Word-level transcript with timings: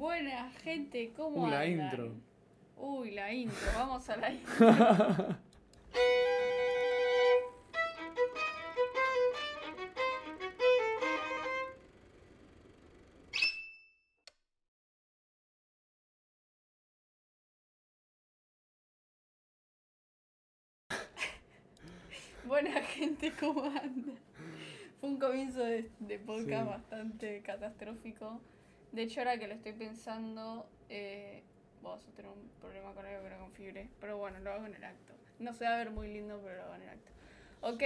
Buena 0.00 0.50
gente, 0.62 1.12
¿cómo 1.14 1.42
Uh, 1.44 1.46
la 1.50 1.60
andan? 1.60 1.84
intro. 1.90 2.14
Uy, 2.78 3.10
la 3.10 3.30
intro, 3.34 3.70
vamos 3.76 4.08
a 4.08 4.16
la 4.16 4.30
intro. 4.32 5.36
Buena 22.44 22.80
gente, 22.82 23.32
¿cómo 23.38 23.64
anda? 23.64 24.12
Fue 25.00 25.10
un 25.10 25.18
comienzo 25.18 25.60
de, 25.60 25.90
de 26.00 26.18
podcast 26.18 26.64
Sí. 26.64 26.68
bastante 26.70 27.42
catastrófico. 27.42 28.40
De 28.92 29.02
hecho, 29.02 29.20
ahora 29.20 29.38
que 29.38 29.46
lo 29.46 29.54
estoy 29.54 29.72
pensando, 29.72 30.68
eh, 30.88 31.42
vamos 31.82 32.06
a 32.06 32.10
tener 32.12 32.30
un 32.30 32.48
problema 32.60 32.92
con 32.92 33.06
algo 33.06 33.22
que 33.22 33.30
no 33.30 33.38
configure. 33.38 33.88
Pero 34.00 34.18
bueno, 34.18 34.38
lo 34.40 34.52
hago 34.52 34.66
en 34.66 34.74
el 34.74 34.84
acto. 34.84 35.14
No 35.38 35.52
se 35.54 35.64
va 35.64 35.74
a 35.74 35.78
ver 35.78 35.90
muy 35.90 36.12
lindo, 36.12 36.40
pero 36.42 36.56
lo 36.56 36.62
hago 36.64 36.74
en 36.74 36.82
el 36.82 36.88
acto. 36.88 37.12
Ok, 37.62 37.82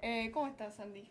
eh, 0.00 0.30
¿cómo 0.32 0.48
estás, 0.48 0.80
Andy? 0.80 1.08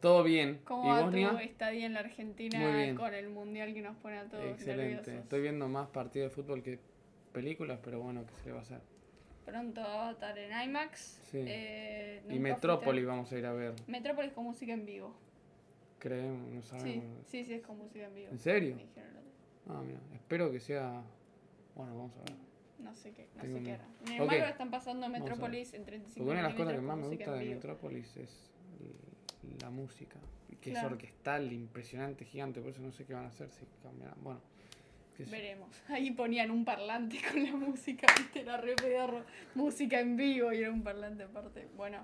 Todo 0.00 0.24
bien. 0.24 0.60
¿Cómo 0.64 0.84
¿Y 0.84 0.88
va 0.88 1.02
vos, 1.02 1.12
tu 1.12 1.38
estadía 1.38 1.86
en 1.86 1.94
la 1.94 2.00
Argentina 2.00 2.74
bien. 2.74 2.96
con 2.96 3.14
el 3.14 3.28
mundial 3.28 3.72
que 3.72 3.82
nos 3.82 3.96
pone 3.98 4.18
a 4.18 4.24
todos 4.28 4.44
Excelente. 4.44 4.82
nerviosos? 4.82 5.14
Estoy 5.14 5.42
viendo 5.42 5.68
más 5.68 5.88
partidos 5.88 6.30
de 6.30 6.42
fútbol 6.42 6.62
que 6.62 6.80
películas, 7.32 7.78
pero 7.84 8.00
bueno, 8.00 8.24
¿qué 8.26 8.34
se 8.34 8.46
le 8.46 8.52
va 8.52 8.58
a 8.58 8.62
hacer? 8.62 8.80
Pronto 9.44 9.80
Avatar 9.80 10.38
en 10.38 10.60
IMAX. 10.60 10.98
Sí. 11.30 11.44
Eh, 11.46 12.20
Y 12.24 12.28
¿nunca 12.38 12.42
Metrópolis 12.42 13.06
vamos 13.06 13.32
a 13.32 13.38
ir 13.38 13.46
a 13.46 13.52
ver. 13.52 13.74
Metrópolis 13.86 14.32
con 14.32 14.44
música 14.44 14.72
en 14.72 14.86
vivo. 14.86 15.14
Creemos, 16.02 16.50
no 16.50 16.62
Sí, 16.62 16.68
sabemos. 16.68 17.04
sí, 17.28 17.44
sí, 17.44 17.54
es 17.54 17.62
con 17.62 17.78
música 17.78 18.06
en 18.06 18.14
vivo. 18.14 18.28
¿En 18.32 18.38
serio? 18.40 18.74
Me 18.74 18.82
dijeron. 18.82 19.22
Ah, 19.68 19.82
mira. 19.86 20.00
Espero 20.14 20.50
que 20.50 20.58
sea. 20.58 21.00
Bueno, 21.76 21.96
vamos 21.96 22.12
a 22.16 22.18
ver. 22.24 22.36
No 22.80 22.92
sé 22.92 23.12
qué, 23.12 23.28
no 23.36 23.42
Tengo 23.42 23.58
sé 23.58 23.62
qué 23.62 23.70
miedo. 23.70 23.74
hará. 23.84 23.88
Sin 24.04 24.14
Ok. 24.16 24.20
embargo, 24.32 24.44
están 24.46 24.70
pasando 24.72 25.00
Vamos 25.02 25.14
a 25.16 25.22
ver. 25.22 25.30
Metrópolis 25.30 25.74
en 25.74 25.84
35 25.84 26.18
Porque 26.18 26.30
una 26.32 26.36
de 26.38 26.42
las 26.42 26.52
cosas 26.54 26.72
que 26.72 26.78
milímetros 26.80 26.82
más 26.88 26.92
con 26.94 27.00
me 27.00 27.06
música 27.06 27.24
gusta 27.24 27.32
en 27.34 27.38
de 27.38 27.44
vivo. 27.44 27.54
Metrópolis 27.56 28.16
es 28.16 28.50
l- 28.80 29.56
la 29.60 29.70
música. 29.70 30.18
Que 30.60 30.70
Claro. 30.70 30.86
es 30.88 30.92
orquestal, 30.92 31.52
impresionante, 31.52 32.24
gigante. 32.24 32.60
Por 32.60 32.70
eso 32.70 32.82
no 32.82 32.90
sé 32.92 33.04
qué 33.04 33.14
van 33.14 33.24
a 33.24 33.28
hacer 33.28 33.48
si 33.50 33.64
cambiarán. 33.82 34.16
Bueno, 34.22 34.40
qué 35.16 35.24
sé 35.24 35.30
yo. 35.30 35.36
Veremos. 35.36 35.68
Ahí 35.88 36.10
ponían 36.10 36.50
un 36.50 36.64
parlante 36.64 37.18
con 37.30 37.44
la 37.44 37.52
música, 37.52 38.06
viste, 38.18 38.40
era 38.40 38.56
re 38.56 38.74
pedorro. 38.74 39.24
Música 39.54 40.00
en 40.00 40.16
vivo 40.16 40.52
y 40.52 40.58
era 40.62 40.72
un 40.72 40.82
parlante 40.82 41.22
aparte. 41.22 41.68
Bueno. 41.76 41.98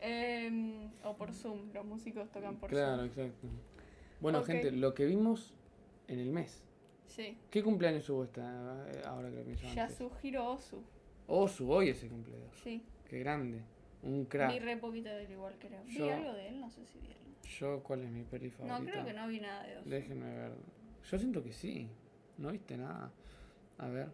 Em, 0.00 0.90
o 1.04 1.14
por 1.16 1.32
Zoom, 1.32 1.72
los 1.72 1.84
músicos 1.84 2.30
tocan 2.30 2.56
por 2.56 2.70
Claro, 2.70 2.96
Zoom. 2.96 3.06
exacto. 3.06 3.48
Bueno, 4.20 4.42
gente, 4.44 4.70
lo 4.72 4.94
que 4.94 5.06
vimos 5.06 5.54
en 6.08 6.18
el 6.18 6.30
mes. 6.30 6.62
Sí. 7.06 7.36
¿Qué 7.50 7.62
cumpleaños 7.62 8.08
hubo 8.10 8.24
esta, 8.24 8.86
eh, 8.92 9.02
ahora 9.04 9.30
que 9.30 9.36
lo 9.36 9.44
pienso? 9.44 9.66
Yasuhiro 9.74 10.52
Ozu. 10.52 10.82
Osu, 11.26 11.70
hoy 11.70 11.88
ese 11.90 12.08
cumpleaños. 12.08 12.54
Sí. 12.62 12.82
Qué 13.08 13.18
grande. 13.18 13.62
Un 14.02 14.24
crack. 14.24 14.52
Vi 14.52 14.58
re 14.60 14.76
poquito 14.78 15.08
de 15.10 15.24
él 15.24 15.32
igual, 15.32 15.54
creo. 15.58 15.82
Vi 15.84 15.98
Yo- 15.98 16.12
algo 16.12 16.32
de 16.32 16.48
él, 16.48 16.60
no 16.60 16.70
sé 16.70 16.84
si 16.86 16.98
vi 16.98 17.06
algo. 17.08 17.20
Yo, 17.58 17.82
¿cuál 17.82 18.02
es 18.02 18.10
mi 18.10 18.22
peli 18.22 18.48
favorita? 18.50 18.78
No, 18.78 18.84
creo 18.86 19.04
que 19.04 19.12
no 19.12 19.28
vi 19.28 19.40
nada 19.40 19.62
de 19.64 19.78
Ozu. 19.78 19.90
Déjenme 19.90 20.34
ver. 20.34 20.52
Yo 21.10 21.18
siento 21.18 21.42
que 21.42 21.52
sí. 21.52 21.88
¿No 22.38 22.52
viste 22.52 22.76
nada? 22.76 23.10
A 23.78 23.88
ver. 23.88 24.08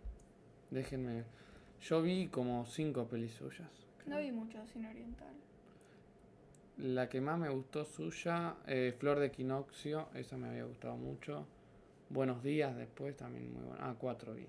Déjenme 0.70 1.14
ver. 1.14 1.26
Yo 1.80 2.02
vi 2.02 2.28
como 2.28 2.64
cinco 2.66 3.06
pelis 3.06 3.32
suyas. 3.34 3.70
No 4.06 4.18
vi 4.18 4.32
mucho 4.32 4.64
cine 4.66 4.88
oriental. 4.88 5.34
La 6.78 7.08
que 7.08 7.22
más 7.22 7.38
me 7.38 7.48
gustó 7.48 7.84
suya, 7.86 8.56
eh, 8.66 8.94
Flor 8.98 9.18
de 9.18 9.26
Equinoccio, 9.26 10.08
esa 10.14 10.36
me 10.36 10.48
había 10.48 10.64
gustado 10.64 10.94
mucho. 10.96 11.46
Buenos 12.10 12.42
días 12.42 12.76
después 12.76 13.16
también 13.16 13.50
muy 13.54 13.62
buena. 13.64 13.88
Ah, 13.90 13.94
cuatro 13.98 14.34
vi. 14.34 14.46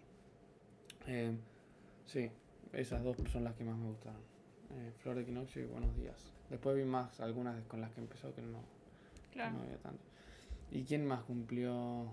Eh, 1.07 1.37
sí, 2.05 2.29
esas 2.73 3.01
dos 3.01 3.15
son 3.31 3.45
las 3.45 3.55
que 3.55 3.63
más 3.63 3.77
me 3.77 3.87
gustaron. 3.87 4.19
Eh, 4.71 4.91
Flor 4.99 5.15
de 5.15 5.21
Equinoccio 5.21 5.63
y 5.63 5.67
Buenos 5.67 5.95
días. 5.95 6.33
Después 6.49 6.75
vi 6.75 6.83
más, 6.83 7.17
algunas 7.21 7.63
con 7.65 7.79
las 7.79 7.91
que 7.91 8.01
empezó 8.01 8.33
que 8.35 8.41
no, 8.41 8.59
Claro. 9.31 9.53
no 9.55 9.63
había 9.63 9.77
tanto. 9.77 10.03
¿Y 10.69 10.83
quién 10.83 11.05
más 11.07 11.23
cumplió? 11.23 12.11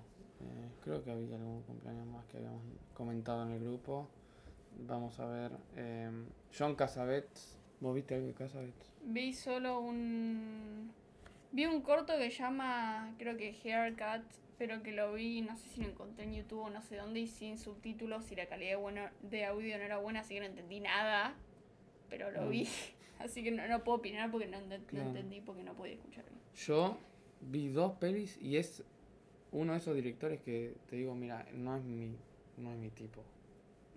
Creo 0.85 1.03
que 1.03 1.11
había 1.11 1.37
algún 1.37 1.63
cumpleaños 1.63 2.07
más 2.07 2.25
que 2.27 2.37
habíamos 2.37 2.63
comentado 2.93 3.45
en 3.45 3.53
el 3.53 3.65
grupo. 3.65 4.09
Vamos 4.87 5.19
a 5.19 5.27
ver. 5.27 5.53
John 6.57 6.77
Cassavetes. 6.77 7.59
¿Vos 7.85 7.95
viste 7.95 8.15
algo 8.15 8.29
de 8.29 8.33
Cassavetes? 8.33 8.91
Vi 9.03 9.35
solo 9.35 9.79
un. 9.79 10.91
Vi 11.53 11.67
un 11.67 11.83
corto 11.83 12.17
que 12.17 12.31
llama, 12.31 13.15
creo 13.19 13.37
que 13.37 13.55
Haircut, 13.63 14.25
pero 14.57 14.83
que 14.83 14.93
lo 14.93 15.13
vi, 15.13 15.43
no 15.43 15.55
sé 15.55 15.69
si 15.69 15.83
lo 15.83 15.89
encontré 15.89 16.25
en 16.25 16.33
YouTube 16.33 16.61
o 16.61 16.71
no 16.71 16.81
sé 16.81 16.97
dónde, 16.97 17.21
y 17.21 17.27
sin 17.27 17.59
subtítulos 17.59 18.33
y 18.33 18.37
la 18.37 18.47
calidad 18.47 18.71
de, 18.71 18.77
bueno, 18.77 19.03
de 19.21 19.45
audio 19.45 19.77
no 19.77 19.85
era 19.85 19.99
buena, 19.99 20.21
así 20.21 20.33
que 20.33 20.41
no 20.41 20.47
entendí 20.47 20.81
nada. 20.81 21.35
Pero 22.09 22.31
lo 22.31 22.47
Mm. 22.47 22.49
vi, 22.51 22.69
así 23.19 23.45
que 23.45 23.51
no, 23.51 23.69
no 23.69 23.85
puedo 23.85 23.99
opinar 23.99 24.31
porque 24.31 24.47
no, 24.47 24.57
entendí, 24.61 25.43
porque 25.43 25.63
no 25.63 25.75
podía 25.75 25.93
escuchar 25.93 26.25
bien. 26.25 26.39
Yo 26.57 26.97
vi 27.43 27.69
dos 27.69 27.93
pelis 27.99 28.39
y 28.41 28.57
es 28.57 28.83
uno 29.53 29.73
de 29.73 29.79
esos 29.79 29.95
directores 29.95 30.41
que 30.41 30.75
te 30.89 30.97
digo, 30.97 31.15
mira, 31.15 31.47
no 31.53 31.77
es 31.77 31.85
mi, 31.85 32.17
no 32.57 32.73
es 32.73 32.79
mi 32.79 32.89
tipo. 32.89 33.23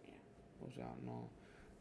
Mira, 0.06 0.68
O 0.68 0.72
sea, 0.72 0.94
no. 1.06 1.37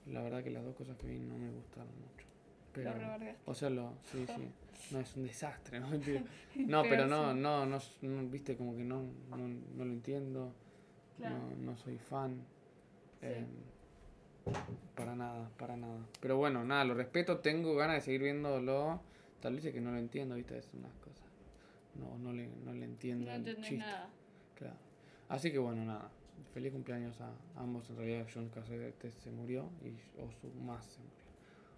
La 0.06 0.22
verdad 0.22 0.42
que 0.42 0.50
las 0.50 0.64
dos 0.64 0.74
cosas 0.74 0.96
que 0.96 1.06
vi 1.06 1.18
no 1.18 1.36
me 1.36 1.50
gustaron 1.50 1.92
mucho. 2.00 2.26
Pero, 2.72 2.94
lo 2.94 3.50
o 3.50 3.54
sea, 3.54 3.70
lo, 3.70 3.94
sí, 4.04 4.24
sí. 4.26 4.48
No 4.90 5.00
es 5.00 5.16
un 5.16 5.24
desastre, 5.24 5.80
¿no? 5.80 5.88
Mentira. 5.90 6.22
No, 6.54 6.82
pero, 6.82 7.06
no, 7.06 7.32
sí. 7.32 7.38
no, 7.40 7.66
no, 7.66 7.78
no, 8.02 8.28
viste, 8.28 8.56
como 8.56 8.76
que 8.76 8.84
no, 8.84 9.02
no, 9.30 9.36
no 9.38 9.84
lo 9.84 9.92
entiendo. 9.92 10.52
Claro. 11.16 11.36
No, 11.38 11.72
no 11.72 11.76
soy 11.76 11.98
fan. 11.98 12.42
Sí. 13.20 13.26
em, 13.26 13.46
para 14.94 15.16
nada, 15.16 15.50
para 15.56 15.76
nada. 15.76 15.98
Pero 16.20 16.36
bueno, 16.36 16.64
nada, 16.64 16.84
lo 16.84 16.94
respeto, 16.94 17.38
tengo 17.38 17.74
ganas 17.74 17.96
de 17.96 18.00
seguir 18.02 18.22
viéndolo. 18.22 19.00
Tal 19.40 19.54
vez 19.54 19.64
es 19.64 19.74
que 19.74 19.80
no 19.80 19.90
lo 19.90 19.98
entiendo, 19.98 20.34
viste, 20.34 20.56
es 20.56 20.68
unas 20.74 20.94
cosas. 20.96 21.26
No, 21.94 22.18
no 22.18 22.32
le, 22.32 22.48
no 22.64 22.72
le 22.72 22.84
entiendo 22.84 23.26
No 23.26 23.76
nada. 23.78 24.10
Claro. 24.54 24.76
Así 25.28 25.50
que 25.50 25.58
bueno, 25.58 25.84
nada. 25.84 26.10
Feliz 26.56 26.72
cumpleaños 26.72 27.20
a 27.20 27.30
ambos. 27.60 27.90
En 27.90 27.98
realidad, 27.98 28.26
John 28.32 28.48
Cassavetes 28.48 29.12
se 29.12 29.30
murió 29.30 29.68
y 29.84 29.90
Osu 30.18 30.48
más 30.64 30.86
se 30.86 31.00
murió. 31.00 31.26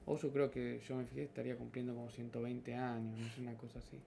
Osu 0.06 0.31
creo 0.31 0.53
que 0.53 0.81
yo 0.89 0.94
me 0.94 1.05
fijé 1.05 1.25
estaría 1.25 1.56
cumpliendo 1.56 1.97
como 1.97 2.09
120 2.09 2.77
años, 2.77 3.19
no 3.19 3.28
sé, 3.28 3.41
una 3.41 3.55
cosa 3.55 3.81
así. 3.81 3.99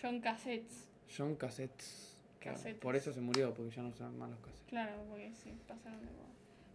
John 0.00 0.20
Cassettes. 0.20 0.88
John 1.18 1.34
Cassettes. 1.34 2.16
claro, 2.38 2.60
por 2.80 2.94
eso 2.94 3.12
se 3.12 3.20
murió, 3.20 3.52
porque 3.52 3.74
ya 3.74 3.82
no 3.82 3.88
usan 3.88 4.16
más 4.16 4.30
los 4.30 4.38
cassettes. 4.38 4.68
Claro, 4.68 4.92
porque 5.08 5.32
sí, 5.34 5.58
pasaron 5.66 5.98
de 5.98 6.12
moda. 6.12 6.28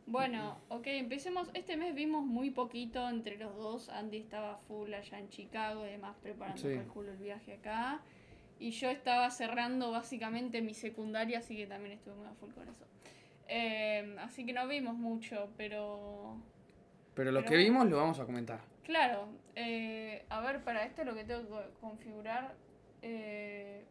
Bueno, 0.08 0.58
ok, 0.68 0.88
empecemos. 0.88 1.50
Este 1.53 1.78
mes 1.78 1.96
vimos 1.96 2.25
muy 2.25 2.50
poquito 2.52 3.08
entre 3.08 3.38
los 3.38 3.56
dos. 3.56 3.88
Andy 3.88 4.18
estaba 4.18 4.58
full 4.58 4.94
allá 4.94 5.19
en 5.19 5.29
Chicago 5.29 5.88
y 5.88 5.91
demás 5.91 6.18
preparando, 6.22 6.62
Sí. 6.62 6.75
calculo, 6.75 7.14
el 7.14 7.18
viaje 7.19 7.53
acá. 7.53 8.02
Y 8.59 8.72
yo 8.72 8.90
estaba 8.90 9.31
cerrando 9.31 9.90
básicamente 9.91 10.62
mi 10.62 10.74
secundaria, 10.74 11.40
así 11.40 11.56
que 11.56 11.66
también 11.66 11.94
estuve 11.94 12.16
muy 12.16 12.28
a 12.28 12.34
full 12.34 12.52
con 12.52 12.68
eso. 12.68 12.84
Eh, 13.47 14.16
así 14.19 14.46
que 14.46 14.53
no 14.53 14.68
vimos 14.68 14.96
mucho, 14.96 15.50
pero... 15.58 16.38
Pero 17.16 17.31
lo 17.31 17.40
Pero 17.40 17.50
que 17.50 17.58
vimos 17.58 17.88
lo 17.90 17.97
vamos 17.97 18.19
a 18.19 18.25
comentar. 18.25 18.62
Claro, 18.84 19.28
eh, 19.56 20.25
a 20.30 20.41
ver, 20.41 20.63
para 20.63 20.85
esto 20.85 21.03
lo 21.03 21.16
que 21.16 21.24
tengo 21.24 21.44
que 21.44 21.69
configurar... 21.81 22.56
Eh, 23.02 23.85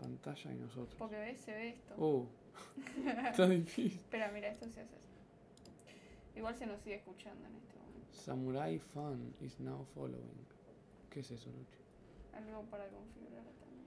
Pantalla 0.00 0.52
y 0.52 0.54
nosotros. 0.54 0.94
porque 0.98 1.16
ves, 1.16 1.40
se 1.40 1.52
ve 1.52 1.68
esto. 1.70 1.94
Uh, 1.96 2.26
está 3.28 3.48
difícil. 3.48 3.98
Espera, 4.00 4.30
mira, 4.30 4.48
esto 4.48 4.68
se 4.68 4.80
hace 4.82 4.94
así. 4.94 5.08
Igual 6.36 6.54
se 6.54 6.66
nos 6.66 6.80
sigue 6.80 6.96
escuchando 6.96 7.46
en 7.48 7.56
este 7.56 7.74
momento. 7.76 8.12
Samurai 8.12 8.78
Fan 8.78 9.34
is 9.40 9.58
now 9.58 9.84
following. 9.94 10.46
¿Qué 11.10 11.20
es 11.20 11.30
eso, 11.32 11.50
Lucho? 11.50 11.78
Algo 12.32 12.62
para 12.70 12.86
configurar 12.88 13.42
también. 13.58 13.86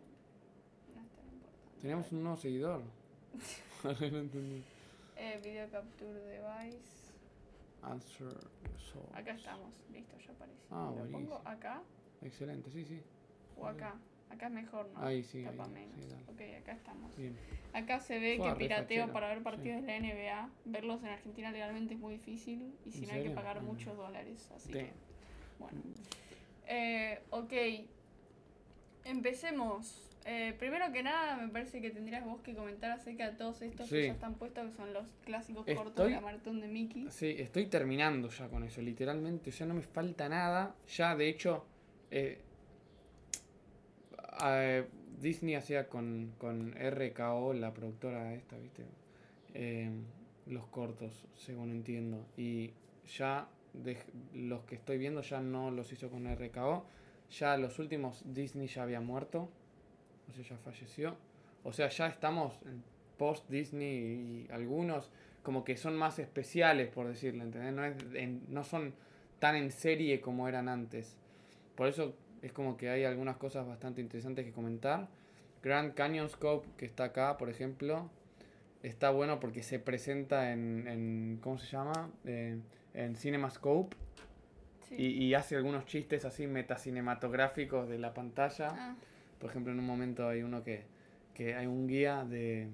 No 0.93 1.01
es 1.01 1.09
tan 1.11 1.25
importante. 1.33 1.81
Tenemos 1.81 2.11
un 2.11 2.23
nuevo 2.23 2.37
seguidor. 2.37 2.81
Ahora 3.83 4.09
no 4.11 4.17
entendí. 4.19 4.63
Eh, 5.17 5.39
video 5.43 5.69
capture 5.69 6.13
device. 6.13 7.11
Answer 7.83 8.33
soul. 8.77 9.05
Acá 9.13 9.31
estamos. 9.33 9.73
Listo, 9.91 10.17
ya 10.17 10.31
apareció. 10.31 10.65
Ah, 10.69 10.91
¿Lo 10.95 11.11
pongo 11.11 11.41
acá 11.45 11.81
Excelente, 12.21 12.69
sí, 12.71 12.85
sí. 12.85 13.01
o 13.57 13.65
acá? 13.67 13.95
Acá 14.29 14.47
es 14.47 14.53
mejor, 14.53 14.87
¿no? 14.93 15.01
Ahí 15.03 15.23
sí, 15.23 15.43
Tapa 15.43 15.65
ahí, 15.65 15.71
menos. 15.71 16.05
sí, 16.05 16.15
ok, 16.29 16.61
acá 16.61 16.71
estamos. 16.73 17.17
Bien. 17.17 17.35
Acá 17.73 17.99
se 17.99 18.19
ve 18.19 18.39
que 18.41 18.51
pirateo 18.55 19.11
para 19.11 19.27
ver 19.29 19.43
partidos 19.43 19.81
sí. 19.81 19.87
de 19.87 19.99
la 19.99 19.99
NBA. 19.99 20.49
Verlos 20.65 21.01
en 21.03 21.09
Argentina 21.09 21.51
legalmente 21.51 21.95
es 21.95 21.99
muy 21.99 22.13
difícil 22.13 22.73
y 22.85 22.91
si 22.91 23.03
¿En 23.03 23.09
no 23.09 23.15
hay 23.15 23.23
que 23.23 23.29
pagar 23.31 23.57
Ah. 23.57 23.61
muchos 23.61 23.97
dólares. 23.97 24.49
Así 24.55 24.71
que, 24.71 24.91
bueno. 25.59 25.81
Eh, 26.67 27.21
ok. 27.31 27.53
Empecemos. 29.05 30.07
Eh, 30.25 30.53
primero 30.59 30.91
que 30.91 31.01
nada, 31.01 31.35
me 31.37 31.47
parece 31.47 31.81
que 31.81 31.89
tendrías 31.89 32.23
vos 32.23 32.41
que 32.41 32.53
comentar 32.53 32.91
acerca 32.91 33.29
de 33.31 33.35
todos 33.37 33.61
estos 33.61 33.89
que 33.89 34.07
ya 34.07 34.13
están 34.13 34.35
puestos, 34.35 34.69
que 34.69 34.75
son 34.75 34.93
los 34.93 35.07
clásicos 35.25 35.67
Estoy- 35.67 35.75
cortos 35.83 36.05
de 36.05 36.11
la 36.11 36.21
maratón 36.21 36.61
de 36.61 36.67
Mickey. 36.67 37.07
Sí, 37.09 37.35
estoy 37.39 37.65
terminando 37.65 38.29
ya 38.29 38.47
con 38.47 38.63
eso, 38.63 38.81
literalmente. 38.81 39.49
Ya 39.51 39.65
no 39.65 39.73
me 39.73 39.81
falta 39.81 40.29
nada. 40.29 40.75
Ya, 40.95 41.15
de 41.15 41.27
hecho, 41.27 41.65
eh, 42.11 42.39
eh, 44.43 44.85
Disney 45.19 45.55
hacía 45.55 45.87
con, 45.87 46.33
con 46.37 46.73
RKO, 46.77 47.53
la 47.53 47.73
productora 47.73 48.33
esta, 48.33 48.57
¿viste? 48.57 48.85
Eh, 49.53 49.89
los 50.47 50.65
cortos, 50.67 51.25
según 51.35 51.71
entiendo. 51.71 52.25
Y 52.37 52.71
ya 53.17 53.47
de, 53.73 53.97
los 54.33 54.63
que 54.65 54.75
estoy 54.75 54.97
viendo 54.97 55.21
ya 55.21 55.41
no 55.41 55.71
los 55.71 55.91
hizo 55.91 56.09
con 56.09 56.27
RKO. 56.27 56.85
Ya 57.31 57.57
los 57.57 57.79
últimos 57.79 58.23
Disney 58.33 58.67
ya 58.67 58.83
había 58.83 59.01
muerto. 59.01 59.49
O 60.31 60.33
sea, 60.33 60.43
ya 60.43 60.57
falleció. 60.57 61.15
O 61.63 61.73
sea, 61.73 61.89
ya 61.89 62.07
estamos 62.07 62.59
en 62.65 62.83
post 63.17 63.47
Disney 63.49 63.87
y 64.47 64.47
algunos 64.51 65.11
como 65.43 65.63
que 65.63 65.75
son 65.77 65.95
más 65.95 66.17
especiales, 66.19 66.89
por 66.89 67.07
decirlo, 67.07 67.43
¿entendés? 67.43 67.73
No, 67.73 67.83
es 67.85 67.95
en- 68.15 68.41
no 68.47 68.63
son 68.63 68.93
tan 69.39 69.55
en 69.55 69.71
serie 69.71 70.21
como 70.21 70.47
eran 70.47 70.69
antes. 70.69 71.17
Por 71.75 71.87
eso 71.87 72.15
es 72.41 72.51
como 72.51 72.77
que 72.77 72.89
hay 72.89 73.03
algunas 73.03 73.37
cosas 73.37 73.67
bastante 73.67 74.01
interesantes 74.01 74.45
que 74.45 74.51
comentar. 74.51 75.07
Grand 75.63 75.93
Canyon 75.93 76.29
Scope, 76.29 76.67
que 76.77 76.85
está 76.85 77.05
acá, 77.05 77.37
por 77.37 77.49
ejemplo, 77.49 78.09
está 78.83 79.11
bueno 79.11 79.39
porque 79.39 79.61
se 79.63 79.77
presenta 79.79 80.51
en, 80.51 80.87
en 80.87 81.39
¿cómo 81.41 81.57
se 81.59 81.67
llama? 81.67 82.09
Eh, 82.25 82.57
en 82.93 83.15
CinemaScope 83.15 83.95
Sí. 84.89 84.95
y, 84.97 85.05
y 85.25 85.33
hace 85.35 85.55
algunos 85.55 85.85
chistes 85.85 86.25
así 86.25 86.47
metacinematográficos 86.47 87.87
de 87.87 87.97
la 87.99 88.13
pantalla. 88.13 88.67
Ah, 88.71 88.95
Por 89.41 89.49
ejemplo, 89.49 89.73
en 89.73 89.79
un 89.79 89.87
momento 89.87 90.27
hay 90.29 90.43
uno 90.43 90.63
que, 90.63 90.83
que 91.33 91.55
hay 91.55 91.65
un 91.65 91.87
guía 91.87 92.23
de 92.23 92.69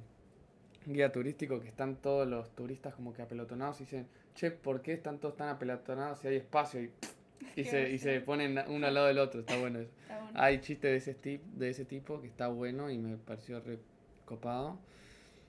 un 0.85 0.93
guía 0.93 1.11
turístico 1.11 1.61
que 1.61 1.69
están 1.69 1.95
todos 1.95 2.27
los 2.27 2.53
turistas 2.55 2.93
como 2.93 3.13
que 3.13 3.21
apelotonados 3.21 3.79
y 3.79 3.85
dicen, 3.85 4.07
che, 4.35 4.51
¿por 4.51 4.81
qué 4.81 4.93
están 4.93 5.19
todos 5.19 5.37
tan 5.37 5.47
apelotonados 5.47 6.19
si 6.19 6.27
hay 6.27 6.35
espacio? 6.35 6.81
Y, 6.83 6.91
y, 7.55 7.63
se, 7.63 7.89
y 7.89 7.97
se 7.97 8.19
ponen 8.19 8.59
uno 8.67 8.85
al 8.85 8.93
lado 8.93 9.07
del 9.07 9.19
otro, 9.19 9.39
está 9.39 9.57
bueno 9.57 9.79
eso. 9.79 9.91
está 10.01 10.19
bueno. 10.19 10.39
Hay 10.39 10.59
chistes 10.59 10.91
de 10.91 10.97
ese, 10.97 11.13
tip, 11.13 11.41
de 11.43 11.69
ese 11.69 11.85
tipo 11.85 12.21
que 12.21 12.27
está 12.27 12.49
bueno 12.49 12.91
y 12.91 12.97
me 12.97 13.15
pareció 13.15 13.61
re 13.61 13.79
copado. 14.25 14.77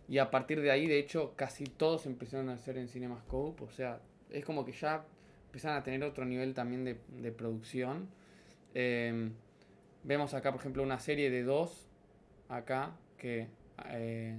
Y 0.08 0.18
a 0.18 0.30
partir 0.30 0.60
de 0.60 0.70
ahí, 0.70 0.86
de 0.86 1.00
hecho, 1.00 1.34
casi 1.34 1.64
todos 1.64 2.06
empezaron 2.06 2.48
a 2.48 2.54
hacer 2.54 2.78
en 2.78 2.88
CinemaScope. 2.88 3.62
O 3.64 3.70
sea, 3.70 4.00
es 4.30 4.44
como 4.44 4.64
que 4.64 4.72
ya 4.72 5.04
empiezan 5.46 5.76
a 5.76 5.82
tener 5.82 6.02
otro 6.04 6.24
nivel 6.24 6.54
también 6.54 6.84
de, 6.84 6.96
de 7.20 7.32
producción. 7.32 8.08
Eh, 8.74 9.30
vemos 10.08 10.32
acá, 10.32 10.50
por 10.50 10.60
ejemplo, 10.60 10.82
una 10.82 10.98
serie 10.98 11.30
de 11.30 11.42
dos, 11.42 11.86
acá, 12.48 12.96
que 13.18 13.46
eh, 13.90 14.34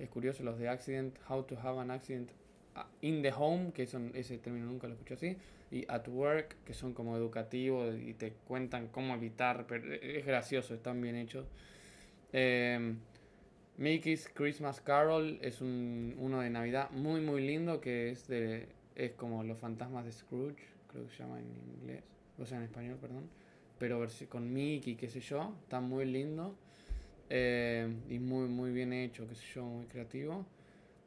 es 0.00 0.08
curioso, 0.08 0.42
los 0.42 0.58
de 0.58 0.68
Accident, 0.68 1.16
How 1.28 1.44
to 1.44 1.56
Have 1.62 1.80
an 1.80 1.92
Accident 1.92 2.30
ah, 2.74 2.88
in 3.00 3.22
the 3.22 3.32
Home, 3.32 3.72
que 3.72 3.86
son, 3.86 4.10
ese 4.14 4.36
término 4.38 4.66
nunca 4.66 4.88
lo 4.88 4.94
escuché 4.94 5.14
así, 5.14 5.36
y 5.70 5.86
At 5.88 6.08
Work, 6.08 6.56
que 6.64 6.74
son 6.74 6.92
como 6.92 7.16
educativos 7.16 7.94
y 7.96 8.14
te 8.14 8.32
cuentan 8.48 8.88
cómo 8.88 9.14
evitar, 9.14 9.64
pero 9.68 9.94
es 9.94 10.26
gracioso, 10.26 10.74
están 10.74 11.00
bien 11.00 11.14
hechos. 11.14 11.46
Eh, 12.32 12.94
Mickey's 13.78 14.28
Christmas 14.34 14.80
Carol 14.80 15.38
es 15.40 15.60
un, 15.60 16.16
uno 16.18 16.40
de 16.40 16.50
Navidad 16.50 16.90
muy 16.90 17.20
muy 17.20 17.46
lindo 17.46 17.80
que 17.80 18.10
es 18.10 18.28
de 18.28 18.68
es 18.94 19.12
como 19.12 19.42
los 19.44 19.58
fantasmas 19.58 20.04
de 20.04 20.12
Scrooge, 20.12 20.62
creo 20.88 21.06
que 21.06 21.10
se 21.10 21.22
llama 21.22 21.38
en 21.38 21.46
inglés, 21.80 22.02
o 22.38 22.44
sea 22.44 22.58
en 22.58 22.64
español, 22.64 22.98
perdón, 23.00 23.28
pero 23.82 24.06
con 24.28 24.52
Mickey, 24.54 24.94
qué 24.94 25.08
sé 25.08 25.18
yo, 25.18 25.56
está 25.64 25.80
muy 25.80 26.04
lindo 26.04 26.54
eh, 27.28 27.92
y 28.08 28.20
muy 28.20 28.46
muy 28.46 28.70
bien 28.70 28.92
hecho, 28.92 29.26
qué 29.26 29.34
sé 29.34 29.42
yo, 29.56 29.64
muy 29.64 29.86
creativo. 29.86 30.46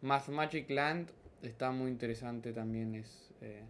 Math 0.02 0.28
Magic 0.28 0.70
Land 0.70 1.10
está 1.42 1.72
muy 1.72 1.90
interesante 1.90 2.52
también, 2.52 2.96
es 2.96 3.32
eh, 3.40 3.62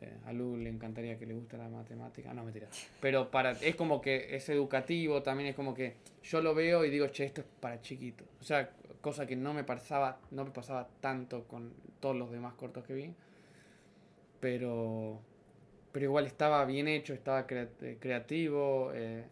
eh, 0.00 0.16
a 0.26 0.32
Lu 0.32 0.56
le 0.56 0.68
encantaría 0.68 1.16
que 1.16 1.26
le 1.26 1.34
guste 1.34 1.56
la 1.56 1.68
matemática, 1.68 2.34
no 2.34 2.42
mentira, 2.42 2.66
pero 3.00 3.30
para 3.30 3.52
es 3.52 3.76
como 3.76 4.00
que 4.00 4.34
es 4.34 4.48
educativo, 4.48 5.22
también 5.22 5.50
es 5.50 5.54
como 5.54 5.72
que 5.72 5.94
yo 6.24 6.42
lo 6.42 6.56
veo 6.56 6.84
y 6.84 6.90
digo, 6.90 7.06
che, 7.06 7.26
esto 7.26 7.42
es 7.42 7.46
para 7.60 7.80
chiquitos. 7.82 8.26
O 8.40 8.42
sea, 8.42 8.68
cosa 9.00 9.28
que 9.28 9.36
no 9.36 9.54
me 9.54 9.62
pasaba, 9.62 10.18
no 10.32 10.44
me 10.44 10.50
pasaba 10.50 10.88
tanto 11.00 11.44
con 11.44 11.72
todos 12.00 12.16
los 12.16 12.32
demás 12.32 12.54
cortos 12.54 12.82
que 12.84 12.94
vi. 12.94 13.14
Pero, 14.40 15.20
pero 15.94 16.06
igual 16.06 16.26
estaba 16.26 16.64
bien 16.64 16.88
hecho, 16.88 17.14
estaba 17.14 17.46
eh, 17.48 17.96
creativo. 18.00 18.90
eh, 18.92 19.24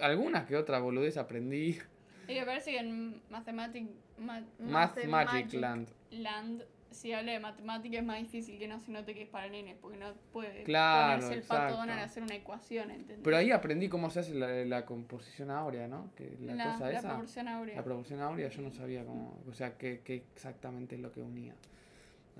algunas 0.00 0.46
que 0.46 0.56
otra 0.56 0.78
boludez 0.78 1.18
aprendí. 1.18 1.78
Y 2.26 2.34
me 2.34 2.46
parece 2.46 2.70
que 2.72 2.78
en 2.78 3.20
Mathematic, 3.28 3.86
Ma- 4.18 4.42
Math 4.58 5.04
Magic 5.04 5.52
Land. 5.52 5.88
Land, 6.10 6.64
si 6.90 7.12
habla 7.12 7.32
de 7.32 7.40
matemática 7.40 7.98
es 7.98 8.04
más 8.04 8.18
difícil 8.20 8.58
que 8.58 8.66
no 8.66 8.80
se 8.80 8.90
note 8.90 9.14
que 9.14 9.24
es 9.24 9.28
para 9.28 9.48
nenes, 9.50 9.76
porque 9.78 9.98
no 9.98 10.14
puede 10.32 10.62
Claro, 10.64 11.20
ponerse 11.20 11.34
el 11.34 11.40
pato 11.42 11.54
exacto. 11.64 11.76
Donald 11.76 12.00
a 12.00 12.04
hacer 12.04 12.22
una 12.22 12.34
ecuación, 12.36 12.90
¿entendés? 12.90 13.20
Pero 13.22 13.36
ahí 13.36 13.50
aprendí 13.50 13.90
cómo 13.90 14.08
se 14.08 14.20
hace 14.20 14.32
la, 14.34 14.48
la 14.64 14.86
composición 14.86 15.50
áurea, 15.50 15.88
¿no? 15.88 16.10
Que 16.16 16.38
la, 16.40 16.54
la, 16.54 16.64
cosa 16.72 16.90
la 16.90 16.98
esa. 16.98 17.08
proporción 17.08 17.48
áurea. 17.48 17.76
La 17.76 17.84
proporción 17.84 18.20
áurea 18.22 18.48
yo 18.48 18.62
no 18.62 18.72
sabía 18.72 19.04
cómo, 19.04 19.38
o 19.46 19.52
sea, 19.52 19.76
qué, 19.76 20.00
qué 20.02 20.14
exactamente 20.34 20.94
es 20.94 21.02
lo 21.02 21.12
que 21.12 21.20
unía. 21.20 21.52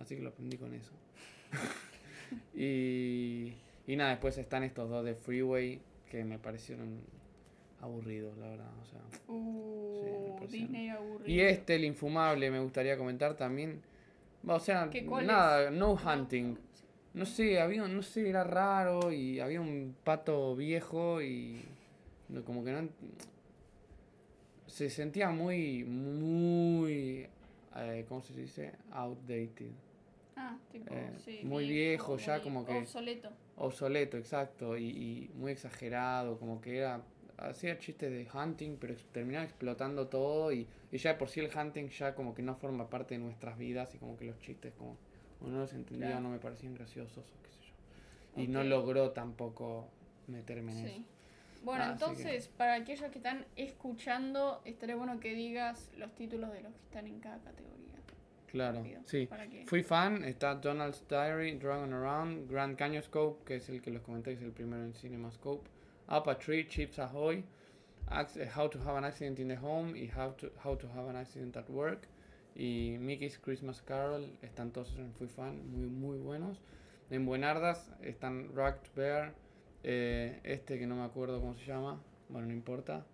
Así 0.01 0.17
que 0.17 0.23
lo 0.23 0.31
aprendí 0.31 0.57
con 0.57 0.73
eso. 0.75 0.93
y, 2.55 3.55
y 3.87 3.97
nada, 3.97 4.11
después 4.11 4.37
están 4.39 4.63
estos 4.65 4.89
dos 4.91 5.05
de 5.05 5.15
Freeway 5.15 5.81
que 6.11 6.25
me 6.25 6.39
parecieron 6.39 7.01
aburridos, 7.81 8.37
la 8.39 8.49
verdad. 8.49 8.71
O 8.83 8.85
sea. 8.85 9.01
Uh, 9.35 10.39
Sí. 10.49 10.61
Disney 10.61 10.89
aburrido. 10.89 11.29
Y 11.31 11.41
este, 11.41 11.75
el 11.75 11.85
infumable, 11.85 12.51
me 12.51 12.61
gustaría 12.61 12.97
comentar 12.97 13.35
también. 13.37 13.83
O 14.47 14.59
sea, 14.61 14.89
¿Qué 14.89 15.05
cuál 15.05 15.27
nada, 15.27 15.65
es? 15.65 15.73
no 15.73 15.93
hunting. 15.95 16.55
No 17.15 17.27
sé, 17.27 17.61
había, 17.61 17.87
no 17.89 18.03
sé, 18.03 18.29
era 18.29 18.45
raro 18.45 19.11
y 19.13 19.41
había 19.41 19.61
un 19.61 19.95
pato 20.05 20.55
viejo 20.57 21.21
y 21.21 21.61
como 22.47 22.65
que 22.65 22.71
no 22.73 22.89
se 24.67 24.89
sentía 24.91 25.31
muy, 25.31 25.85
muy, 25.85 27.27
eh, 27.77 28.05
¿cómo 28.09 28.23
se 28.23 28.35
dice? 28.35 28.73
Outdated, 28.93 29.71
Ah, 30.41 30.57
tipo, 30.71 30.95
Eh, 30.95 31.11
sí, 31.25 31.41
muy 31.43 31.69
viejo, 31.69 32.17
ya 32.17 32.41
como 32.41 32.65
que- 32.65 32.79
Obsoleto. 32.79 33.31
obsoleto, 33.57 34.17
exacto, 34.17 34.77
y, 34.77 34.85
y 34.89 35.31
muy 35.35 35.51
exagerado, 35.51 36.39
como 36.39 36.61
que 36.61 36.79
era, 36.79 37.03
hacía 37.39 37.77
chistes 37.79 38.11
de 38.11 38.29
hunting, 38.33 38.77
pero 38.81 38.95
terminaba 39.13 39.45
explotando 39.45 40.07
todo 40.07 40.53
y, 40.53 40.69
y 40.93 40.99
ya 40.99 41.13
de 41.15 41.19
por 41.19 41.29
sí 41.29 41.41
el 41.41 41.51
hunting 41.57 41.89
ya 41.89 42.15
como 42.15 42.35
que 42.35 42.43
no 42.43 42.55
forma 42.55 42.89
parte 42.89 43.15
de 43.17 43.21
nuestras 43.21 43.59
vidas 43.59 43.93
y 43.97 43.99
como 43.99 44.17
que 44.17 44.27
los 44.27 44.39
chistes 44.41 44.73
como 44.75 44.97
o 45.41 45.47
no 45.49 45.59
los 45.59 45.73
entendía, 45.73 46.07
Claro. 46.09 46.21
no 46.23 46.29
me 46.31 46.39
parecían 46.39 46.75
graciosos 46.75 47.25
o 47.33 47.43
qué 47.43 47.51
sé 47.51 47.61
yo. 48.37 48.43
Y 48.43 48.47
no 48.49 48.63
logró 48.63 49.11
tampoco 49.11 49.89
meterme 50.29 50.73
en 50.73 50.87
eso. 50.87 51.05
Bueno, 51.65 51.85
que- 51.85 51.91
entonces, 51.93 52.47
para 52.49 52.75
aquellos 52.75 53.11
que 53.11 53.19
están 53.19 53.45
escuchando, 53.57 54.61
estaría 54.65 54.95
bueno 54.97 55.19
que 55.19 55.35
digas 55.35 55.91
los 55.97 56.13
títulos 56.15 56.53
de 56.53 56.61
los 56.63 56.73
que 56.73 56.83
están 56.85 57.07
en 57.09 57.19
cada 57.21 57.39
categoría. 57.39 57.95
Claro, 58.51 58.79
rápido, 58.79 59.01
sí. 59.05 59.27
que- 59.51 59.65
Fui 59.67 59.83
fan, 59.83 60.25
está 60.25 60.55
Donald's 60.55 61.05
Diary, 61.09 61.59
Dragon 61.59 61.93
Around, 61.93 62.51
Grand 62.51 62.77
Canyon 62.77 63.03
Scope, 63.03 63.45
que 63.45 63.57
es 63.57 63.69
el 63.69 63.81
que 63.83 63.91
les 63.91 64.01
comenté, 64.03 64.31
que 64.33 64.37
es 64.39 64.43
el 64.43 64.53
primero 64.53 64.83
en 64.83 64.95
CinemaScope, 64.95 65.69
Up 66.09 66.29
a 66.31 66.39
Tree, 66.39 66.67
Chips 66.67 66.99
Ahoy, 66.99 67.45
eh, 68.11 68.49
How 68.57 68.69
to 68.71 68.79
Have 68.81 68.97
an 68.99 69.05
Accident 69.05 69.39
in 69.39 69.49
the 69.49 69.59
Home 69.59 69.97
y 69.99 70.11
How 70.11 70.33
to, 70.37 70.51
How 70.65 70.77
to 70.77 70.89
Have 70.95 71.11
an 71.11 71.17
Accident 71.17 71.57
at 71.57 71.69
Work 71.69 72.09
y 72.55 72.97
Mickey's 72.99 73.39
Christmas 73.39 73.83
Carol, 73.83 74.27
están 74.43 74.73
todos 74.73 74.97
en 74.97 75.13
Fui 75.15 75.29
fan, 75.29 75.71
muy 75.71 75.87
muy 75.89 76.19
buenos. 76.19 76.61
En 77.11 77.25
Buenardas 77.27 77.91
están 78.03 78.55
Ragged 78.55 78.89
Bear, 78.97 79.35
eh, 79.83 80.41
este 80.45 80.79
que 80.79 80.87
no 80.87 80.97
me 80.97 81.05
acuerdo 81.05 81.41
cómo 81.41 81.55
se 81.55 81.65
llama, 81.67 82.01
bueno, 82.31 82.47
no 82.49 82.53
importa. 82.55 83.05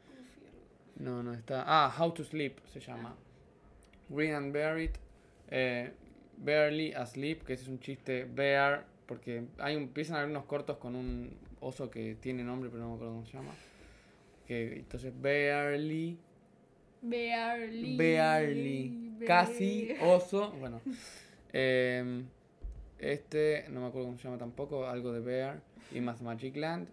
No, 0.96 1.22
no 1.24 1.32
está. 1.32 1.64
Ah, 1.66 1.92
How 1.98 2.12
to 2.14 2.22
Sleep 2.24 2.58
se 2.66 2.78
llama. 2.80 3.16
Green 4.08 4.34
and 4.34 4.52
Buried. 4.52 4.92
Eh, 5.56 5.92
Barely 6.36 6.92
Asleep, 6.94 7.44
que 7.44 7.52
ese 7.52 7.62
es 7.62 7.68
un 7.68 7.78
chiste. 7.78 8.24
Bear, 8.24 8.84
porque 9.06 9.44
hay 9.58 9.76
un, 9.76 9.84
empiezan 9.84 10.16
a 10.16 10.18
haber 10.18 10.30
unos 10.30 10.46
cortos 10.46 10.78
con 10.78 10.96
un 10.96 11.30
oso 11.60 11.90
que 11.90 12.16
tiene 12.16 12.42
nombre, 12.42 12.70
pero 12.70 12.82
no 12.82 12.88
me 12.88 12.94
acuerdo 12.96 13.14
cómo 13.14 13.26
se 13.26 13.34
llama. 13.34 13.52
Que, 14.48 14.74
entonces, 14.74 15.12
Barely. 15.16 16.18
Barely. 17.02 17.96
Barely. 17.96 19.16
Casi 19.26 19.94
oso. 20.02 20.50
Bueno. 20.58 20.80
Em, 21.52 22.26
este, 22.98 23.66
no 23.70 23.82
me 23.82 23.86
acuerdo 23.86 24.08
cómo 24.08 24.18
se 24.18 24.24
llama 24.24 24.38
tampoco. 24.38 24.88
Algo 24.88 25.12
de 25.12 25.20
Bear. 25.20 25.62
Y 25.92 26.00
Math 26.00 26.20
Magic 26.20 26.56
Land. 26.56 26.88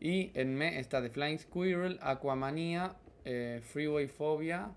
Y 0.00 0.32
en 0.34 0.54
me 0.54 0.78
está 0.78 1.00
The 1.00 1.08
Flying 1.08 1.38
Squirrel, 1.38 1.98
Aquamanía, 2.02 2.94
eh, 3.24 3.60
Freeway 3.62 4.06
Phobia 4.06 4.70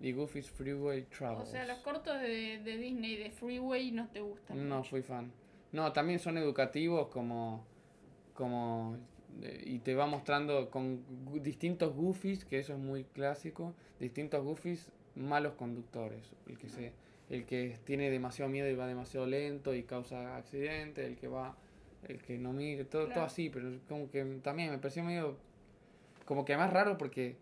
y 0.00 0.12
Goofy's 0.12 0.50
Freeway 0.50 1.02
O 1.02 1.06
Travels. 1.16 1.48
sea, 1.50 1.66
los 1.66 1.78
cortos 1.78 2.20
de, 2.20 2.58
de 2.64 2.76
Disney 2.78 3.16
de 3.16 3.30
Freeway 3.30 3.90
no 3.92 4.08
te 4.08 4.20
gustan. 4.20 4.68
No 4.68 4.78
mucho. 4.78 4.90
fui 4.90 5.02
fan. 5.02 5.30
No, 5.72 5.92
también 5.92 6.18
son 6.18 6.36
educativos 6.38 7.08
como 7.08 7.64
como 8.34 8.96
eh, 9.42 9.62
y 9.66 9.78
te 9.80 9.94
va 9.94 10.06
mostrando 10.06 10.70
con 10.70 11.04
distintos 11.42 11.94
goofies, 11.94 12.44
que 12.44 12.58
eso 12.58 12.72
es 12.72 12.78
muy 12.78 13.04
clásico, 13.04 13.74
distintos 13.98 14.42
goofies 14.42 14.90
malos 15.14 15.52
conductores, 15.54 16.32
el 16.48 16.56
que 16.58 16.68
se 16.68 16.92
el 17.28 17.44
que 17.44 17.78
tiene 17.84 18.10
demasiado 18.10 18.50
miedo 18.50 18.68
y 18.68 18.74
va 18.74 18.86
demasiado 18.88 19.26
lento 19.26 19.72
y 19.74 19.82
causa 19.84 20.36
accidentes, 20.36 21.06
el 21.06 21.16
que 21.16 21.28
va 21.28 21.54
el 22.08 22.18
que 22.22 22.38
no 22.38 22.52
mide, 22.54 22.84
todo, 22.86 23.08
todo 23.08 23.22
así, 23.24 23.50
pero 23.50 23.70
como 23.88 24.10
que 24.10 24.24
también 24.42 24.70
me 24.70 24.78
pareció 24.78 25.04
medio 25.04 25.36
como 26.24 26.44
que 26.44 26.54
además 26.54 26.72
raro 26.72 26.96
porque 26.96 27.36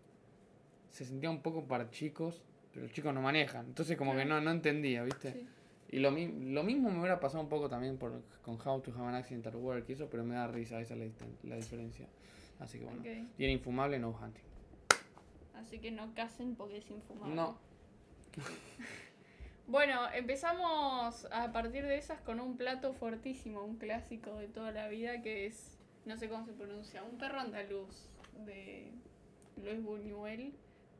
se 0.91 1.05
sentía 1.05 1.29
un 1.29 1.41
poco 1.41 1.63
para 1.65 1.89
chicos, 1.89 2.43
pero 2.71 2.85
los 2.85 2.93
chicos 2.93 3.13
no 3.13 3.21
manejan. 3.21 3.65
Entonces 3.65 3.97
como 3.97 4.15
que 4.15 4.25
no, 4.25 4.39
no 4.41 4.51
entendía, 4.51 5.03
¿viste? 5.03 5.33
Sí. 5.33 5.47
Y 5.91 5.99
lo, 5.99 6.11
lo 6.11 6.63
mismo 6.63 6.91
me 6.91 6.99
hubiera 6.99 7.19
pasado 7.19 7.43
un 7.43 7.49
poco 7.49 7.67
también 7.67 7.97
por, 7.97 8.21
con 8.43 8.59
How 8.63 8.81
to 8.81 8.91
Have 8.91 9.07
an 9.07 9.15
Accident 9.15 9.47
at 9.47 9.55
Work 9.55 9.85
y 9.89 9.93
eso, 9.93 10.07
pero 10.09 10.23
me 10.23 10.35
da 10.35 10.47
risa, 10.47 10.79
esa 10.79 10.93
es 10.93 10.99
la, 10.99 11.07
la 11.43 11.55
diferencia. 11.55 12.07
Así 12.59 12.77
que 12.77 12.85
bueno. 12.85 12.99
Ok. 13.01 13.07
Y 13.37 13.45
en 13.45 13.51
Infumable, 13.51 13.97
No 13.97 14.09
Hunting. 14.09 14.43
Así 15.55 15.79
que 15.79 15.91
no 15.91 16.13
casen 16.13 16.55
porque 16.55 16.77
es 16.77 16.89
infumable. 16.89 17.35
No. 17.35 17.57
Bueno, 19.69 20.11
empezamos 20.15 21.27
a 21.31 21.51
partir 21.51 21.85
de 21.85 21.95
esas 21.95 22.19
con 22.21 22.39
un 22.39 22.57
plato 22.57 22.91
fuertísimo, 22.91 23.63
un 23.63 23.77
clásico 23.77 24.33
de 24.37 24.47
toda 24.47 24.71
la 24.71 24.87
vida 24.87 25.21
que 25.21 25.45
es, 25.45 25.77
no 26.05 26.17
sé 26.17 26.27
cómo 26.27 26.43
se 26.43 26.53
pronuncia, 26.53 27.03
un 27.03 27.19
perro 27.19 27.39
andaluz 27.39 28.09
de 28.47 28.91
Luis 29.57 29.83
Buñuel 29.83 30.55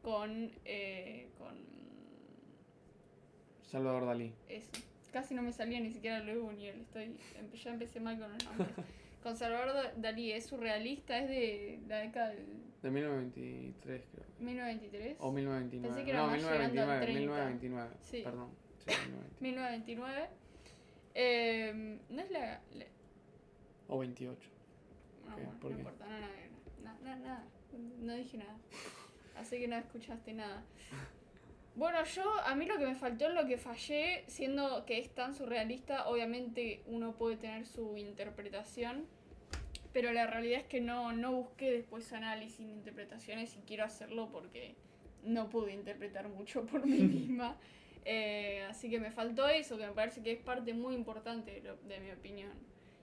con, 0.10 0.52
eh, 0.66 1.30
con 1.38 1.56
Salvador 3.62 4.06
Dalí. 4.08 4.34
eso. 4.48 4.72
Casi 5.14 5.34
no 5.36 5.42
me 5.44 5.52
salía 5.52 5.80
ni 5.80 5.92
siquiera 5.92 6.20
Luis 6.22 6.40
Buñuel, 6.40 6.82
estoy, 6.82 7.16
ya 7.64 7.72
empecé 7.72 8.00
mal 8.00 8.20
con 8.20 8.32
los 8.32 8.44
nombres. 8.46 8.70
Con 9.24 9.36
Salvador 9.36 9.74
Da- 9.74 9.94
Dalí, 9.98 10.32
es 10.32 10.46
surrealista, 10.46 11.20
es 11.20 11.28
de 11.28 11.82
la 11.90 11.98
década 11.98 12.30
del 12.30 12.46
De 12.82 12.90
1923, 12.90 14.06
creo. 14.14 14.26
1923. 14.40 15.18
O 15.20 15.32
1929. 15.34 15.90
Pensé 15.90 16.06
que 16.06 16.12
era 16.12 16.22
no, 16.22 16.28
más 16.28 16.38
llegando 16.42 16.82
al 16.84 17.00
1929. 17.02 17.06
30. 17.06 17.20
1929. 17.20 17.90
Sí. 18.00 18.22
Perdón. 18.24 18.50
Sí, 18.78 18.92
1929. 19.42 20.30
1929. 20.30 20.30
Eh, 21.16 22.00
no 22.10 22.22
es 22.22 22.32
la. 22.32 22.62
la- 22.76 22.86
O 23.90 24.00
28. 24.00 24.50
no, 25.28 25.36
¿Qué? 25.36 25.42
bueno, 25.44 25.60
¿Por 25.60 25.72
no 25.72 25.78
importa, 25.80 26.06
no, 26.08 26.20
no, 26.20 26.28
no, 26.84 27.00
no, 27.04 27.16
nada. 27.26 27.44
No 28.00 28.14
dije 28.16 28.38
nada. 28.38 28.58
Así 29.40 29.58
que 29.60 29.68
no 29.68 29.78
escuchaste 29.78 30.34
nada. 30.34 30.64
Bueno, 31.76 32.04
yo, 32.04 32.24
a 32.46 32.56
mí 32.56 32.66
lo 32.66 32.78
que 32.78 32.86
me 32.86 32.96
faltó 32.96 33.28
en 33.28 33.36
lo 33.36 33.46
que 33.46 33.58
fallé, 33.58 34.24
siendo 34.28 34.86
que 34.86 34.98
es 35.00 35.10
tan 35.16 35.34
surrealista, 35.34 36.08
obviamente 36.10 36.82
uno 36.88 37.14
puede 37.14 37.38
tener 37.38 37.66
su 37.66 37.96
interpretación, 37.96 39.06
pero 39.94 40.12
la 40.12 40.28
realidad 40.28 40.60
es 40.62 40.66
que 40.68 40.82
no, 40.82 41.14
no 41.14 41.32
busqué 41.32 41.72
después 41.72 42.12
análisis 42.12 42.60
ni 42.60 42.74
interpretaciones 42.74 43.56
y 43.56 43.62
quiero 43.62 43.86
hacerlo 43.86 44.30
porque 44.32 44.76
no 45.24 45.50
pude 45.50 45.74
interpretar 45.74 46.28
mucho 46.28 46.66
por 46.66 46.86
mí 46.86 47.00
misma. 47.00 47.56
Eh, 48.06 48.66
así 48.70 48.90
que 48.90 49.00
me 49.00 49.12
faltó 49.12 49.48
eso, 49.48 49.78
que 49.78 49.86
me 49.86 49.94
parece 49.94 50.22
que 50.22 50.32
es 50.34 50.40
parte 50.40 50.74
muy 50.74 50.96
importante 50.96 51.52
de, 51.52 51.62
lo- 51.62 51.78
de 51.78 52.00
mi 52.02 52.12
opinión. 52.12 52.52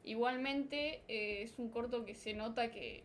Igualmente 0.05 1.00
eh, 1.09 1.43
es 1.43 1.59
un 1.59 1.71
corto 1.71 2.05
que 2.05 2.14
se 2.14 2.35
nota 2.35 2.71
que, 2.71 3.02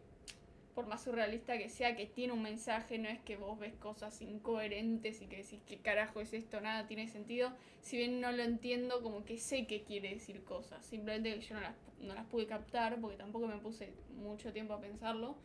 por 0.82 0.90
más 0.90 1.04
surrealista 1.04 1.60
que 1.60 1.70
sea, 1.70 1.96
que 1.96 2.08
tiene 2.08 2.34
un 2.34 2.42
mensaje, 2.42 2.98
no 2.98 3.08
es 3.08 3.20
que 3.22 3.38
vos 3.38 3.60
ves 3.60 3.76
cosas 3.76 4.20
incoherentes 4.20 5.22
y 5.22 5.28
que 5.28 5.38
decís, 5.38 5.62
¿qué 5.68 5.78
carajo 5.78 6.22
es 6.22 6.34
esto? 6.34 6.60
Nada 6.60 6.88
tiene 6.88 7.08
sentido. 7.08 7.52
Si 7.82 7.98
bien 7.98 8.20
no 8.20 8.32
lo 8.32 8.42
entiendo, 8.42 9.04
como 9.04 9.24
que 9.24 9.38
sé 9.38 9.68
que 9.68 9.84
quiere 9.84 10.10
decir 10.10 10.44
cosas. 10.44 10.84
Simplemente 10.84 11.36
que 11.36 11.42
yo 11.42 11.54
no 11.54 11.62
las, 11.62 11.76
no 12.00 12.16
las 12.16 12.26
pude 12.26 12.48
captar 12.48 13.00
porque 13.00 13.16
tampoco 13.16 13.46
me 13.48 13.58
puse 13.60 13.94
mucho 14.16 14.52
tiempo 14.52 14.74
a 14.74 14.82
pensarlo. 14.82 15.36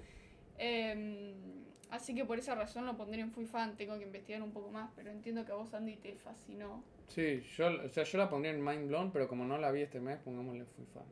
Em, 0.57 1.35
así 1.91 2.15
que 2.15 2.25
por 2.25 2.39
esa 2.39 2.55
razón 2.55 2.87
lo 2.87 2.97
pondré 2.97 3.21
en 3.21 3.31
Fui 3.31 3.45
Fan, 3.45 3.77
tengo 3.77 3.99
que 3.99 4.05
investigar 4.05 4.41
un 4.41 4.53
poco 4.53 4.71
más, 4.71 4.91
pero 4.97 5.11
entiendo 5.11 5.45
que 5.45 5.53
a 5.53 5.57
vos 5.57 5.75
Andy 5.75 5.97
te 5.97 6.17
fascinó. 6.17 6.83
Sí, 7.09 7.43
yo, 7.59 7.67
o 7.85 7.89
sea, 7.91 8.05
yo 8.05 8.17
la 8.19 8.31
pondría 8.31 8.53
en 8.55 8.65
Mind 8.65 8.89
Blown, 8.89 9.13
pero 9.13 9.29
como 9.29 9.45
no 9.45 9.59
la 9.59 9.71
vi 9.71 9.83
este 9.83 10.01
mes, 10.01 10.19
pongámosle 10.21 10.65
Fui 10.65 10.87
Fan. 10.95 11.05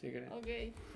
Si 0.00 0.10
querés. 0.10 0.30
Ok. 0.32 0.48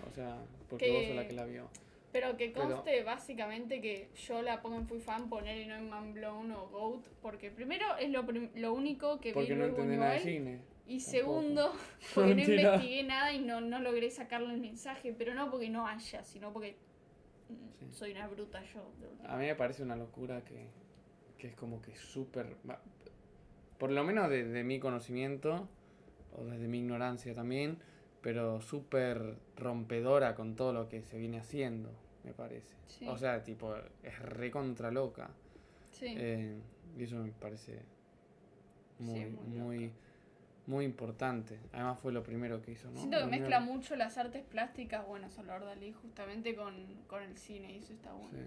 O 0.09 0.15
sea, 0.15 0.39
porque 0.71 0.87
Que- 0.87 0.93
vos 0.93 1.05
sos 1.07 1.17
la 1.17 1.29
que 1.29 1.35
la 1.35 1.45
vio. 1.45 1.69
Pero 2.17 2.35
que 2.39 2.49
Pero- 2.49 2.71
conste 2.71 3.03
básicamente 3.03 3.83
que 3.83 4.09
yo 4.15 4.41
la 4.41 4.63
pongo 4.63 4.77
en 4.77 4.87
Fui 4.89 5.01
Fan, 5.01 5.29
poner 5.29 5.59
y 5.61 5.67
no 5.67 5.75
en 5.77 5.91
Man 5.91 6.15
Blown 6.15 6.51
o 6.53 6.67
Goat, 6.69 7.07
porque 7.21 7.51
primero 7.51 7.85
es 7.99 8.09
lo, 8.09 8.23
lo 8.55 8.73
único 8.73 9.21
que 9.21 9.35
Porque 9.35 9.53
vi 9.53 9.59
no 9.59 9.67
Luis 9.67 9.77
entendés 9.77 9.99
nada 9.99 10.13
de 10.15 10.21
cine. 10.21 10.61
y 10.87 10.97
tampoco. 10.99 11.11
segundo 11.11 11.73
porque 12.15 12.35
no 12.35 12.41
investigué 12.41 13.03
nada 13.03 13.33
y 13.35 13.41
no, 13.41 13.61
no 13.61 13.81
logré 13.81 14.11
sacarle 14.11 14.55
el 14.55 14.61
mensaje, 14.63 15.13
pero 15.13 15.35
no 15.35 15.51
porque 15.51 15.69
no 15.69 15.87
haya, 15.87 16.25
sino 16.25 16.55
porque 16.55 16.77
Sí. 17.79 17.87
soy 17.93 18.13
una 18.13 18.27
bruta 18.29 18.63
yo. 18.73 18.81
A 19.29 19.37
mí 19.37 19.45
me 19.45 19.55
parece 19.55 19.83
una 19.83 19.95
locura 19.95 20.43
que, 20.43 20.69
que 21.37 21.49
es 21.49 21.55
como 21.55 21.83
que 21.83 21.95
súper... 21.97 22.57
Por 23.79 23.91
lo 23.93 24.05
menos 24.05 24.31
de, 24.31 24.43
de 24.45 24.65
mi 24.65 24.81
conocimiento, 24.81 25.69
o 26.35 26.45
desde 26.45 26.67
mi 26.67 26.79
ignorancia 26.79 27.35
también, 27.35 27.77
pero 28.23 28.63
súper 28.63 29.37
rompedora 29.57 30.35
con 30.35 30.57
todo 30.57 30.73
lo 30.73 30.89
que 30.89 31.03
se 31.03 31.19
viene 31.19 31.39
haciendo, 31.39 31.91
me 32.27 32.33
parece. 32.33 32.75
Sí. 32.89 33.07
O 33.09 33.17
sea, 33.17 33.43
tipo, 33.43 33.75
es 34.03 34.19
re 34.19 34.51
contra 34.51 34.91
loca. 34.91 35.31
Sí. 35.93 36.07
Eh, 36.09 36.59
y 36.99 37.05
eso 37.05 37.17
me 37.17 37.31
parece 37.31 37.81
muy, 38.99 39.21
Sí, 39.21 39.27
muy 39.27 39.59
muy, 39.59 39.93
muy 40.67 40.85
importante. 40.85 41.59
Además 41.73 42.01
fue 42.01 42.13
lo 42.13 42.23
primero 42.23 42.61
que 42.61 42.73
hizo, 42.73 42.91
¿no? 42.91 42.99
Siento 42.99 43.19
que 43.19 43.27
mezcla 43.27 43.61
mucho 43.61 43.95
las 43.95 44.19
artes 44.19 44.43
plásticas, 44.45 45.07
bueno, 45.07 45.31
Salvador 45.31 45.67
Dalí, 45.67 45.93
justamente 45.93 46.57
con, 46.57 46.75
con 47.07 47.23
el 47.23 47.37
cine, 47.39 47.73
y 47.73 47.79
eso 47.79 47.93
está 47.93 48.13
bueno. 48.13 48.37
Sí. 48.37 48.45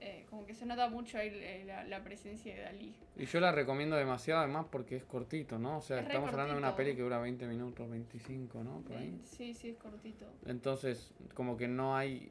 Eh, 0.00 0.26
como 0.30 0.46
que 0.46 0.54
se 0.54 0.64
nota 0.64 0.88
mucho 0.88 1.18
ahí 1.18 1.28
eh, 1.32 1.64
la, 1.66 1.82
la 1.84 2.04
presencia 2.04 2.54
de 2.54 2.62
Dalí. 2.62 2.94
Y 3.16 3.24
yo 3.24 3.40
la 3.40 3.50
recomiendo 3.50 3.96
demasiado 3.96 4.40
además 4.40 4.66
porque 4.70 4.94
es 4.94 5.04
cortito, 5.04 5.58
¿no? 5.58 5.78
O 5.78 5.80
sea, 5.80 5.98
Es 5.98 6.06
estamos 6.06 6.30
hablando 6.30 6.52
de 6.52 6.58
una 6.58 6.76
peli 6.76 6.94
que 6.94 7.02
dura 7.02 7.18
20 7.18 7.48
minutos, 7.48 7.90
25, 7.90 8.62
¿no? 8.62 8.80
Por 8.82 8.96
ahí. 8.96 9.20
Sí, 9.24 9.54
sí, 9.54 9.70
es 9.70 9.76
cortito. 9.76 10.24
Entonces, 10.46 11.12
como 11.34 11.56
que 11.56 11.66
no 11.66 11.96
hay 11.96 12.30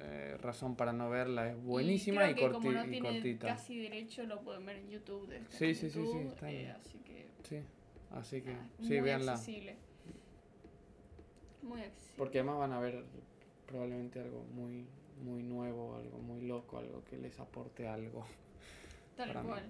eh, 0.00 0.36
razón 0.40 0.76
para 0.76 0.92
no 0.92 1.10
verla. 1.10 1.50
Es 1.50 1.62
buenísima 1.62 2.30
y, 2.30 2.34
creo 2.34 2.48
que 2.50 2.54
corti- 2.56 2.62
como 2.62 2.72
no 2.72 2.84
y 2.86 2.90
tiene 2.90 3.08
cortita. 3.08 3.46
casi 3.48 3.78
derecho, 3.78 4.24
lo 4.24 4.40
pueden 4.42 4.64
ver 4.66 4.76
en 4.76 4.90
YouTube. 4.90 5.28
Sí, 5.50 5.74
sí, 5.74 5.74
sí, 5.74 5.90
sí, 5.90 5.98
YouTube, 6.00 6.26
está 6.28 6.50
eh, 6.50 6.70
así 6.72 6.98
que, 6.98 7.26
Sí, 7.42 7.60
así 8.10 8.42
que 8.42 8.56
sí, 8.80 8.88
muy 8.88 9.00
véanla. 9.00 9.32
accesible. 9.32 9.76
Muy 11.62 11.80
accesible. 11.82 12.14
Porque 12.16 12.38
además 12.38 12.58
van 12.58 12.72
a 12.72 12.80
ver 12.80 13.04
probablemente 13.66 14.20
algo 14.20 14.44
muy, 14.54 14.86
muy 15.22 15.42
nuevo, 15.42 15.96
algo 15.96 16.18
muy 16.18 16.40
loco, 16.42 16.78
algo 16.78 17.04
que 17.04 17.16
les 17.18 17.38
aporte 17.38 17.86
algo. 17.86 18.26
Tal 19.16 19.28
mí. 19.28 19.48
cual. 19.48 19.64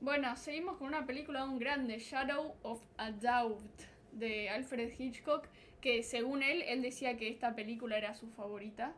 Bueno, 0.00 0.34
seguimos 0.36 0.78
con 0.78 0.86
una 0.88 1.04
película 1.06 1.42
de 1.44 1.48
un 1.50 1.58
grande, 1.58 1.98
Shadow 1.98 2.54
of 2.62 2.82
a 2.96 3.10
Doubt, 3.12 3.60
de 4.12 4.48
Alfred 4.48 4.92
Hitchcock, 4.98 5.46
que 5.82 6.02
según 6.02 6.42
él, 6.42 6.62
él 6.62 6.80
decía 6.80 7.16
que 7.18 7.28
esta 7.28 7.54
película 7.54 7.98
era 7.98 8.14
su 8.14 8.28
favorita, 8.28 8.94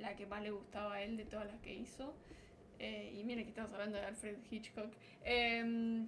la 0.00 0.16
que 0.16 0.26
más 0.26 0.42
le 0.42 0.50
gustaba 0.50 0.94
a 0.94 1.02
él 1.02 1.16
de 1.16 1.24
todas 1.24 1.46
las 1.46 1.60
que 1.60 1.74
hizo. 1.74 2.14
Eh, 2.78 3.12
y 3.14 3.24
miren 3.24 3.44
que 3.44 3.50
estamos 3.50 3.72
hablando 3.72 3.98
de 3.98 4.04
Alfred 4.06 4.38
Hitchcock. 4.50 4.92
Em, 5.24 6.06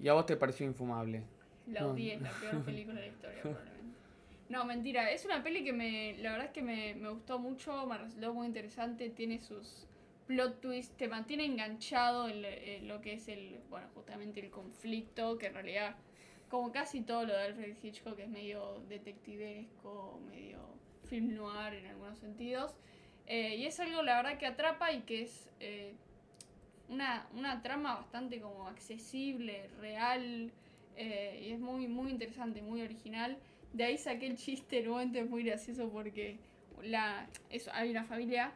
¿Y 0.00 0.08
a 0.08 0.12
vos 0.14 0.26
te 0.26 0.36
pareció 0.36 0.64
infumable? 0.66 1.24
La 1.66 1.80
No. 1.80 1.90
odié, 1.90 2.14
es 2.14 2.22
la 2.22 2.30
peor 2.30 2.64
película 2.64 2.94
de 3.00 3.06
la 3.08 3.12
historia, 3.12 3.42
probablemente. 3.42 3.78
No, 4.48 4.64
mentira, 4.64 5.10
es 5.10 5.24
una 5.26 5.42
peli 5.42 5.62
que 5.64 5.72
me, 5.74 6.16
la 6.18 6.30
verdad 6.32 6.46
es 6.46 6.52
que 6.52 6.62
me, 6.62 6.94
me 6.94 7.10
gustó 7.10 7.38
mucho, 7.38 7.84
me 7.86 7.98
resultó 7.98 8.32
muy 8.32 8.46
interesante, 8.46 9.10
tiene 9.10 9.40
sus 9.40 9.86
plot 10.26 10.60
twists, 10.60 10.96
te 10.96 11.08
mantiene 11.08 11.44
enganchado 11.44 12.28
en 12.28 12.86
lo 12.88 13.00
que 13.00 13.14
es 13.14 13.28
el, 13.28 13.58
bueno, 13.68 13.88
justamente 13.94 14.40
el 14.40 14.50
conflicto, 14.50 15.36
que 15.36 15.46
en 15.46 15.54
realidad, 15.54 15.96
como 16.48 16.70
casi 16.72 17.02
todo 17.02 17.24
lo 17.26 17.34
de 17.34 17.42
Alfred 17.42 17.76
Hitchcock, 17.82 18.18
es 18.20 18.28
medio 18.28 18.78
detectivesco, 18.88 20.20
medio 20.30 20.58
film 21.08 21.34
noir 21.34 21.74
en 21.74 21.86
algunos 21.86 22.18
sentidos. 22.18 22.74
Eh, 23.28 23.56
y 23.56 23.66
es 23.66 23.78
algo, 23.78 24.02
la 24.02 24.16
verdad, 24.16 24.38
que 24.38 24.46
atrapa 24.46 24.90
y 24.92 25.02
que 25.02 25.22
es 25.22 25.48
eh, 25.60 25.92
una, 26.88 27.26
una 27.34 27.62
trama 27.62 27.94
bastante 27.96 28.40
como 28.40 28.66
accesible, 28.66 29.68
real, 29.80 30.50
eh, 30.96 31.44
y 31.46 31.52
es 31.52 31.60
muy, 31.60 31.86
muy 31.86 32.10
interesante, 32.10 32.62
muy 32.62 32.82
original. 32.82 33.36
De 33.72 33.84
ahí 33.84 33.98
saqué 33.98 34.26
el 34.26 34.36
chiste, 34.36 34.82
nuevamente 34.82 35.20
es 35.20 35.28
muy 35.28 35.44
gracioso 35.44 35.90
porque 35.90 36.38
la, 36.82 37.28
eso, 37.50 37.70
hay 37.74 37.90
una 37.90 38.04
familia, 38.04 38.52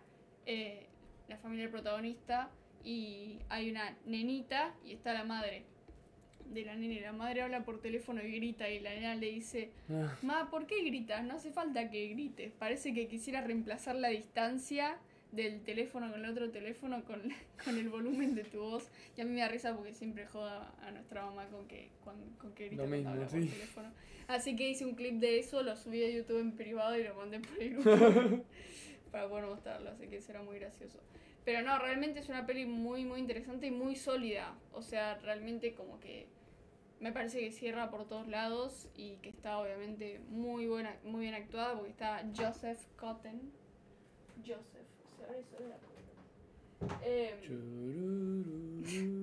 la 1.29 1.37
familia 1.37 1.65
del 1.65 1.71
protagonista, 1.71 2.51
y 2.85 3.39
hay 3.49 3.71
una 3.71 3.97
nenita 4.07 4.75
y 4.85 4.93
está 4.93 5.13
la 5.13 5.25
madre 5.25 5.65
de 6.51 6.65
la 6.65 6.75
nena. 6.77 6.95
y 6.95 7.01
La 7.01 7.13
madre 7.13 7.43
habla 7.43 7.65
por 7.65 7.81
teléfono 7.81 8.23
y 8.23 8.33
grita 8.33 8.69
y 8.69 8.81
la 8.81 8.91
nena 8.91 9.15
le 9.15 9.31
dice, 9.31 9.71
Ah, 9.91 10.17
Ma, 10.23 10.51
¿por 10.51 10.67
qué 10.67 10.83
gritas? 10.85 11.25
No 11.25 11.35
hace 11.35 11.51
falta 11.51 11.91
que 11.91 12.09
grites. 12.09 12.53
Parece 12.53 12.93
que 12.95 13.09
quisiera 13.09 13.41
reemplazar 13.41 13.97
la 13.97 14.09
distancia 14.09 14.99
del 15.33 15.63
teléfono 15.63 16.11
con 16.11 16.25
el 16.25 16.31
otro 16.31 16.51
teléfono 16.51 17.05
con, 17.05 17.23
con 17.65 17.79
el 17.79 17.89
volumen 17.89 18.35
de 18.35 18.45
tu 18.45 18.61
voz. 18.61 18.89
Y 19.17 19.21
a 19.23 19.25
mí 19.25 19.33
me 19.33 19.41
da 19.41 19.49
risa 19.49 19.75
porque 19.75 19.95
siempre 19.95 20.27
joda 20.27 20.75
a 20.83 20.91
nuestra 20.91 21.25
mamá 21.25 21.47
con 21.49 21.67
que, 21.67 21.91
con, 22.05 22.15
con 22.39 22.53
que 22.55 22.69
grita 22.69 22.85
mismo, 22.85 23.11
habla 23.11 23.27
por 23.27 23.41
teléfono. 23.41 23.93
Así 24.29 24.55
que 24.57 24.71
hice 24.71 24.85
un 24.85 24.95
clip 24.95 25.15
de 25.15 25.39
eso, 25.39 25.63
lo 25.63 25.77
subí 25.77 26.03
a 26.05 26.11
YouTube 26.11 26.41
en 26.41 26.53
privado 26.53 26.97
y 26.99 27.05
lo 27.05 27.15
mandé 27.15 27.41
por 27.41 27.61
el 27.61 27.71
grupo 27.77 28.45
para 29.11 29.29
poder 29.29 29.45
mostrarlo, 29.47 29.91
así 29.91 30.07
que 30.09 30.21
será 30.23 30.43
muy 30.43 30.59
gracioso. 30.59 30.99
Pero 31.45 31.63
no, 31.63 31.79
realmente 31.79 32.21
es 32.21 32.29
una 32.29 32.47
peli 32.47 32.67
muy, 32.67 33.05
muy 33.05 33.21
interesante 33.21 33.67
y 33.67 33.71
muy 33.71 33.97
sólida. 33.97 34.55
O 34.73 34.83
sea, 34.83 35.19
realmente 35.19 35.75
como 35.75 35.99
que 35.99 36.29
me 37.01 37.11
parece 37.13 37.41
que 37.41 37.51
cierra 37.51 37.91
por 37.91 38.07
todos 38.07 38.29
lados 38.29 38.89
y 38.95 39.17
que 39.17 39.29
está 39.29 39.59
obviamente 39.59 40.21
muy 40.29 40.69
buena, 40.69 40.97
muy 41.03 41.23
bien 41.23 41.35
actuada 41.35 41.75
porque 41.75 41.91
está 41.91 42.25
Joseph 42.37 42.79
Cotton. 42.97 43.41
Joseph, 44.47 44.87
se 45.17 45.25
abre 45.25 45.43
solo 45.45 45.69
la 45.69 45.77
puerta. 45.77 45.93
Eh, 47.05 47.35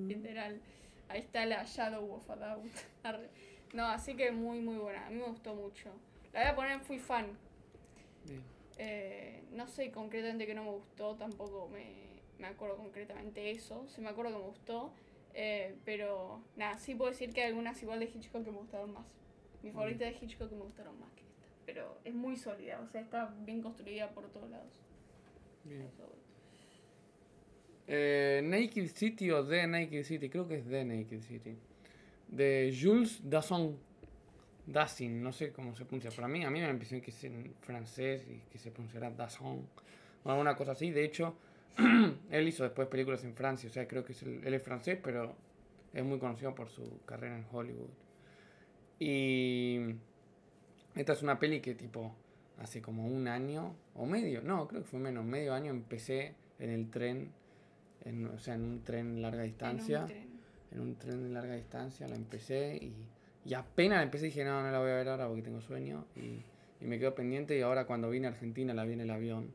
literal. 0.08 0.60
Ahí 1.08 1.20
está 1.22 1.46
la 1.46 1.64
Shadow 1.64 2.12
of 2.12 2.30
a 2.30 2.36
Doubt. 2.36 2.66
No, 3.72 3.86
así 3.86 4.16
que 4.16 4.32
muy, 4.32 4.62
muy 4.62 4.78
buena. 4.78 5.06
A 5.06 5.10
mí 5.12 5.18
me 5.18 5.28
gustó 5.28 5.54
mucho. 5.54 5.92
La 6.34 6.42
voy 6.42 6.50
a 6.50 6.56
poner 6.56 6.72
en 6.72 6.82
Fui 6.82 6.98
Fan. 6.98 7.28
Eh, 8.78 9.44
no 9.52 9.68
sé 9.68 9.92
concretamente 9.92 10.48
que 10.48 10.56
no 10.56 10.64
me 10.64 10.72
gustó, 10.72 11.16
tampoco 11.16 11.68
me, 11.68 12.09
me 12.39 12.48
acuerdo 12.48 12.77
concretamente 12.77 13.51
eso. 13.51 13.86
Sí 13.88 14.01
me 14.01 14.10
acuerdo 14.10 14.31
que 14.31 14.38
me 14.39 14.46
gustó. 14.46 14.93
eh, 15.34 15.75
pero 15.86 16.41
nada, 16.55 16.77
sí 16.79 16.96
puedo 16.96 17.12
decir 17.12 17.31
que 17.34 17.41
hay 17.41 17.50
algunas 17.50 17.81
igual 17.84 18.00
de 18.00 18.05
Hitchcock 18.05 18.43
que 18.43 18.51
me 18.51 18.58
gustaron 18.58 18.93
más. 18.93 19.05
Mi 19.62 19.72
favorita 19.72 20.05
de 20.05 20.12
Hitchcock 20.12 20.50
que 20.50 20.55
me 20.55 20.63
gustaron 20.63 21.00
más 21.00 21.12
que 21.13 21.22
esta. 21.22 21.46
Pero 21.65 21.98
es 22.03 22.13
muy 22.13 22.36
sólida, 22.36 22.79
o 22.81 22.88
sea, 22.88 23.01
está 23.01 23.34
bien 23.46 23.62
construida 23.62 24.10
por 24.10 24.27
todos 24.29 24.50
lados. 24.50 24.72
Bien. 25.63 25.88
Eh, 27.88 28.41
Naked 28.43 28.88
City 28.96 29.31
o 29.31 29.46
The 29.46 29.67
Naked 29.67 30.03
City, 30.03 30.29
creo 30.29 30.48
que 30.48 30.58
es 30.58 30.67
The 30.67 30.86
Naked 30.86 31.22
City. 31.22 31.58
De 32.27 32.75
Jules 32.79 33.22
Dassin. 33.24 33.77
Dassin, 34.67 35.24
no 35.24 35.31
sé 35.31 35.51
cómo 35.51 35.75
se 35.75 35.86
pronuncia. 35.86 36.12
Para 36.12 36.27
mí, 36.27 36.43
a 36.46 36.51
mí 36.51 36.60
me 36.60 36.69
empezó 36.69 37.01
que 37.01 37.10
es 37.10 37.24
en 37.24 37.55
francés 37.62 38.27
y 38.29 38.39
que 38.51 38.60
se 38.60 38.69
pronunciará 38.72 39.10
Dassin. 39.10 39.67
O 40.24 40.29
alguna 40.29 40.55
cosa 40.55 40.74
así. 40.74 40.91
De 40.91 41.03
hecho, 41.03 41.36
él 42.32 42.48
hizo 42.48 42.64
después 42.64 42.88
películas 42.88 43.24
en 43.24 43.34
Francia. 43.36 43.70
O 43.70 43.74
sea, 43.74 43.88
creo 43.88 44.04
que 44.04 44.14
es 44.14 44.24
el- 44.24 44.46
él 44.46 44.54
es 44.54 44.64
francés, 44.64 44.98
pero 45.02 45.36
es 45.94 46.04
muy 46.04 46.20
conocido 46.20 46.54
por 46.56 46.70
su 46.70 47.00
carrera 47.06 47.38
en 47.38 47.46
Hollywood. 47.52 47.90
Y 49.00 49.80
esta 50.96 51.14
es 51.14 51.24
una 51.24 51.40
peli 51.40 51.62
que 51.62 51.76
tipo 51.76 52.14
hace 52.58 52.82
como 52.82 53.08
un 53.08 53.28
año 53.28 53.74
o 53.96 54.06
medio, 54.06 54.42
no, 54.42 54.68
creo 54.68 54.82
que 54.82 54.88
fue 54.88 55.00
menos, 55.00 55.24
medio 55.26 55.54
año 55.54 55.72
empecé 55.72 56.34
en 56.60 56.70
el 56.70 56.90
tren, 56.90 57.32
en, 58.04 58.26
o 58.28 58.40
sea, 58.40 58.56
en 58.56 58.64
un 58.64 58.84
tren 58.84 59.22
larga 59.22 59.44
distancia, 59.44 60.00
En 60.00 60.04
un 60.04 60.08
tren. 60.10 60.30
en 60.72 60.80
un 60.82 60.96
tren 60.98 61.24
de 61.24 61.30
larga 61.30 61.56
distancia, 61.56 62.08
la 62.10 62.16
empecé 62.16 62.76
y, 62.82 62.94
y 63.46 63.54
apenas 63.54 64.00
la 64.00 64.04
empecé 64.04 64.26
dije, 64.26 64.44
no, 64.44 64.62
no 64.62 64.70
la 64.72 64.80
voy 64.80 64.90
a 64.92 64.96
ver 64.96 65.08
ahora 65.08 65.28
porque 65.28 65.42
tengo 65.44 65.62
sueño 65.62 66.06
y, 66.18 66.42
y 66.84 66.88
me 66.88 67.00
quedo 67.00 67.16
pendiente 67.16 67.58
y 67.58 67.62
ahora 67.62 67.86
cuando 67.86 68.10
vine 68.10 68.28
a 68.28 68.32
Argentina 68.32 68.74
la 68.74 68.84
vi 68.84 68.94
en 68.94 69.02
el 69.02 69.10
avión, 69.12 69.54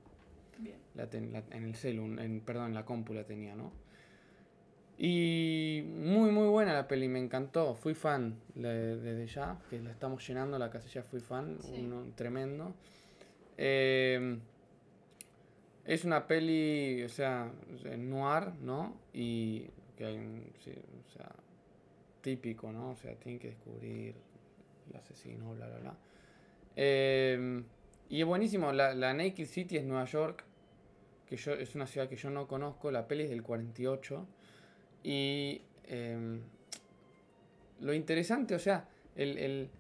Bien. 0.59 0.77
la 0.95 1.09
ten- 1.11 1.33
la- 1.33 1.43
en 1.51 1.65
el 1.65 1.75
celu, 1.75 2.05
en, 2.21 2.41
perdón, 2.41 2.67
en 2.69 2.75
la 2.75 2.85
compu 2.85 3.13
la 3.15 3.25
tenía, 3.25 3.55
¿no? 3.55 3.73
Y 4.97 5.83
muy, 5.87 6.31
muy 6.31 6.47
buena 6.49 6.73
la 6.73 6.87
peli, 6.87 7.09
me 7.09 7.19
encantó. 7.19 7.75
Fui 7.75 7.95
fan 7.95 8.37
desde 8.55 9.27
ya, 9.27 9.59
que 9.69 9.81
la 9.81 9.91
estamos 9.91 10.27
llenando 10.27 10.57
la 10.59 10.71
casilla 10.71 11.03
Fui 11.03 11.19
fan, 11.21 11.59
Sí. 11.61 11.81
uno 11.81 12.07
tremendo. 12.15 12.75
Eh, 13.59 14.39
es 15.85 16.05
una 16.05 16.27
peli, 16.27 17.03
o 17.03 17.09
sea, 17.09 17.51
noir, 17.99 18.53
¿no? 18.63 18.97
Y 19.13 19.67
que 19.97 20.05
hay 20.07 20.17
un, 20.17 20.45
sí, 20.61 20.73
o 20.73 21.11
sea, 21.11 21.31
típico, 22.23 22.71
¿no? 22.73 22.91
O 22.93 22.97
sea, 22.97 23.15
tienen 23.17 23.41
que 23.41 23.49
descubrir 23.49 24.15
el 24.91 24.97
asesino, 24.97 25.55
bla, 25.55 25.67
bla, 25.69 25.79
bla. 25.81 25.95
Eh, 26.77 27.63
y 28.09 28.21
es 28.21 28.27
buenísimo, 28.27 28.73
la, 28.73 28.95
la 28.95 29.13
Naked 29.15 29.47
City 29.47 29.77
es 29.77 29.85
Nueva 29.85 30.05
York, 30.05 30.45
que 31.27 31.37
yo, 31.37 31.53
es 31.55 31.75
una 31.75 31.87
ciudad 31.87 32.09
que 32.09 32.17
yo 32.17 32.31
no 32.31 32.47
conozco, 32.47 32.91
la 32.91 33.07
peli 33.09 33.25
es 33.25 33.31
del 33.31 33.43
48. 33.43 34.27
Y 35.03 35.63
em, 35.87 36.41
lo 37.81 37.93
interesante, 37.95 38.55
o 38.55 38.59
sea, 38.59 38.89
el, 39.17 39.39
el- 39.39 39.71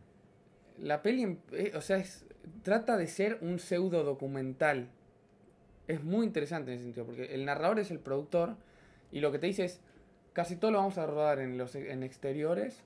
la 0.78 1.02
peli, 1.02 1.38
eh, 1.52 1.73
o 1.76 1.81
sea, 1.81 1.99
es, 1.99 2.25
trata 2.62 2.97
de 2.97 3.07
ser 3.07 3.38
un 3.43 3.59
pseudo 3.59 4.02
documental. 4.02 4.88
Es 5.87 6.02
muy 6.02 6.26
interesante 6.26 6.73
en 6.73 6.76
ese 6.78 6.85
sentido, 6.87 7.07
porque 7.07 7.35
el 7.35 7.45
narrador 7.45 7.78
es 7.78 7.90
el 7.90 8.00
productor 8.00 8.57
y 9.12 9.21
lo 9.21 9.31
que 9.31 9.38
te 9.38 9.47
dice 9.47 9.64
es, 9.66 9.81
casi 10.33 10.57
todo 10.57 10.71
lo 10.73 10.78
vamos 10.78 10.99
a 10.99 11.07
rodar 11.07 11.38
en, 11.38 11.59
los, 11.59 11.75
en 11.76 12.02
exteriores, 12.02 12.83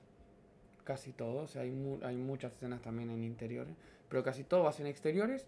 casi 0.83 1.11
todo, 1.11 1.43
o 1.43 1.47
sea, 1.47 1.63
hay, 1.63 1.71
mu- 1.71 1.99
hay 2.03 2.15
muchas 2.17 2.53
escenas 2.53 2.81
también 2.81 3.09
en 3.09 3.23
interiores, 3.23 3.73
pero 4.09 4.23
casi 4.23 4.43
todo 4.43 4.63
va 4.63 4.69
a 4.69 4.73
ser 4.73 4.85
en 4.85 4.91
exteriores 4.91 5.47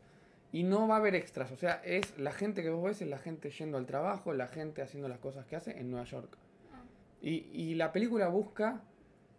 y 0.54 0.64
no 0.64 0.88
va 0.88 0.96
a 0.96 0.98
haber 1.00 1.16
extras, 1.16 1.52
o 1.52 1.56
sea, 1.56 1.82
es 1.84 2.18
la 2.18 2.32
gente 2.32 2.62
que 2.62 2.70
vos 2.70 2.84
ves, 2.84 3.02
es 3.02 3.08
la 3.08 3.18
gente 3.18 3.50
yendo 3.50 3.78
al 3.78 3.86
trabajo, 3.86 4.34
la 4.34 4.48
gente 4.48 4.82
haciendo 4.82 5.08
las 5.08 5.20
cosas 5.20 5.46
que 5.46 5.56
hace 5.56 5.80
en 5.80 5.90
Nueva 5.92 6.06
York. 6.06 6.38
Ah, 6.74 6.84
Y, 7.22 7.48
y 7.54 7.76
la 7.76 7.92
película 7.92 8.28
busca 8.28 8.82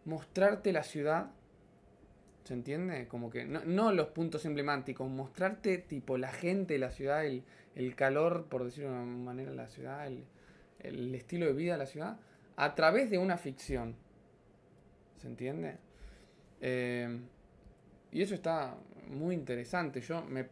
mostrarte 0.05 0.73
la 0.73 0.83
ciudad. 0.83 1.31
¿Se 2.45 2.55
entiende? 2.55 3.07
Como 3.07 3.31
que 3.31 3.45
no, 3.45 3.65
no 3.65 3.93
los 3.93 4.09
puntos 4.09 4.45
emblemáticos, 4.47 5.09
mostrarte 5.09 5.79
tipo 5.79 6.19
la 6.19 6.33
gente, 6.33 6.77
la 6.79 6.91
ciudad, 6.91 7.25
el, 7.25 7.45
el 7.77 7.95
calor, 7.95 8.47
por 8.47 8.65
decirlo 8.65 8.91
de 8.91 8.97
una 8.97 9.05
manera, 9.05 9.53
la 9.53 9.69
ciudad, 9.69 10.07
el, 10.07 10.25
el 10.81 11.15
estilo 11.15 11.47
de 11.47 11.53
vida 11.53 11.73
de 11.73 11.79
la 11.79 11.87
ciudad, 11.87 12.19
a 12.57 12.75
través 12.75 13.11
de 13.11 13.19
una 13.19 13.37
ficción. 13.37 13.95
¿Se 15.19 15.29
entiende? 15.29 15.77
Eh, 16.61 17.21
y 18.11 18.23
eso 18.23 18.35
está 18.35 18.75
muy 19.09 19.35
interesante. 19.35 20.01
Yo 20.01 20.23
me 20.23 20.47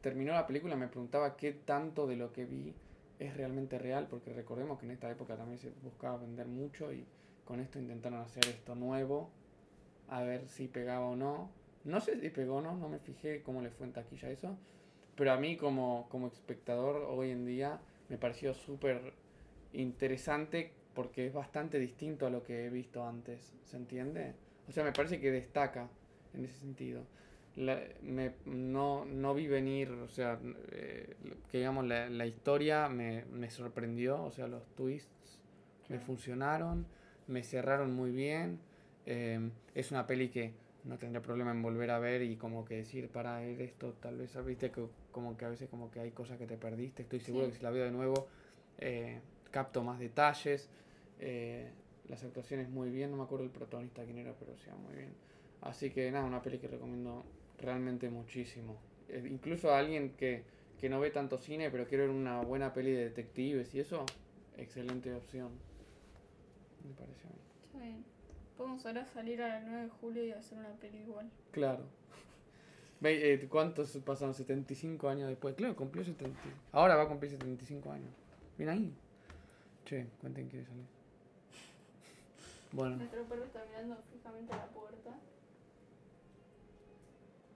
terminó 0.00 0.32
la 0.32 0.46
película, 0.46 0.76
me 0.76 0.88
preguntaba 0.88 1.36
qué 1.36 1.52
tanto 1.52 2.06
de 2.06 2.16
lo 2.16 2.32
que 2.32 2.44
vi 2.44 2.74
es 3.18 3.36
realmente 3.36 3.78
real, 3.78 4.06
porque 4.08 4.32
recordemos 4.32 4.78
que 4.78 4.86
en 4.86 4.92
esta 4.92 5.10
época 5.10 5.36
también 5.36 5.58
se 5.58 5.70
buscaba 5.82 6.18
vender 6.18 6.46
mucho 6.46 6.92
y 6.92 7.06
con 7.44 7.60
esto 7.60 7.78
intentaron 7.78 8.20
hacer 8.20 8.46
esto 8.46 8.74
nuevo, 8.74 9.30
a 10.08 10.22
ver 10.22 10.48
si 10.48 10.68
pegaba 10.68 11.06
o 11.06 11.16
no. 11.16 11.50
No 11.84 12.00
sé 12.00 12.18
si 12.18 12.30
pegó 12.30 12.56
o 12.56 12.60
no, 12.62 12.76
no 12.76 12.88
me 12.88 12.98
fijé 12.98 13.42
cómo 13.42 13.60
le 13.60 13.70
fue 13.70 13.86
en 13.86 13.92
taquilla 13.92 14.30
eso, 14.30 14.56
pero 15.16 15.32
a 15.32 15.36
mí 15.36 15.56
como, 15.56 16.08
como 16.08 16.28
espectador 16.28 16.96
hoy 17.08 17.30
en 17.30 17.44
día 17.44 17.78
me 18.08 18.16
pareció 18.16 18.54
súper 18.54 19.12
interesante 19.72 20.72
porque 20.94 21.26
es 21.26 21.32
bastante 21.32 21.78
distinto 21.78 22.26
a 22.26 22.30
lo 22.30 22.42
que 22.42 22.64
he 22.64 22.70
visto 22.70 23.06
antes, 23.06 23.54
¿se 23.64 23.76
entiende? 23.76 24.34
O 24.68 24.72
sea, 24.72 24.84
me 24.84 24.92
parece 24.92 25.20
que 25.20 25.30
destaca 25.30 25.88
en 26.32 26.44
ese 26.44 26.58
sentido. 26.58 27.02
La- 27.56 27.82
me, 28.02 28.32
no, 28.46 29.04
no 29.04 29.32
vi 29.34 29.46
venir, 29.46 29.90
o 29.90 30.08
sea, 30.08 30.38
eh, 30.72 31.14
que 31.50 31.58
digamos 31.58 31.86
la, 31.86 32.08
la 32.10 32.26
historia 32.26 32.88
me, 32.88 33.24
me 33.26 33.48
sorprendió, 33.50 34.22
o 34.24 34.30
sea, 34.32 34.48
los 34.48 34.66
twists 34.74 35.38
me 35.88 36.00
funcionaron, 36.00 36.86
me 37.28 37.42
cerraron 37.44 37.92
muy 37.94 38.10
bien. 38.10 38.58
eh, 39.06 39.50
es 39.74 39.90
una 39.92 40.06
peli 40.06 40.30
que 40.30 40.52
no 40.84 40.98
tendré 40.98 41.20
problema 41.20 41.50
en 41.52 41.62
volver 41.62 41.90
a 41.90 41.98
ver 41.98 42.22
y 42.22 42.36
como 42.36 42.64
que 42.64 42.76
decir, 42.76 43.08
para 43.08 43.38
ver 43.38 43.60
esto, 43.62 43.92
tal 44.00 44.16
vez, 44.18 44.36
viste, 44.44 44.70
que, 44.70 44.84
como 45.12 45.36
que 45.36 45.44
a 45.44 45.48
veces 45.48 45.68
como 45.68 45.90
que 45.90 46.00
hay 46.00 46.10
cosas 46.10 46.38
que 46.38 46.46
te 46.46 46.56
perdiste, 46.56 47.02
estoy 47.02 47.20
seguro 47.20 47.46
Sí. 47.46 47.52
que 47.52 47.56
si 47.58 47.62
la 47.62 47.70
veo 47.70 47.84
de 47.84 47.90
nuevo, 47.92 48.26
eh, 48.78 49.20
capto 49.50 49.82
más 49.84 49.98
detalles. 50.00 50.68
eh, 51.20 51.70
las 52.08 52.22
actuaciones 52.24 52.68
muy 52.68 52.90
bien, 52.90 53.10
no 53.12 53.16
me 53.16 53.22
acuerdo 53.22 53.44
el 53.44 53.50
protagonista 53.50 54.04
quién 54.04 54.18
era, 54.18 54.34
pero 54.38 54.56
sí, 54.58 54.68
muy 54.86 54.94
bien. 54.96 55.14
Así 55.62 55.90
que 55.90 56.10
nada, 56.10 56.24
una 56.26 56.42
peli 56.42 56.58
que 56.58 56.68
recomiendo 56.68 57.24
realmente 57.58 58.08
muchísimo. 58.10 58.76
Eh, 59.08 59.26
incluso 59.30 59.72
a 59.72 59.78
alguien 59.78 60.10
que, 60.16 60.42
que 60.80 60.88
no 60.88 61.00
ve 61.00 61.10
tanto 61.10 61.38
cine, 61.38 61.70
pero 61.70 61.86
quiere 61.86 62.06
ver 62.06 62.14
una 62.14 62.40
buena 62.40 62.72
peli 62.72 62.92
de 62.92 63.04
detectives 63.04 63.74
y 63.74 63.80
eso, 63.80 64.04
excelente 64.56 65.14
opción. 65.14 65.50
Me 66.84 66.94
parece 66.94 67.26
a 67.26 67.30
mí. 67.30 67.36
está 67.66 67.78
bien. 67.78 68.04
Podemos 68.56 68.84
ahora 68.86 69.04
salir 69.06 69.42
a 69.42 69.48
las 69.48 69.64
9 69.64 69.82
de 69.84 69.88
julio 69.88 70.24
y 70.24 70.30
hacer 70.32 70.58
una 70.58 70.72
peli 70.74 70.98
igual. 70.98 71.30
Claro. 71.50 71.84
Ve, 73.00 73.34
eh, 73.34 73.48
¿Cuántos 73.48 73.96
pasaron? 73.98 74.34
75 74.34 75.08
años 75.08 75.28
después. 75.28 75.54
Claro, 75.54 75.74
cumplió 75.74 76.04
70. 76.04 76.38
Ahora 76.72 76.96
va 76.96 77.02
a 77.02 77.08
cumplir 77.08 77.32
75 77.32 77.90
años. 77.90 78.10
Bien 78.56 78.70
ahí. 78.70 78.94
Che, 79.84 80.06
cuenten 80.20 80.48
quiere 80.48 80.66
salir. 80.66 80.84
Bueno, 82.72 82.96
Nuestro 82.96 83.22
perro 83.24 83.44
está 83.44 83.64
mirando 83.70 83.96
fijamente 84.12 84.52
a 84.52 84.56
la 84.56 84.66
puerta. 84.66 85.10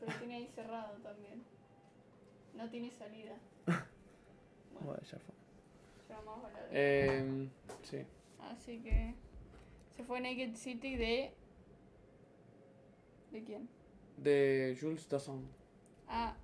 Pero 0.01 0.13
tiene 0.19 0.37
ahí 0.37 0.47
cerrado 0.55 0.95
también. 1.03 1.43
No 2.55 2.69
tiene 2.71 2.91
salida. 2.91 3.37
Bueno, 4.71 4.93
bueno, 4.93 5.03
ya 5.11 5.19
fue. 5.19 5.35
ya 6.09 6.17
vamos 6.21 6.45
a 6.45 6.47
hablar 6.47 6.71
de 6.71 6.71
Eh, 6.73 7.49
sí. 7.83 7.99
Así 8.39 8.79
que 8.81 9.13
se 9.97 10.05
fue 10.05 10.21
Naked 10.21 10.55
City 10.55 10.95
de. 10.95 11.33
¿De 13.33 13.43
quién? 13.43 13.69
De 14.19 14.79
Jules 14.81 15.09
Dasson. 15.09 15.43
Ah, 16.07 16.37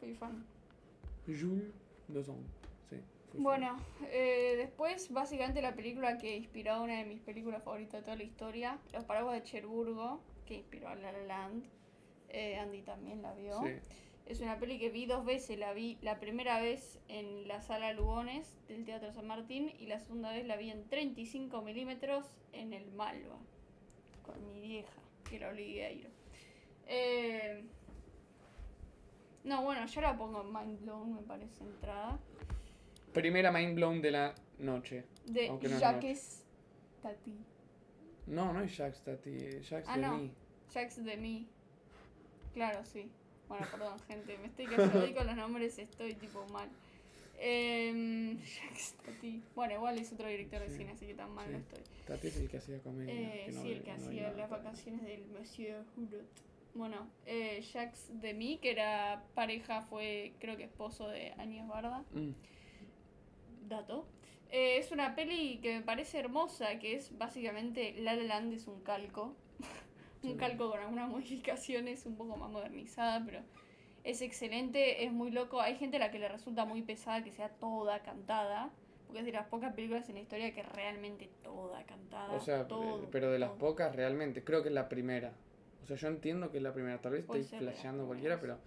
fui 0.00 0.14
fan. 0.14 0.44
Jules 1.26 1.70
Dasson. 2.08 2.38
Sí. 2.88 2.96
fan. 3.32 3.42
Bueno, 3.42 3.76
eh, 4.10 4.54
después 4.56 5.12
básicamente 5.12 5.60
la 5.60 5.74
película 5.74 6.16
que 6.16 6.36
inspiró 6.36 6.72
a 6.72 6.80
una 6.80 6.94
de 6.96 7.04
mis 7.04 7.20
películas 7.20 7.62
favoritas 7.62 8.00
de 8.00 8.04
toda 8.04 8.16
la 8.16 8.22
historia, 8.24 8.78
Los 8.94 9.04
Paraguas 9.04 9.34
de 9.34 9.42
Cherburgo, 9.42 10.20
que 10.46 10.54
inspiró 10.54 10.88
a 10.88 10.94
La 10.94 11.12
La 11.12 11.24
Land. 11.26 11.64
Eh, 12.32 12.56
Andy 12.58 12.82
también 12.82 13.22
la 13.22 13.34
vio. 13.34 13.60
Sí. 13.62 13.72
Es 14.26 14.40
una 14.40 14.58
peli 14.58 14.78
que 14.78 14.88
vi 14.90 15.06
dos 15.06 15.24
veces. 15.24 15.58
La 15.58 15.72
vi 15.72 15.98
la 16.00 16.18
primera 16.20 16.60
vez 16.60 16.98
en 17.08 17.46
la 17.48 17.60
sala 17.60 17.92
Lugones 17.92 18.56
del 18.68 18.84
Teatro 18.84 19.12
San 19.12 19.26
Martín 19.26 19.72
y 19.78 19.86
la 19.86 19.98
segunda 19.98 20.30
vez 20.32 20.46
la 20.46 20.56
vi 20.56 20.70
en 20.70 20.88
35 20.88 21.60
milímetros 21.62 22.26
en 22.52 22.72
el 22.72 22.90
Malva 22.92 23.36
con 24.22 24.44
mi 24.52 24.60
vieja, 24.60 24.92
que 25.28 25.38
la 25.40 25.50
obligué 25.50 25.84
a 25.86 25.90
ir. 25.90 26.08
Eh, 26.86 27.64
no, 29.44 29.62
bueno, 29.64 29.84
yo 29.86 30.00
la 30.00 30.16
pongo 30.16 30.42
en 30.42 30.52
Mind 30.52 30.80
Blown, 30.82 31.14
me 31.16 31.22
parece 31.22 31.64
entrada. 31.64 32.18
Primera 33.12 33.50
mind 33.52 33.74
blown 33.74 34.00
de 34.00 34.10
la 34.10 34.34
noche. 34.58 35.04
De 35.26 35.48
no 35.50 35.58
es 35.60 35.80
Jacques 35.80 36.44
Tati. 37.02 37.36
No, 38.26 38.52
no 38.52 38.60
es 38.62 38.74
Jax 38.76 39.02
Tati, 39.02 39.36
es 39.36 39.68
Jax 39.68 39.86
Ah, 39.88 39.96
de 39.96 40.02
no. 40.02 40.16
mí. 40.16 40.32
Jacques 40.72 41.04
de 41.04 41.16
mí. 41.16 41.48
Claro, 42.54 42.84
sí. 42.84 43.10
Bueno, 43.48 43.66
perdón, 43.70 43.98
gente. 44.08 44.38
Me 44.38 44.46
estoy 44.46 44.66
cayendo 44.66 45.00
ahí 45.00 45.14
con 45.14 45.26
los 45.26 45.36
nombres, 45.36 45.78
estoy 45.78 46.14
tipo 46.14 46.46
mal. 46.52 46.68
Eh, 47.44 48.36
Jacques 48.44 48.94
Tati. 49.04 49.42
Bueno, 49.56 49.74
igual 49.74 49.98
es 49.98 50.12
otro 50.12 50.28
director 50.28 50.60
de 50.60 50.68
Sí, 50.70 50.76
cine, 50.76 50.92
así 50.92 51.06
que 51.06 51.14
tan 51.14 51.34
mal 51.34 51.46
sí. 51.46 51.52
no 51.52 51.58
estoy. 51.58 51.80
Tati 52.06 52.26
es 52.28 52.36
el 52.36 52.48
que 52.48 52.56
hacía 52.58 52.78
comedia. 52.78 53.12
Eh, 53.12 53.42
que 53.46 53.52
no- 53.52 53.62
sí, 53.62 53.72
el 53.72 53.82
que 53.82 53.90
no 53.94 53.96
hacía 54.06 54.32
las 54.32 54.48
vacaciones 54.50 55.02
del 55.02 55.26
Monsieur 55.26 55.82
Hulot. 55.96 56.24
Bueno, 56.74 57.08
eh, 57.26 57.60
Jacques 57.72 58.10
Demy, 58.20 58.58
que 58.58 58.70
era 58.70 59.24
pareja, 59.34 59.82
fue 59.82 60.34
creo 60.38 60.56
que 60.56 60.62
esposo 60.64 61.08
de 61.08 61.32
Agnès 61.32 61.66
Barda. 61.66 62.04
Mm, 62.12 62.30
Dato. 63.68 64.06
Eh, 64.50 64.76
es 64.78 64.92
una 64.92 65.16
peli 65.16 65.58
que 65.62 65.74
me 65.76 65.82
parece 65.82 66.18
hermosa, 66.20 66.78
que 66.78 66.94
es 66.94 67.16
básicamente 67.18 67.94
La 67.98 68.14
La 68.14 68.22
Land 68.22 68.52
es 68.52 68.68
un 68.68 68.80
calco. 68.82 69.34
Un 70.24 70.36
calco 70.36 70.70
con 70.70 70.80
algunas 70.80 71.08
modificaciones, 71.10 72.06
un 72.06 72.16
poco 72.16 72.36
más 72.36 72.50
modernizada, 72.50 73.22
pero 73.24 73.40
es 74.04 74.22
excelente, 74.22 75.04
es 75.04 75.12
muy 75.12 75.30
loco. 75.30 75.60
Hay 75.60 75.76
gente 75.76 75.96
a 75.96 76.00
la 76.00 76.10
que 76.10 76.18
le 76.18 76.28
resulta 76.28 76.64
muy 76.64 76.82
pesada 76.82 77.22
que 77.22 77.32
sea 77.32 77.48
toda 77.48 78.02
cantada, 78.02 78.70
porque 79.06 79.20
es 79.20 79.26
de 79.26 79.32
las 79.32 79.46
pocas 79.46 79.74
películas 79.74 80.08
en 80.08 80.16
la 80.16 80.20
historia 80.22 80.54
que 80.54 80.62
realmente 80.62 81.30
toda 81.42 81.84
cantada. 81.84 82.32
O 82.32 82.40
sea, 82.40 82.66
todo, 82.66 83.02
eh, 83.02 83.08
pero 83.10 83.30
de 83.30 83.38
las 83.38 83.50
todo. 83.50 83.58
pocas 83.58 83.94
realmente, 83.94 84.42
creo 84.42 84.62
que 84.62 84.68
es 84.68 84.74
la 84.74 84.88
primera. 84.88 85.32
O 85.82 85.86
sea, 85.86 85.96
yo 85.96 86.08
entiendo 86.08 86.50
que 86.50 86.58
es 86.58 86.62
la 86.62 86.72
primera, 86.72 87.00
tal 87.00 87.12
vez 87.12 87.22
estoy 87.22 87.42
flasheando 87.42 88.06
cualquiera, 88.06 88.40
pero 88.40 88.58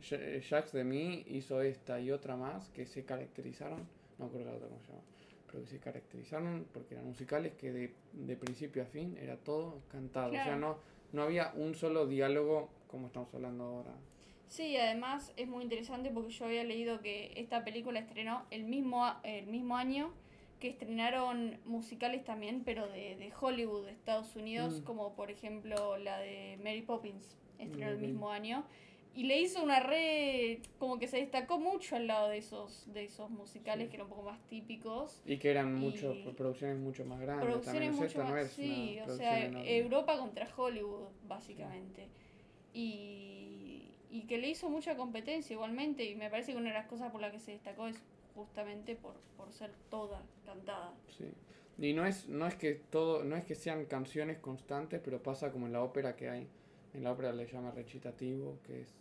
Jax 0.00 0.72
de 0.72 0.84
mí 0.84 1.24
hizo 1.28 1.60
esta 1.62 2.00
y 2.00 2.10
otra 2.10 2.36
más 2.36 2.68
que 2.70 2.86
se 2.86 3.04
caracterizaron, 3.04 3.86
no 4.18 4.28
creo 4.28 4.44
la 4.44 4.52
otra 4.52 4.68
cómo 4.68 4.80
se 4.80 4.88
llama, 4.88 5.02
pero 5.50 5.64
que 5.64 5.70
se 5.70 5.78
caracterizaron 5.78 6.66
porque 6.72 6.94
eran 6.94 7.06
musicales 7.06 7.54
que 7.54 7.72
de, 7.72 7.94
de 8.12 8.36
principio 8.36 8.82
a 8.82 8.86
fin 8.86 9.16
era 9.20 9.36
todo 9.36 9.80
cantado. 9.90 10.28
O 10.28 10.32
sea, 10.32 10.44
Claro. 10.44 10.60
no, 10.60 10.78
no 11.12 11.22
había 11.22 11.52
un 11.56 11.74
solo 11.74 12.06
diálogo 12.06 12.68
como 12.86 13.06
estamos 13.08 13.32
hablando 13.34 13.64
ahora. 13.64 13.92
Sí, 14.46 14.76
además 14.76 15.32
es 15.36 15.46
muy 15.48 15.62
interesante 15.62 16.10
porque 16.10 16.30
yo 16.30 16.46
había 16.46 16.64
leído 16.64 17.00
que 17.00 17.32
esta 17.36 17.64
película 17.64 17.98
estrenó 18.00 18.44
el 18.50 18.64
mismo, 18.64 19.04
el 19.22 19.46
mismo 19.46 19.76
año 19.76 20.10
que 20.58 20.68
estrenaron 20.68 21.58
musicales 21.66 22.24
también, 22.24 22.62
pero 22.64 22.88
de, 22.88 23.16
de 23.16 23.32
Hollywood, 23.38 23.84
de 23.86 23.92
Estados 23.92 24.34
Unidos, 24.36 24.80
Mm. 24.80 24.84
como 24.84 25.14
por 25.14 25.30
ejemplo 25.30 25.98
la 25.98 26.18
de 26.18 26.58
Mary 26.64 26.82
Poppins, 26.82 27.36
estrenó 27.58 27.90
el 27.90 27.98
mismo 27.98 28.30
año. 28.30 28.64
Y 29.14 29.24
le 29.24 29.40
hizo 29.40 29.62
una 29.62 29.80
red, 29.80 30.58
como 30.78 30.98
que 30.98 31.08
se 31.08 31.16
destacó 31.16 31.58
mucho 31.58 31.96
al 31.96 32.06
lado 32.06 32.28
de 32.28 32.38
esos, 32.38 32.84
de 32.92 33.04
esos 33.04 33.30
musicales 33.30 33.86
Sí. 33.86 33.90
que 33.90 33.96
eran 33.96 34.06
un 34.06 34.10
poco 34.16 34.30
más 34.30 34.40
típicos. 34.46 35.20
Y 35.26 35.38
que 35.38 35.50
eran 35.50 35.74
mucho, 35.74 36.14
producciones 36.36 36.78
mucho 36.78 37.04
más 37.04 37.18
grandes. 37.20 37.46
Producciones 37.46 37.90
también. 37.90 38.04
Mucho 38.04 38.24
no 38.24 38.30
más, 38.30 38.50
sí, 38.50 38.98
o 39.04 39.16
sea, 39.16 39.44
enorme. 39.44 39.76
Europa 39.78 40.16
contra 40.18 40.48
Hollywood, 40.56 41.08
básicamente. 41.26 42.06
Y, 42.72 43.90
y 44.10 44.22
que 44.28 44.38
le 44.38 44.50
hizo 44.50 44.68
mucha 44.70 44.96
competencia 44.96 45.52
igualmente, 45.54 46.04
y 46.04 46.14
me 46.14 46.30
parece 46.30 46.52
que 46.52 46.58
una 46.58 46.68
de 46.68 46.74
las 46.74 46.86
cosas 46.86 47.10
por 47.10 47.20
las 47.20 47.32
que 47.32 47.40
se 47.40 47.52
destacó 47.52 47.86
es 47.88 47.96
justamente 48.34 48.94
por, 48.94 49.14
por 49.36 49.52
ser 49.52 49.72
toda 49.90 50.22
cantada. 50.46 50.92
Sí. 51.16 51.24
Y 51.80 51.92
no 51.92 52.06
es, 52.06 52.28
no 52.28 52.46
es 52.46 52.54
que 52.54 52.74
todo, 52.74 53.24
no 53.24 53.36
es 53.36 53.44
que 53.44 53.54
sean 53.54 53.84
canciones 53.86 54.38
constantes, 54.38 55.00
pero 55.04 55.22
pasa 55.22 55.50
como 55.50 55.66
en 55.66 55.72
la 55.72 55.82
ópera 55.82 56.14
que 56.16 56.28
hay. 56.28 56.46
En 56.98 57.04
la 57.04 57.12
ópera 57.12 57.32
le 57.32 57.46
llama 57.46 57.70
recitativo, 57.70 58.58
que 58.66 58.80
es. 58.82 58.92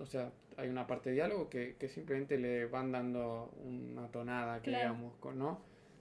O 0.00 0.04
sea, 0.06 0.32
hay 0.56 0.68
una 0.68 0.84
parte 0.88 1.10
de 1.10 1.14
diálogo 1.14 1.48
que, 1.48 1.76
que 1.78 1.88
simplemente 1.88 2.36
le 2.38 2.66
van 2.66 2.90
dando 2.90 3.52
una 3.64 4.08
tonada, 4.08 4.60
que 4.60 4.70
Claro. 4.70 4.94
digamos, 4.94 5.16
con- 5.18 5.38
¿no? 5.38 5.60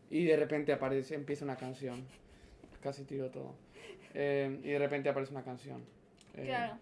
Y 0.10 0.26
de 0.26 0.36
repente 0.36 0.74
aparece, 0.74 1.14
empieza 1.14 1.46
una 1.46 1.56
canción. 1.56 2.04
Casi 2.82 3.04
tiro 3.06 3.30
todo. 3.30 3.54
Eh, 4.16 4.60
y 4.64 4.70
de 4.70 4.80
repente 4.80 5.08
aparece 5.10 5.32
una 5.34 5.44
canción. 5.44 5.84
Eh, 6.36 6.46
Claro. 6.46 6.80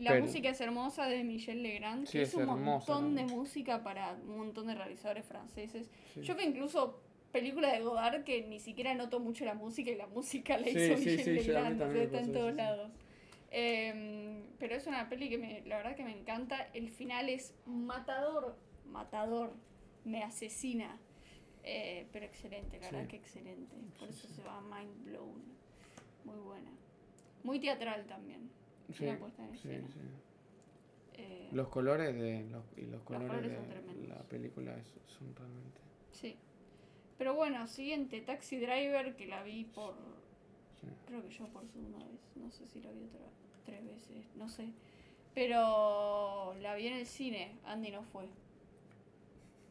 La 0.00 0.10
pero- 0.12 0.24
música 0.24 0.48
es 0.50 0.60
hermosa 0.60 1.06
de 1.06 1.22
Michel 1.22 1.62
Legrand, 1.62 2.06
Sí, 2.06 2.18
que 2.18 2.22
es, 2.22 2.30
es 2.30 2.34
un 2.34 2.42
hermosa 2.42 2.64
montón 2.94 3.14
de 3.14 3.24
música 3.24 3.84
para 3.84 4.14
un 4.26 4.38
montón 4.38 4.66
de 4.66 4.74
realizadores 4.74 5.24
franceses. 5.24 5.88
sí. 6.14 6.22
Yo 6.22 6.36
que 6.36 6.44
incluso 6.44 7.00
películas 7.30 7.72
de 7.72 7.80
Godard 7.82 8.24
que 8.24 8.42
ni 8.48 8.58
siquiera 8.58 8.92
noto 8.94 9.20
mucho 9.20 9.44
la 9.44 9.54
música 9.54 9.90
y 9.92 9.94
la 9.94 10.08
música 10.08 10.58
la 10.58 10.64
Sí, 10.66 10.70
hizo 10.70 10.96
sí, 10.96 11.04
Michel 11.10 11.24
sí, 11.24 11.30
Legrand, 11.46 11.80
está 11.94 12.18
en 12.20 12.32
todos 12.32 12.54
lados. 12.54 12.90
Em, 13.54 14.44
pero 14.58 14.74
es 14.74 14.86
una 14.86 15.08
peli 15.10 15.28
que 15.28 15.36
me, 15.36 15.60
la 15.66 15.76
verdad 15.76 15.94
que 15.94 16.04
me 16.04 16.16
encanta. 16.18 16.68
El 16.72 16.88
final 16.90 17.28
es 17.28 17.54
matador, 17.66 18.56
matador, 18.86 19.52
me 20.04 20.22
asesina. 20.22 20.98
Eh, 21.64 22.08
pero 22.12 22.24
excelente, 22.24 22.80
la 22.80 22.90
verdad 22.90 23.06
que 23.08 23.16
excelente. 23.16 23.76
Por 23.98 24.08
eso 24.08 24.26
se 24.26 24.42
va 24.42 24.60
Mind 24.62 25.04
Blown. 25.04 25.42
Muy 26.24 26.38
buena. 26.38 26.70
Muy 27.44 27.60
teatral 27.60 28.06
también. 28.06 28.50
Sí, 28.92 29.04
una 29.04 29.18
puesta 29.18 29.44
en 29.44 29.52
sí, 29.52 29.68
escena. 29.68 29.88
Eh, 31.14 31.48
Los 31.52 31.68
colores 31.68 32.14
de 32.14 32.44
los, 32.44 32.64
y 32.76 32.82
los 32.86 33.02
colores, 33.02 33.28
colores 33.28 33.56
son 33.58 34.00
de 34.02 34.08
la 34.08 34.22
película 34.22 34.76
es- 34.78 34.94
son 35.06 35.34
realmente 35.36 35.80
Sí. 36.12 36.36
Pero 37.18 37.34
bueno, 37.34 37.66
siguiente, 37.68 38.20
Taxi 38.22 38.56
Driver, 38.58 39.14
que 39.14 39.26
la 39.26 39.42
vi 39.42 39.64
por. 39.64 39.94
Creo 41.06 41.22
que 41.22 41.30
yo 41.30 41.46
por 41.48 41.66
segunda 41.66 41.98
vez. 41.98 42.20
No 42.36 42.50
sé 42.50 42.66
si 42.66 42.80
la 42.80 42.90
vi 42.90 43.02
otra 43.04 43.20
tres 43.64 43.84
veces, 43.84 44.26
no 44.36 44.48
sé. 44.48 44.68
Pero 45.34 46.54
la 46.60 46.74
vi 46.74 46.86
en 46.88 46.94
el 46.94 47.06
cine. 47.06 47.56
Andy 47.64 47.90
no 47.90 48.02
fue. 48.02 48.26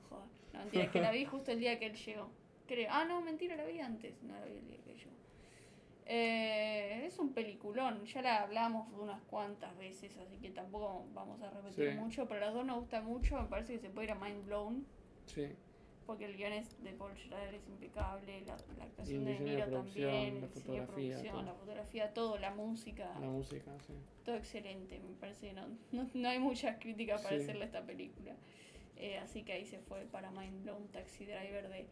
Joder. 0.10 0.26
No, 0.54 0.60
mentira, 0.60 0.84
es 0.86 0.90
que 0.92 1.02
la 1.02 1.12
vi 1.12 1.26
justo 1.26 1.52
el 1.52 1.60
día 1.60 1.78
que 1.80 1.88
él 1.88 1.96
llegó. 1.96 2.30
Creo. 2.68 2.88
Ah, 2.92 3.06
no, 3.06 3.22
mentira, 3.22 3.56
la 3.56 3.66
vi 3.66 3.80
antes. 3.80 4.22
No 4.24 4.34
la 4.34 4.46
vi 4.46 4.58
el 4.58 4.68
día 4.68 4.78
que 4.84 4.94
llegó. 4.96 5.12
Eh, 6.06 7.04
es 7.06 7.20
un 7.20 7.34
peliculón. 7.34 8.06
Ya 8.06 8.22
la 8.22 8.42
hablamos 8.44 8.88
unas 8.98 9.22
cuantas 9.24 9.78
veces, 9.78 10.18
así 10.18 10.38
que 10.38 10.50
tampoco 10.50 11.06
vamos 11.14 11.42
a 11.42 11.50
repetir 11.52 11.92
Sí. 11.92 11.98
mucho. 11.98 12.28
Pero 12.28 12.42
a 12.42 12.46
las 12.46 12.54
dos 12.54 12.66
nos 12.66 12.80
gusta 12.80 13.02
mucho. 13.02 13.40
Me 13.42 13.48
parece 13.48 13.74
que 13.74 13.80
se 13.80 13.90
puede 13.90 14.08
ir 14.08 14.12
a 14.14 14.16
Mind 14.16 14.46
Blown. 14.46 14.86
Sí, 15.28 15.48
Porque 16.12 16.26
el 16.26 16.36
guion 16.36 16.52
es 16.52 16.84
de 16.84 16.92
Paul 16.92 17.14
Schrader 17.18 17.56
es 17.56 17.66
impecable, 17.70 18.42
la, 18.42 18.58
la 18.78 18.84
actuación 18.84 19.24
de 19.24 19.40
Niro 19.40 19.66
también, 19.70 20.42
la 20.42 20.48
fotografía, 20.50 20.86
producción, 20.88 21.32
todo. 21.36 21.42
la 21.44 21.54
fotografía, 21.54 22.14
todo, 22.14 22.38
la 22.38 22.52
música, 22.54 23.14
la 23.20 23.28
música, 23.30 23.72
sí. 23.88 23.94
todo 24.26 24.36
excelente. 24.36 25.00
Me 25.00 25.14
parece 25.22 25.48
que 25.48 25.54
no, 25.54 25.68
no, 25.94 26.10
no 26.14 26.28
hay 26.28 26.40
muchas 26.40 26.78
críticas 26.80 27.22
para 27.22 27.38
Sí. 27.38 27.44
hacerle 27.44 27.62
a 27.64 27.66
esta 27.68 27.86
película. 27.86 28.36
Eh, 28.98 29.18
así 29.20 29.44
que 29.44 29.54
ahí 29.54 29.66
se 29.66 29.80
fue 29.80 30.02
para 30.12 30.32
Mind 30.32 30.64
Blown 30.64 30.88
Taxi 30.90 31.26
Driver 31.26 31.70
de 31.70 31.86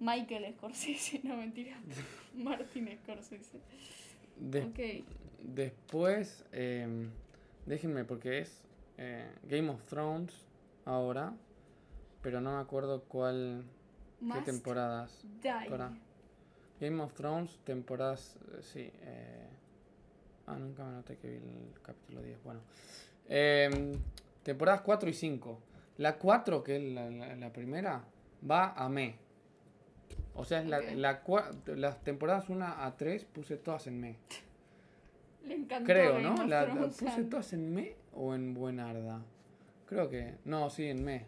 Michael 0.00 0.52
Scorsese, 0.54 1.20
no 1.24 1.36
mentira, 1.36 1.80
Martin 2.34 2.90
Scorsese. 3.02 3.58
De- 4.38 4.62
Ok, 4.64 5.06
Después, 5.44 6.44
eh, 6.52 7.08
déjenme 7.66 8.04
porque 8.04 8.40
es 8.40 8.64
eh, 8.98 9.28
Game 9.44 9.70
of 9.70 9.82
Thrones 9.88 10.46
ahora, 10.84 11.34
pero 12.22 12.40
no 12.40 12.54
me 12.56 12.60
acuerdo 12.62 13.02
cuál, 13.04 13.64
qué 14.18 14.24
Must 14.24 14.44
temporadas. 14.44 15.24
Die. 15.42 15.68
Para. 15.68 15.92
Game 16.80 17.00
of 17.02 17.12
Thrones, 17.14 17.58
temporadas, 17.64 18.36
eh, 18.54 18.58
sí. 18.62 18.90
eh, 19.02 19.46
ah, 20.46 20.56
nunca 20.56 20.84
me 20.84 20.92
noté 20.92 21.16
que 21.16 21.28
vi 21.28 21.36
el 21.36 21.80
capítulo 21.82 22.22
10. 22.22 22.42
Bueno. 22.42 22.60
Em, 23.28 23.92
temporadas 24.42 24.80
4 24.80 25.08
y 25.08 25.12
5. 25.14 25.60
La 25.98 26.18
4, 26.18 26.64
que 26.64 26.76
es 26.76 26.82
la, 26.92 27.08
la- 27.10 27.36
la 27.36 27.52
primera, 27.52 28.02
va 28.48 28.72
a 28.72 28.88
me. 28.88 29.16
O 30.34 30.44
sea, 30.44 30.60
es 30.60 30.66
la, 30.68 30.80
las 31.76 32.02
temporadas 32.02 32.48
1 32.48 32.64
a 32.66 32.96
3 32.96 33.24
puse 33.26 33.56
todas 33.58 33.86
en 33.86 34.00
me. 34.00 34.16
Le 35.44 35.54
encantó 35.54 35.86
Creo, 35.86 36.18
¿no? 36.20 36.46
La, 36.46 36.66
¿Puse 36.74 37.24
todas 37.24 37.52
en 37.52 37.72
me 37.74 37.94
o 38.14 38.34
en 38.34 38.54
buenarda? 38.54 39.20
Creo 39.86 40.08
que. 40.08 40.36
No, 40.44 40.70
sí, 40.70 40.86
en 40.86 41.04
me. 41.04 41.26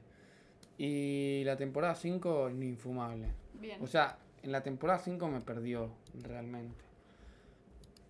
Y 0.79 1.43
la 1.45 1.57
temporada 1.57 1.95
5, 1.95 2.51
ni 2.51 2.67
infumable. 2.69 3.29
Bien. 3.61 3.81
O 3.83 3.87
sea, 3.87 4.19
en 4.43 4.53
la 4.53 4.63
temporada 4.63 4.99
5 4.99 5.29
me 5.29 5.41
perdió, 5.41 5.91
realmente. 6.23 6.85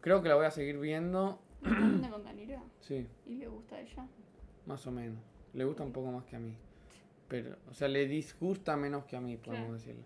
Creo 0.00 0.22
que 0.22 0.28
la 0.28 0.34
voy 0.34 0.46
a 0.46 0.50
seguir 0.50 0.78
viendo. 0.78 1.38
¿Me 1.62 1.70
confunde 1.70 2.08
con? 2.10 2.24
Sí, 2.80 3.06
¿Y 3.26 3.36
le 3.36 3.48
gusta 3.48 3.76
a 3.76 3.80
ella? 3.80 4.06
más 4.66 4.86
o 4.86 4.90
menos. 4.90 5.18
Le 5.54 5.64
gusta 5.64 5.82
un 5.82 5.92
poco 5.92 6.10
más 6.12 6.24
que 6.24 6.36
a 6.36 6.38
mí. 6.38 6.54
Pero, 7.28 7.56
o 7.70 7.74
sea, 7.74 7.88
le 7.88 8.06
disgusta 8.06 8.76
menos 8.76 9.04
que 9.04 9.16
a 9.16 9.20
mí, 9.20 9.36
podemos 9.36 9.66
Claro. 9.66 9.72
decirlo. 9.74 10.02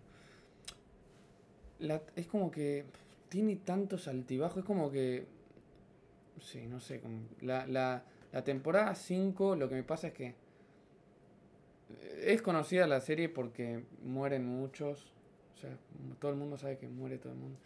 La- 1.81 2.03
es 2.17 2.27
como 2.27 2.51
que 2.51 2.85
tiene 3.29 3.57
tantos 3.57 4.09
altibajos, 4.09 4.59
es 4.59 4.65
como 4.65 4.91
que... 4.91 5.27
Sí, 6.41 6.67
no 6.67 6.79
sé, 6.81 7.01
como... 7.01 7.21
La, 7.41 7.67
la, 7.67 8.05
la 8.33 8.45
temporada 8.45 8.95
5 8.95 9.57
lo 9.57 9.69
que 9.69 9.75
me 9.75 9.83
pasa 9.83 10.09
es 10.09 10.13
que... 10.15 10.35
Es 12.23 12.43
conocida 12.43 12.87
la 12.87 13.01
serie 13.01 13.29
porque 13.29 13.85
mueren 14.05 14.47
muchos. 14.47 15.13
O 15.57 15.61
sea, 15.61 15.71
todo 16.21 16.31
el 16.31 16.37
mundo 16.37 16.57
sabe 16.57 16.79
que 16.79 16.89
muere 16.89 17.19
todo 17.19 17.33
el 17.33 17.39
mundo. 17.39 17.59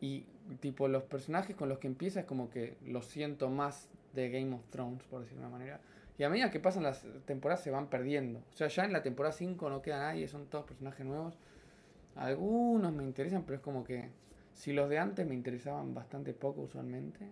Y 0.00 0.24
tipo, 0.60 0.88
los 0.88 1.04
personajes 1.04 1.54
con 1.54 1.68
los 1.68 1.78
que 1.78 1.86
empieza 1.86 2.20
es 2.20 2.26
como 2.26 2.50
que 2.50 2.76
los 2.84 3.06
siento 3.06 3.48
más 3.48 3.88
de 4.14 4.30
Game 4.30 4.54
of 4.54 4.62
Thrones, 4.70 5.02
por 5.04 5.20
decirlo 5.20 5.42
de 5.42 5.46
una 5.46 5.58
manera. 5.58 5.80
Y 6.18 6.24
a 6.24 6.28
medida 6.28 6.50
que 6.50 6.60
pasan 6.60 6.82
las 6.82 7.06
temporadas 7.24 7.62
se 7.62 7.70
van 7.70 7.88
perdiendo. 7.88 8.40
O 8.52 8.56
sea, 8.56 8.68
ya 8.68 8.84
en 8.84 8.92
la 8.92 9.02
temporada 9.02 9.32
5 9.32 9.70
no 9.70 9.80
queda 9.80 9.98
nadie, 9.98 10.28
son 10.28 10.46
todos 10.46 10.64
personajes 10.64 11.06
nuevos. 11.06 11.38
Algunos 12.16 12.92
me 12.92 13.04
interesan, 13.04 13.44
pero 13.44 13.56
es 13.56 13.62
como 13.62 13.84
que 13.84 14.10
si 14.54 14.72
los 14.72 14.88
de 14.88 14.98
antes 14.98 15.26
me 15.26 15.34
interesaban 15.34 15.94
bastante 15.94 16.34
poco 16.34 16.62
usualmente, 16.62 17.26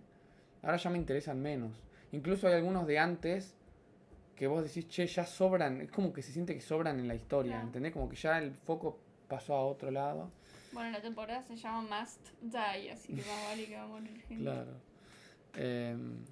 ahora 0.63 0.77
ya 0.77 0.91
me 0.91 0.99
interesan 0.99 1.41
menos. 1.41 1.73
Incluso 2.13 2.49
hay 2.49 2.55
algunos 2.55 2.87
de 2.87 2.99
antes 2.99 3.55
que 4.41 4.47
vos 4.47 4.63
decís, 4.65 4.89
che, 4.89 5.07
ya 5.07 5.27
sobran, 5.27 5.83
es 5.83 5.91
como 5.91 6.15
que 6.15 6.23
se 6.23 6.33
siente 6.33 6.55
que 6.55 6.63
sobran 6.63 6.99
en 6.99 7.07
la 7.07 7.15
historia, 7.15 7.53
Claro. 7.57 7.67
¿entendés? 7.67 7.93
Como 7.93 8.09
que 8.09 8.17
ya 8.17 8.39
el 8.39 8.55
foco 8.55 8.99
pasó 9.29 9.55
a 9.55 9.67
otro 9.67 9.91
lado. 9.91 10.31
Bueno, 10.73 10.91
la 10.93 11.03
temporada 11.03 11.43
se 11.43 11.57
llama 11.57 12.01
Must 12.01 12.27
Die, 12.41 12.91
así 12.91 13.09
que 13.13 13.21
más 13.21 13.45
vale 13.51 13.67
que 13.67 13.77
va 13.77 13.83
a 13.83 13.87
morir 13.87 14.19
gente. 14.23 14.43
Claro. 14.45 14.71
Em, 15.53 16.25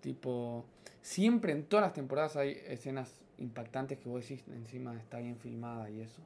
tipo, 0.00 0.64
siempre 1.02 1.52
en 1.52 1.66
todas 1.66 1.84
las 1.84 1.92
temporadas 1.92 2.34
hay 2.34 2.60
escenas 2.66 3.22
impactantes 3.38 3.96
que 4.00 4.08
vos 4.08 4.20
decís, 4.28 4.44
encima 4.48 4.96
está 4.98 5.18
bien 5.20 5.36
filmada 5.38 5.88
y 5.90 6.00
eso. 6.00 6.20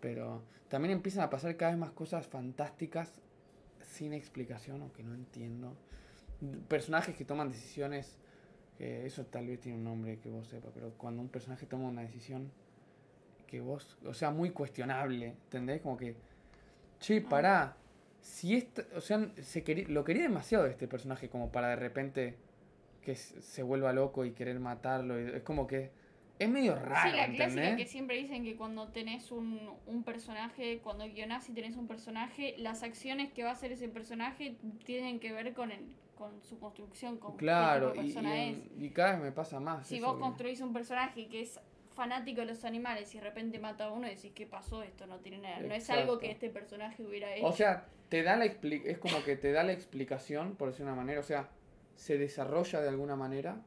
Pero 0.00 0.42
también 0.68 0.92
empiezan 0.92 1.24
a 1.24 1.30
pasar 1.30 1.56
cada 1.56 1.70
vez 1.70 1.80
más 1.80 1.92
cosas 1.92 2.26
fantásticas 2.26 3.22
sin 3.80 4.12
explicación 4.12 4.82
o 4.82 4.92
que 4.92 5.02
no 5.02 5.14
entiendo. 5.14 5.74
Personajes 6.68 7.16
que 7.16 7.24
toman 7.24 7.48
decisiones, 7.50 8.18
que 8.76 9.06
eso 9.06 9.24
tal 9.26 9.46
vez 9.46 9.60
tiene 9.60 9.78
un 9.78 9.84
nombre 9.84 10.18
que 10.18 10.28
vos 10.28 10.46
sepas, 10.46 10.70
pero 10.74 10.90
cuando 10.96 11.22
un 11.22 11.28
personaje 11.28 11.66
toma 11.66 11.88
una 11.88 12.02
decisión 12.02 12.50
que 13.46 13.60
vos, 13.60 13.98
o 14.04 14.12
sea, 14.12 14.30
muy 14.30 14.50
cuestionable, 14.50 15.26
¿entendés? 15.26 15.80
Como 15.80 15.96
que, 15.96 16.16
che, 17.00 17.20
pará, 17.20 17.76
si 18.20 18.56
esta, 18.56 18.82
o 18.94 19.00
sea, 19.00 19.30
se 19.40 19.62
quería, 19.62 19.88
lo 19.88 20.04
quería 20.04 20.22
demasiado 20.22 20.66
este 20.66 20.88
personaje 20.88 21.28
como 21.28 21.50
para 21.52 21.68
de 21.68 21.76
repente 21.76 22.36
que 23.02 23.14
se 23.14 23.62
vuelva 23.62 23.92
loco 23.92 24.24
y 24.24 24.32
querer 24.32 24.58
matarlo, 24.58 25.20
y 25.20 25.36
es 25.36 25.42
como 25.42 25.66
que 25.66 25.90
es 26.38 26.48
medio 26.50 26.74
raro, 26.74 27.10
Sí, 27.10 27.16
la 27.16 27.32
clásica 27.32 27.76
que 27.76 27.86
siempre 27.86 28.16
dicen 28.16 28.44
que 28.44 28.56
cuando 28.56 28.88
tenés 28.88 29.30
un, 29.30 29.70
un 29.86 30.02
personaje, 30.02 30.80
cuando 30.82 31.06
guionás 31.06 31.48
y 31.48 31.52
tenés 31.52 31.76
un 31.76 31.86
personaje, 31.86 32.56
las 32.58 32.82
acciones 32.82 33.32
que 33.32 33.42
va 33.42 33.50
a 33.50 33.52
hacer 33.52 33.72
ese 33.72 33.88
personaje 33.88 34.56
tienen 34.84 35.18
que 35.18 35.32
ver 35.32 35.54
con, 35.54 35.70
el, 35.70 35.86
con 36.16 36.42
su 36.42 36.58
construcción, 36.58 37.18
con 37.18 37.36
Claro, 37.36 37.92
qué 37.92 38.00
tipo 38.00 38.02
de 38.02 38.08
y, 38.08 38.12
persona 38.14 38.36
y- 38.44 38.50
es. 38.50 38.82
y 38.82 38.90
cada 38.90 39.12
vez 39.12 39.20
me 39.22 39.32
pasa 39.32 39.60
más. 39.60 39.86
Si 39.86 39.96
eso 39.98 40.06
vos 40.06 40.18
construís 40.18 40.60
un 40.60 40.72
personaje 40.72 41.28
que 41.28 41.42
es 41.42 41.60
fanático 41.94 42.40
de 42.40 42.46
los 42.46 42.64
animales 42.64 43.14
y 43.14 43.18
de 43.18 43.24
repente 43.24 43.58
mata 43.58 43.84
a 43.86 43.92
uno 43.92 44.06
y 44.06 44.14
decís, 44.14 44.32
¿qué 44.34 44.46
pasó? 44.46 44.82
Esto 44.82 45.06
no 45.06 45.18
tiene 45.20 45.38
nada. 45.38 45.60
No 45.60 45.74
es 45.74 45.88
algo 45.90 46.18
que 46.18 46.30
este 46.30 46.50
personaje 46.50 47.04
hubiera 47.04 47.34
hecho. 47.34 47.46
O 47.46 47.52
sea, 47.52 47.86
te 48.08 48.22
da 48.22 48.36
la 48.36 48.46
expli- 48.46 48.82
es 48.84 48.98
como 48.98 49.22
que 49.24 49.36
te 49.36 49.52
da 49.52 49.62
la 49.62 49.72
explicación, 49.72 50.56
por 50.56 50.68
decir 50.70 50.84
una 50.84 50.94
manera, 50.94 51.20
o 51.20 51.24
sea, 51.24 51.48
se 51.94 52.18
desarrolla 52.18 52.80
de 52.80 52.88
alguna 52.88 53.16
manera, 53.16 53.60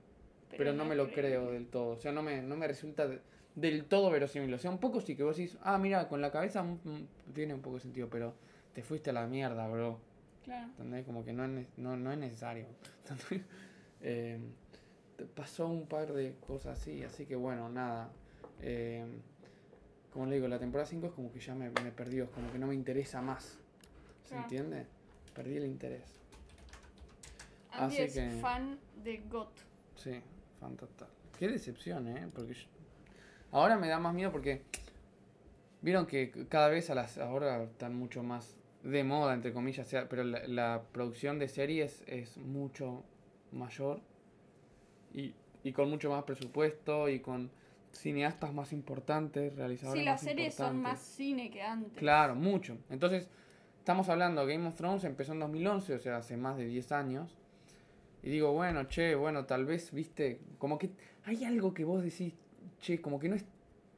pero, 0.49 0.73
no 0.73 0.85
me 0.85 0.95
lo 0.95 1.09
creo 1.11 1.51
del 1.51 1.67
todo. 1.67 1.91
O 1.93 1.97
sea, 1.97 2.11
no 2.11 2.21
me, 2.23 2.41
no 2.41 2.55
me 2.55 2.67
resulta 2.67 3.07
de- 3.07 3.21
del 3.55 3.85
todo 3.85 4.09
verosímil. 4.11 4.53
O 4.53 4.59
sea, 4.59 4.71
un 4.71 4.79
poco 4.79 5.01
sí 5.01 5.15
que 5.15 5.23
vos 5.23 5.37
decís, 5.37 5.57
ah, 5.61 5.77
mira, 5.77 6.07
con 6.07 6.21
la 6.21 6.31
cabeza 6.31 6.63
mm, 6.63 6.79
mm, 6.83 7.07
tiene 7.33 7.53
un 7.53 7.61
poco 7.61 7.75
de 7.75 7.81
sentido, 7.81 8.09
pero 8.09 8.33
te 8.73 8.83
fuiste 8.83 9.09
a 9.09 9.13
la 9.13 9.25
mierda, 9.27 9.67
bro. 9.67 9.99
Claro. 10.49 10.67
¿Entendés? 10.71 11.05
Como 11.05 11.23
que 11.23 11.31
no 11.31 11.45
es, 11.45 11.67
no, 11.77 11.95
no 11.95 12.11
es 12.11 12.17
necesario. 12.17 12.65
Eh, 14.01 14.39
pasó 15.35 15.67
un 15.67 15.85
par 15.85 16.13
de 16.13 16.33
cosas 16.47 16.79
así, 16.79 17.03
así 17.03 17.25
que 17.25 17.35
bueno, 17.35 17.67
nada. 17.67 18.09
Eh, 18.61 19.05
como 20.13 20.25
le 20.25 20.35
digo, 20.35 20.47
la 20.47 20.57
temporada 20.57 20.85
5 20.89 21.07
es 21.07 21.11
como 21.11 21.33
que 21.33 21.41
ya 21.41 21.53
me, 21.53 21.69
me 21.69 21.91
perdió, 21.91 22.23
es 22.23 22.29
como 22.29 22.49
que 22.49 22.57
no 22.57 22.67
me 22.67 22.75
interesa 22.75 23.21
más. 23.21 23.59
¿Se 24.23 24.29
Claro. 24.29 24.43
entiende? 24.43 24.85
Perdí 25.35 25.57
el 25.57 25.65
interés. 25.65 26.21
Andy 27.73 27.95
Así 27.95 28.01
es 28.03 28.13
que- 28.13 28.29
fan 28.41 28.79
de 29.03 29.17
GOT. 29.29 29.51
Sí, 29.97 30.21
fan 30.61 30.77
total. 30.77 31.09
Qué 31.37 31.49
decepción, 31.49 32.07
¿eh? 32.07 32.29
Porque 32.33 32.53
yo- 32.53 32.67
ahora 33.51 33.77
me 33.77 33.89
da 33.89 33.99
más 33.99 34.13
miedo 34.13 34.31
porque 34.31 34.63
vieron 35.81 36.05
que 36.05 36.31
cada 36.47 36.69
vez 36.69 36.89
a 36.89 36.95
las 36.95 37.17
ahora 37.17 37.63
están 37.63 37.95
mucho 37.95 38.23
más 38.23 38.55
de 38.83 39.03
moda, 39.03 39.33
entre 39.33 39.53
comillas, 39.53 39.87
sea, 39.87 40.07
pero 40.07 40.23
la, 40.23 40.47
la 40.47 40.83
producción 40.91 41.39
de 41.39 41.47
series 41.47 42.03
es 42.07 42.37
mucho 42.37 43.03
mayor 43.51 44.01
y, 45.13 45.33
y 45.63 45.71
con 45.73 45.89
mucho 45.89 46.09
más 46.09 46.23
presupuesto 46.23 47.09
y 47.09 47.19
con 47.19 47.51
cineastas 47.91 48.53
más 48.53 48.71
importantes, 48.71 49.55
realizadores 49.55 50.01
Sí, 50.01 50.05
las 50.05 50.21
más 50.21 50.31
series 50.31 50.53
son 50.55 50.81
más 50.81 50.99
cine 50.99 51.49
que 51.49 51.61
antes. 51.61 51.97
Claro, 51.97 52.35
mucho. 52.35 52.77
Entonces, 52.89 53.27
estamos 53.79 54.09
hablando, 54.09 54.45
Game 54.45 54.67
of 54.67 54.75
Thrones 54.75 55.03
empezó 55.03 55.33
en 55.33 55.39
2011, 55.39 55.95
o 55.95 55.99
sea, 55.99 56.17
hace 56.17 56.37
más 56.37 56.57
de 56.57 56.65
10 56.65 56.91
años. 56.91 57.35
Y 58.21 58.29
digo, 58.29 58.51
bueno, 58.51 58.83
che, 58.85 59.15
bueno, 59.15 59.45
tal 59.45 59.65
vez, 59.65 59.91
viste, 59.91 60.39
como 60.57 60.77
que 60.77 60.91
hay 61.23 61.45
algo 61.45 61.73
que 61.73 61.85
vos 61.85 62.03
decís, 62.03 62.33
che, 62.79 63.01
como 63.01 63.19
que 63.19 63.29
no 63.29 63.35
es, 63.35 63.45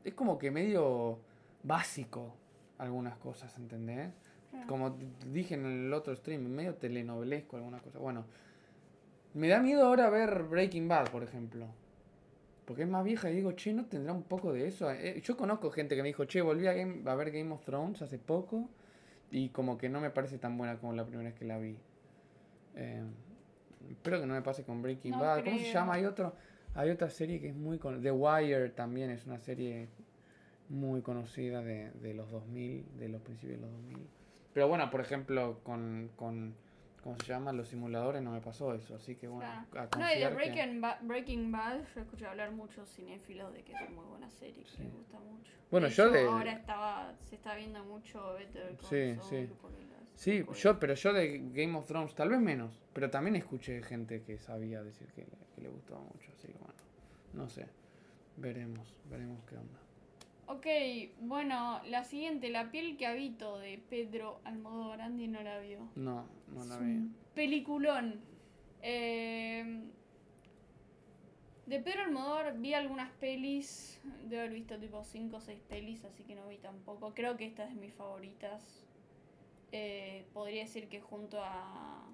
es 0.04 0.14
como 0.14 0.38
que 0.38 0.52
medio 0.52 1.20
básico 1.64 2.36
algunas 2.78 3.18
cosas, 3.18 3.56
¿entendés? 3.58 4.12
Como 4.68 4.98
dije 5.32 5.56
en 5.56 5.66
el 5.66 5.94
otro 5.94 6.16
stream, 6.16 6.42
medio 6.48 6.76
telenovelesco 6.76 7.58
algunas 7.58 7.82
cosas. 7.82 8.02
Bueno, 8.02 8.26
me 9.34 9.48
da 9.48 9.60
miedo 9.60 9.86
ahora 9.86 10.10
ver 10.10 10.44
Breaking 10.44 10.88
Bad, 10.88 11.10
por 11.10 11.24
ejemplo. 11.24 11.68
Porque 12.66 12.84
es 12.84 12.90
más 12.90 13.04
vieja 13.04 13.30
y 13.30 13.36
digo, 13.36 13.52
che, 13.54 13.74
¿no 13.74 13.86
tendrá 13.86 14.14
un 14.14 14.24
poco 14.24 14.54
de 14.54 14.68
eso? 14.68 14.92
Eh, 14.92 15.20
yo 15.24 15.36
conozco 15.36 15.72
gente 15.72 15.96
que 15.96 16.02
me 16.04 16.10
dijo, 16.10 16.26
che, 16.26 16.42
volví 16.42 16.68
a, 16.68 16.74
Game- 16.74 17.02
a 17.10 17.16
ver 17.16 17.32
Game 17.32 17.52
of 17.52 17.64
Thrones 17.66 18.02
hace 18.02 18.18
poco 18.18 18.70
y 19.32 19.50
como 19.50 19.78
que 19.78 19.90
no 19.90 20.00
me 20.00 20.10
parece 20.10 20.38
tan 20.38 20.58
buena 20.58 20.78
como 20.78 20.94
la 20.94 21.06
primera 21.06 21.30
vez 21.30 21.38
que 21.38 21.46
la 21.46 21.58
vi. 21.58 21.78
Eh, 22.76 23.04
espero 23.90 24.22
que 24.22 24.26
no 24.28 24.34
me 24.34 24.42
pase 24.42 24.64
con 24.64 24.82
Breaking 24.82 25.12
No 25.12 25.20
Bad. 25.22 25.44
¿Cómo 25.44 25.58
se 25.58 25.74
llama? 25.74 25.94
Hay 25.96 26.06
otro, 26.06 26.34
hay 26.76 26.90
otra 26.92 27.10
serie 27.10 27.40
que 27.42 27.50
es 27.50 27.56
muy 27.56 27.78
con 27.78 28.02
The 28.02 28.12
Wire 28.12 28.70
también 28.70 29.10
es 29.10 29.26
una 29.26 29.40
serie 29.40 29.90
muy 30.70 31.02
conocida 31.02 31.62
de, 31.62 31.92
de 31.92 32.14
los 32.14 32.32
2000, 32.32 32.86
de 32.98 33.10
los 33.10 33.22
principios 33.22 33.60
de 33.60 33.66
los 33.68 33.72
2000. 33.76 33.98
Pero 34.54 34.68
bueno, 34.68 34.90
por 34.90 35.02
ejemplo, 35.02 35.60
con, 35.64 36.10
con 36.16 36.54
¿cómo 37.04 37.16
se 37.20 37.26
llama? 37.28 37.52
Los 37.54 37.70
simuladores 37.70 38.22
no 38.22 38.32
me 38.32 38.42
pasó 38.42 38.74
eso, 38.76 38.96
así 38.96 39.16
que 39.16 39.28
bueno, 39.28 39.50
Claro. 39.72 39.90
a 39.94 39.98
No, 39.98 40.14
y 40.14 40.20
de 40.20 40.30
Breaking, 40.30 40.82
Ba- 40.82 41.00
Breaking 41.02 41.52
Bad 41.52 41.82
yo 41.96 42.02
escuché 42.02 42.28
hablar 42.28 42.52
muchos 42.52 42.90
cinéfilos 42.90 43.54
de 43.54 43.64
que 43.64 43.74
es 43.74 43.90
muy 43.90 44.06
buena 44.06 44.30
serie, 44.30 44.64
que 44.64 44.84
les 44.84 44.94
gusta 44.94 45.20
mucho. 45.20 45.52
Bueno, 45.72 45.88
De 45.88 45.94
yo 45.94 46.04
hecho, 46.06 46.14
de- 46.14 46.28
Ahora 46.28 46.52
estaba, 46.52 47.16
se 47.30 47.36
está 47.36 47.56
viendo 47.56 47.84
mucho 47.86 48.34
Better 48.34 48.76
Call 48.78 48.90
Sí, 48.90 49.18
sí. 49.30 49.50
Sí, 50.14 50.46
yo, 50.56 50.80
pero 50.80 50.94
yo 50.94 51.14
de 51.14 51.40
Game 51.54 51.76
of 51.76 51.88
Thrones 51.88 52.14
tal 52.14 52.30
vez 52.30 52.40
menos, 52.40 52.80
pero 52.94 53.10
también 53.10 53.36
escuché 53.38 53.82
gente 53.82 54.22
que 54.22 54.38
sabía 54.38 54.84
decir 54.84 55.08
que 55.16 55.22
le, 55.22 55.32
que 55.56 55.62
le 55.62 55.70
gustaba 55.70 56.02
mucho, 56.02 56.32
así 56.38 56.50
que 56.50 56.58
bueno, 56.60 56.74
no 57.34 57.50
sé, 57.50 57.66
veremos, 58.38 58.94
veremos 59.06 59.44
qué 59.46 59.56
onda. 59.56 59.80
Ok, 60.52 60.68
bueno, 61.22 61.80
la 61.88 62.04
siguiente, 62.04 62.50
La 62.50 62.72
piel 62.72 62.98
que 62.98 63.08
habito 63.08 63.58
de 63.58 63.82
Pedro 63.90 64.42
Almodóvar. 64.44 65.00
Andy 65.00 65.30
no 65.30 65.42
la 65.42 65.60
vio. 65.60 65.88
No, 65.96 66.26
no 66.50 66.66
la 66.66 66.78
vi. 66.78 67.10
Peliculón. 67.34 68.20
Eh, 68.82 69.82
de 71.68 71.80
Pedro 71.80 72.02
Almodóvar 72.02 72.58
vi 72.58 72.74
algunas 72.74 73.12
pelis. 73.14 74.02
De 74.28 74.40
haber 74.40 74.52
visto 74.52 74.78
tipo 74.78 75.06
5 75.06 75.38
o 75.38 75.40
6 75.40 75.62
pelis, 75.70 76.04
así 76.04 76.24
que 76.24 76.36
no 76.36 76.46
vi 76.50 76.58
tampoco. 76.58 77.14
Creo 77.14 77.38
que 77.38 77.46
esta 77.46 77.64
es 77.64 77.74
de 77.74 77.80
mis 77.80 77.94
favoritas. 77.94 78.86
Eh, 79.72 80.26
podría 80.34 80.64
decir 80.64 80.90
que 80.90 81.00
junto 81.00 81.42
a. 81.42 82.10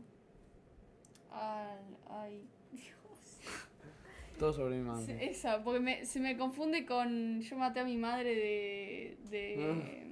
Al. 1.32 1.97
Ay, 2.08 2.47
Dios. 2.71 3.07
Todo 4.38 4.54
sobre 4.54 4.76
mi 4.78 4.84
madre. 4.84 5.30
Esa, 5.30 5.63
porque 5.63 5.80
me- 5.80 6.06
se 6.06 6.19
me 6.19 6.38
confunde 6.38 6.86
con 6.86 7.41
Yo 7.41 7.58
maté 7.58 7.80
a 7.80 7.84
mi 7.86 7.97
madre 7.97 8.36
de. 8.36 9.17
de. 9.30 10.08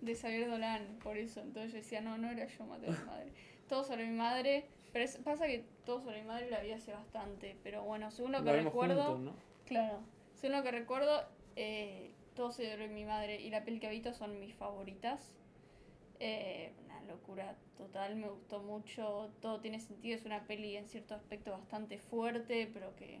de 0.00 0.14
Xavier 0.14 0.48
Dolan, 0.48 0.98
por 1.02 1.18
eso. 1.18 1.40
Entonces 1.40 1.72
yo 1.72 1.78
decía, 1.78 2.00
no, 2.00 2.16
no 2.16 2.30
era 2.30 2.46
Yo 2.46 2.64
maté 2.64 2.86
a 2.86 2.90
mi 2.90 3.04
madre. 3.06 3.32
Todo 3.68 3.84
sobre 3.84 4.06
mi 4.06 4.16
madre. 4.16 4.66
Pero 4.92 5.04
es- 5.04 5.18
pasa 5.18 5.46
que 5.46 5.64
todo 5.84 6.00
sobre 6.00 6.20
mi 6.22 6.26
madre 6.26 6.50
la 6.50 6.60
vi 6.60 6.72
hace 6.72 6.92
bastante. 6.92 7.56
Pero 7.62 7.82
bueno, 7.84 8.10
según 8.10 8.32
lo 8.32 8.38
que 8.42 8.52
La 8.52 8.62
recuerdo. 8.62 9.02
juntos, 9.16 9.20
¿no? 9.20 9.34
Claro. 9.66 10.00
Según 10.34 10.56
lo 10.56 10.62
que 10.62 10.70
recuerdo, 10.70 11.22
eh, 11.56 12.10
todo 12.34 12.50
sobre 12.50 12.88
mi 12.88 13.04
madre 13.04 13.40
y 13.42 13.50
la 13.50 13.62
peli 13.64 13.78
que 13.78 13.86
habito 13.88 14.14
son 14.14 14.40
mis 14.40 14.54
favoritas. 14.54 15.36
Eh, 16.18 16.72
una 16.86 17.00
locura 17.02 17.56
total, 17.76 18.16
me 18.16 18.28
gustó 18.28 18.60
mucho, 18.62 19.30
todo 19.40 19.60
tiene 19.60 19.80
sentido, 19.80 20.16
es 20.16 20.24
una 20.24 20.44
peli 20.44 20.76
en 20.76 20.86
cierto 20.86 21.14
aspecto 21.14 21.50
bastante 21.52 21.98
fuerte, 21.98 22.68
pero 22.72 22.94
que... 22.96 23.20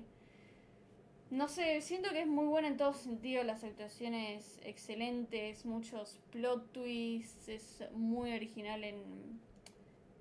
No 1.30 1.46
sé, 1.48 1.80
siento 1.80 2.10
que 2.10 2.22
es 2.22 2.26
muy 2.26 2.46
buena 2.46 2.66
en 2.68 2.76
todo 2.76 2.92
sentido, 2.92 3.44
las 3.44 3.62
actuaciones 3.62 4.60
excelentes, 4.64 5.64
muchos 5.64 6.18
plot 6.32 6.72
twists, 6.72 7.48
es 7.48 7.84
muy 7.92 8.32
original 8.32 8.82
en, 8.82 9.40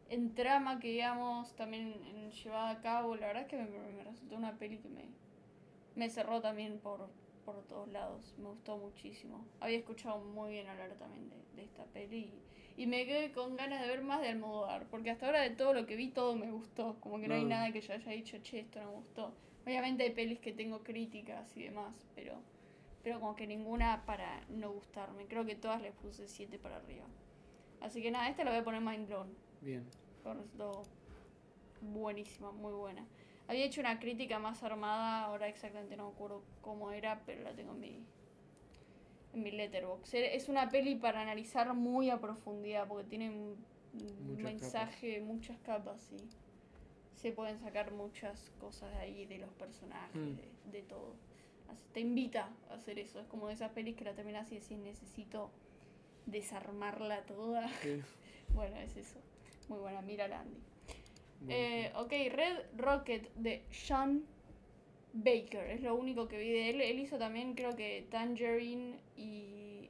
en 0.09 0.35
trama, 0.35 0.79
que 0.79 0.89
digamos, 0.89 1.55
también 1.55 1.93
en 2.05 2.31
llevada 2.31 2.69
a 2.71 2.81
cabo, 2.81 3.15
la 3.15 3.27
verdad 3.27 3.43
es 3.43 3.49
que 3.49 3.57
me, 3.57 3.65
me 3.91 4.03
resultó 4.03 4.35
una 4.35 4.57
peli 4.59 4.77
que 4.77 4.87
me, 4.89 5.05
me 5.95 6.09
cerró 6.09 6.41
también 6.41 6.79
por, 6.79 7.09
por 7.43 7.63
todos 7.67 7.87
lados, 7.89 8.35
me 8.37 8.49
gustó 8.49 8.77
muchísimo. 8.77 9.45
Había 9.59 9.79
escuchado 9.79 10.19
muy 10.23 10.51
bien 10.51 10.67
hablar 10.67 10.93
también 10.99 11.29
de, 11.29 11.37
de 11.55 11.63
esta 11.63 11.85
peli 11.85 12.31
y, 12.77 12.83
y 12.83 12.87
me 12.87 13.05
quedé 13.07 13.31
con 13.31 13.55
ganas 13.57 13.81
de 13.81 13.87
ver 13.87 14.03
más 14.03 14.21
de 14.21 14.29
Almodóvar, 14.29 14.87
porque 14.89 15.09
hasta 15.09 15.25
ahora 15.25 15.41
de 15.41 15.49
todo 15.51 15.73
lo 15.73 15.87
que 15.87 15.95
vi 15.95 16.09
todo 16.09 16.35
me 16.35 16.51
gustó, 16.51 16.97
como 17.01 17.19
que 17.19 17.27
no 17.27 17.33
hay 17.33 17.43
No. 17.43 17.49
nada 17.49 17.71
que 17.71 17.81
yo 17.81 17.93
haya 17.93 18.11
dicho, 18.11 18.37
che, 18.43 18.59
esto 18.59 18.79
no 18.79 18.91
me 18.91 18.97
gustó. 18.97 19.33
Obviamente 19.69 20.01
hay 20.01 20.09
pelis 20.09 20.39
que 20.39 20.51
tengo 20.51 20.81
críticas 20.81 21.55
y 21.55 21.65
demás, 21.65 22.03
pero, 22.15 22.33
pero 23.03 23.19
como 23.19 23.35
que 23.35 23.45
ninguna 23.45 24.03
para 24.03 24.41
no 24.49 24.71
gustarme. 24.71 25.27
Creo 25.27 25.45
que 25.45 25.53
todas 25.53 25.79
les 25.79 25.93
puse 25.93 26.27
7 26.27 26.57
para 26.57 26.77
arriba. 26.77 27.05
Así 27.79 28.01
que 28.01 28.09
nada, 28.09 28.27
esta 28.29 28.43
la 28.43 28.49
voy 28.49 28.61
a 28.61 28.63
poner 28.63 28.81
mind 28.81 29.07
blown. 29.07 29.31
Bien. 29.61 29.85
Me 30.25 30.33
resultó 30.33 30.81
buenísima, 31.81 32.51
muy 32.51 32.73
buena. 32.73 33.05
Había 33.47 33.63
hecho 33.63 33.79
una 33.79 33.99
crítica 33.99 34.39
más 34.39 34.63
armada, 34.63 35.25
ahora 35.25 35.47
exactamente 35.47 35.95
no 35.95 36.07
me 36.07 36.15
acuerdo 36.15 36.41
cómo 36.61 36.89
era, 36.89 37.21
pero 37.27 37.43
la 37.43 37.53
tengo 37.53 37.73
en 37.73 37.79
mi, 37.79 38.03
en 39.35 39.43
mi 39.43 39.51
letterbox. 39.51 40.15
Es 40.15 40.49
una 40.49 40.67
peli 40.69 40.95
para 40.95 41.21
analizar 41.21 41.71
muy 41.75 42.09
a 42.09 42.19
profundidad, 42.19 42.87
porque 42.87 43.07
tiene 43.07 43.29
un 43.29 43.55
mensaje, 44.41 45.21
muchas 45.21 45.59
capas, 45.59 46.11
y 46.11 46.48
se 47.21 47.31
pueden 47.31 47.59
sacar 47.59 47.91
muchas 47.91 48.49
cosas 48.59 48.91
de 48.93 48.97
ahí, 48.99 49.25
de 49.25 49.39
los 49.39 49.49
personajes, 49.51 50.15
Mm. 50.15 50.35
de, 50.35 50.71
de 50.71 50.81
todo. 50.83 51.13
Así, 51.69 51.83
te 51.93 51.99
invita 51.99 52.49
a 52.69 52.75
hacer 52.75 52.97
eso. 52.97 53.19
Es 53.19 53.27
como 53.27 53.47
de 53.47 53.53
esas 53.53 53.71
pelis 53.71 53.95
que 53.95 54.03
la 54.05 54.13
terminas 54.13 54.51
y 54.51 54.55
decís, 54.59 54.77
necesito 54.77 55.51
desarmarla 56.25 57.23
toda. 57.25 57.67
Sí. 57.81 58.01
bueno, 58.53 58.77
es 58.77 58.95
eso. 58.97 59.19
Muy 59.67 59.79
buena, 59.79 60.01
mira 60.01 60.25
Andy. 60.25 60.59
Eh, 61.47 61.91
ok, 61.95 62.09
Red 62.09 62.57
Rocket 62.77 63.31
de 63.35 63.63
Sean 63.71 64.23
Baker, 65.13 65.69
es 65.71 65.81
lo 65.81 65.95
único 65.95 66.27
que 66.27 66.37
vi 66.37 66.49
de 66.49 66.69
él. 66.69 66.81
Él 66.81 66.99
hizo 66.99 67.17
también, 67.17 67.53
creo 67.53 67.75
que 67.75 68.05
Tangerine 68.09 68.97
y 69.15 69.89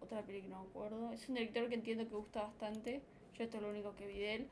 otra 0.00 0.22
película 0.22 0.48
que 0.48 0.54
no 0.56 0.62
me 0.64 0.68
acuerdo. 0.70 1.12
Es 1.12 1.28
un 1.28 1.34
director 1.36 1.68
que 1.68 1.74
entiendo 1.76 2.06
que 2.08 2.14
gusta 2.14 2.42
bastante. 2.42 3.00
Yo 3.34 3.44
esto 3.44 3.56
es 3.56 3.62
lo 3.62 3.70
único 3.70 3.94
que 3.96 4.06
vi 4.06 4.18
de 4.18 4.34
él. 4.36 4.48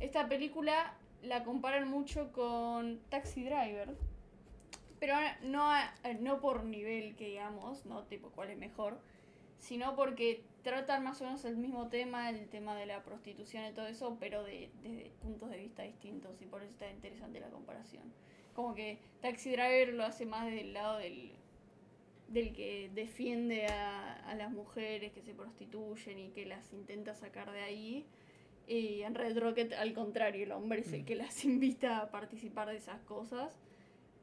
Esta 0.00 0.28
película 0.28 0.94
la 1.26 1.44
comparan 1.44 1.88
mucho 1.88 2.32
con 2.32 3.00
Taxi 3.08 3.44
Driver, 3.44 3.94
pero 5.00 5.14
no, 5.42 5.70
a- 5.70 5.92
no 6.20 6.40
por 6.40 6.64
nivel 6.64 7.16
que 7.16 7.28
digamos, 7.28 7.84
no 7.86 8.04
tipo 8.04 8.30
cuál 8.30 8.50
es 8.50 8.58
mejor, 8.58 8.98
sino 9.58 9.96
porque 9.96 10.42
tratan 10.62 11.04
más 11.04 11.20
o 11.20 11.24
menos 11.24 11.44
el 11.44 11.56
mismo 11.56 11.88
tema, 11.88 12.30
el 12.30 12.48
tema 12.48 12.74
de 12.74 12.86
la 12.86 13.02
prostitución 13.02 13.64
y 13.66 13.72
todo 13.72 13.86
eso, 13.86 14.16
pero 14.18 14.42
de, 14.42 14.70
desde 14.82 15.10
puntos 15.22 15.50
de 15.50 15.58
vista 15.58 15.82
distintos 15.82 16.40
y 16.40 16.46
por 16.46 16.62
eso 16.62 16.70
está 16.72 16.90
interesante 16.90 17.40
la 17.40 17.48
comparación. 17.50 18.02
Como 18.54 18.74
que 18.74 18.98
Taxi 19.20 19.50
Driver 19.50 19.92
lo 19.94 20.04
hace 20.04 20.26
más 20.26 20.46
del 20.46 20.72
lado 20.72 20.98
del, 20.98 21.32
del 22.28 22.52
que 22.54 22.90
defiende 22.94 23.66
a, 23.66 24.14
a 24.30 24.34
las 24.34 24.50
mujeres 24.52 25.12
que 25.12 25.22
se 25.22 25.34
prostituyen 25.34 26.18
y 26.18 26.28
que 26.30 26.46
las 26.46 26.72
intenta 26.72 27.14
sacar 27.14 27.50
de 27.50 27.60
ahí. 27.62 28.06
Y 28.66 29.02
en 29.02 29.14
Red 29.14 29.38
Rocket, 29.38 29.72
al 29.74 29.92
contrario, 29.92 30.44
el 30.44 30.52
hombre 30.52 30.80
es 30.80 30.92
el 30.92 31.02
Mm. 31.02 31.04
que 31.04 31.14
las 31.16 31.44
invita 31.44 31.98
a 31.98 32.10
participar 32.10 32.68
de 32.68 32.76
esas 32.76 33.00
cosas. 33.02 33.58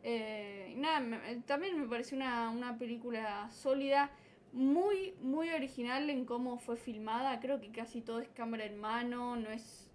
Eh, 0.04 0.74
nada, 0.78 1.00
me- 1.00 1.36
también 1.46 1.80
me 1.80 1.88
pareció 1.88 2.18
una, 2.18 2.50
una 2.50 2.78
película 2.80 3.50
sólida, 3.52 4.10
muy, 4.52 5.14
muy 5.22 5.50
original 5.50 6.10
en 6.10 6.26
cómo 6.26 6.58
fue 6.58 6.76
filmada. 6.76 7.40
Creo 7.40 7.62
que 7.62 7.72
casi 7.72 8.02
todo 8.02 8.20
es 8.20 8.30
cámara 8.30 8.66
en 8.66 8.78
mano, 8.80 9.36
no 9.36 9.50
es, 9.52 9.88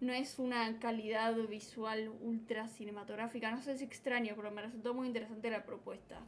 no 0.00 0.12
es 0.14 0.38
una 0.38 0.78
calidad 0.80 1.36
visual 1.46 2.10
ultra 2.22 2.68
cinematográfica. 2.68 3.50
No 3.50 3.60
sé, 3.62 3.72
es 3.72 3.82
extraño, 3.82 4.32
pero 4.34 4.50
me 4.50 4.62
resultó 4.62 4.94
muy 4.94 5.06
interesante 5.06 5.50
la 5.50 5.64
propuesta 5.64 6.18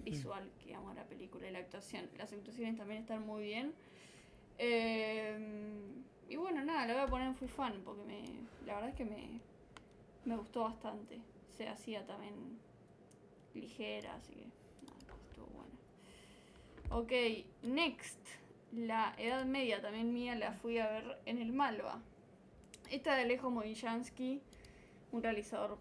visual 0.00 0.50
que 0.58 0.66
digamos, 0.66 0.96
la 0.96 1.04
película 1.04 1.48
y 1.48 1.52
la 1.52 1.60
actuación. 1.60 2.10
Las 2.18 2.32
actuaciones 2.32 2.76
también 2.76 3.00
están 3.00 3.24
muy 3.24 3.44
bien. 3.44 3.72
Eh, 4.58 5.38
y 6.32 6.36
bueno, 6.36 6.64
nada, 6.64 6.86
la 6.86 6.94
voy 6.94 7.02
a 7.02 7.06
poner 7.08 7.28
en 7.28 7.34
Fui 7.34 7.46
Fan 7.46 7.82
porque 7.84 8.02
me, 8.04 8.22
la 8.64 8.76
verdad 8.76 8.88
es 8.88 8.96
que 8.96 9.04
me, 9.04 9.38
me 10.24 10.34
gustó 10.34 10.62
bastante. 10.62 11.20
Se 11.50 11.68
hacía 11.68 12.06
también 12.06 12.58
ligera, 13.54 14.14
así 14.14 14.32
que 14.32 14.46
nada, 14.86 15.14
estuvo 15.28 15.46
buena. 15.48 15.74
Ok, 16.90 17.12
next. 17.64 18.18
La 18.72 19.14
Edad 19.18 19.44
Media 19.44 19.82
también 19.82 20.14
mía 20.14 20.34
la 20.34 20.54
fui 20.54 20.78
a 20.78 20.88
ver 20.88 21.18
en 21.26 21.36
el 21.36 21.52
Malva. 21.52 22.00
Esta 22.90 23.14
de 23.14 23.22
Alejo 23.22 23.50
Movillansky, 23.50 24.40
un 25.12 25.22
realizador 25.22 25.78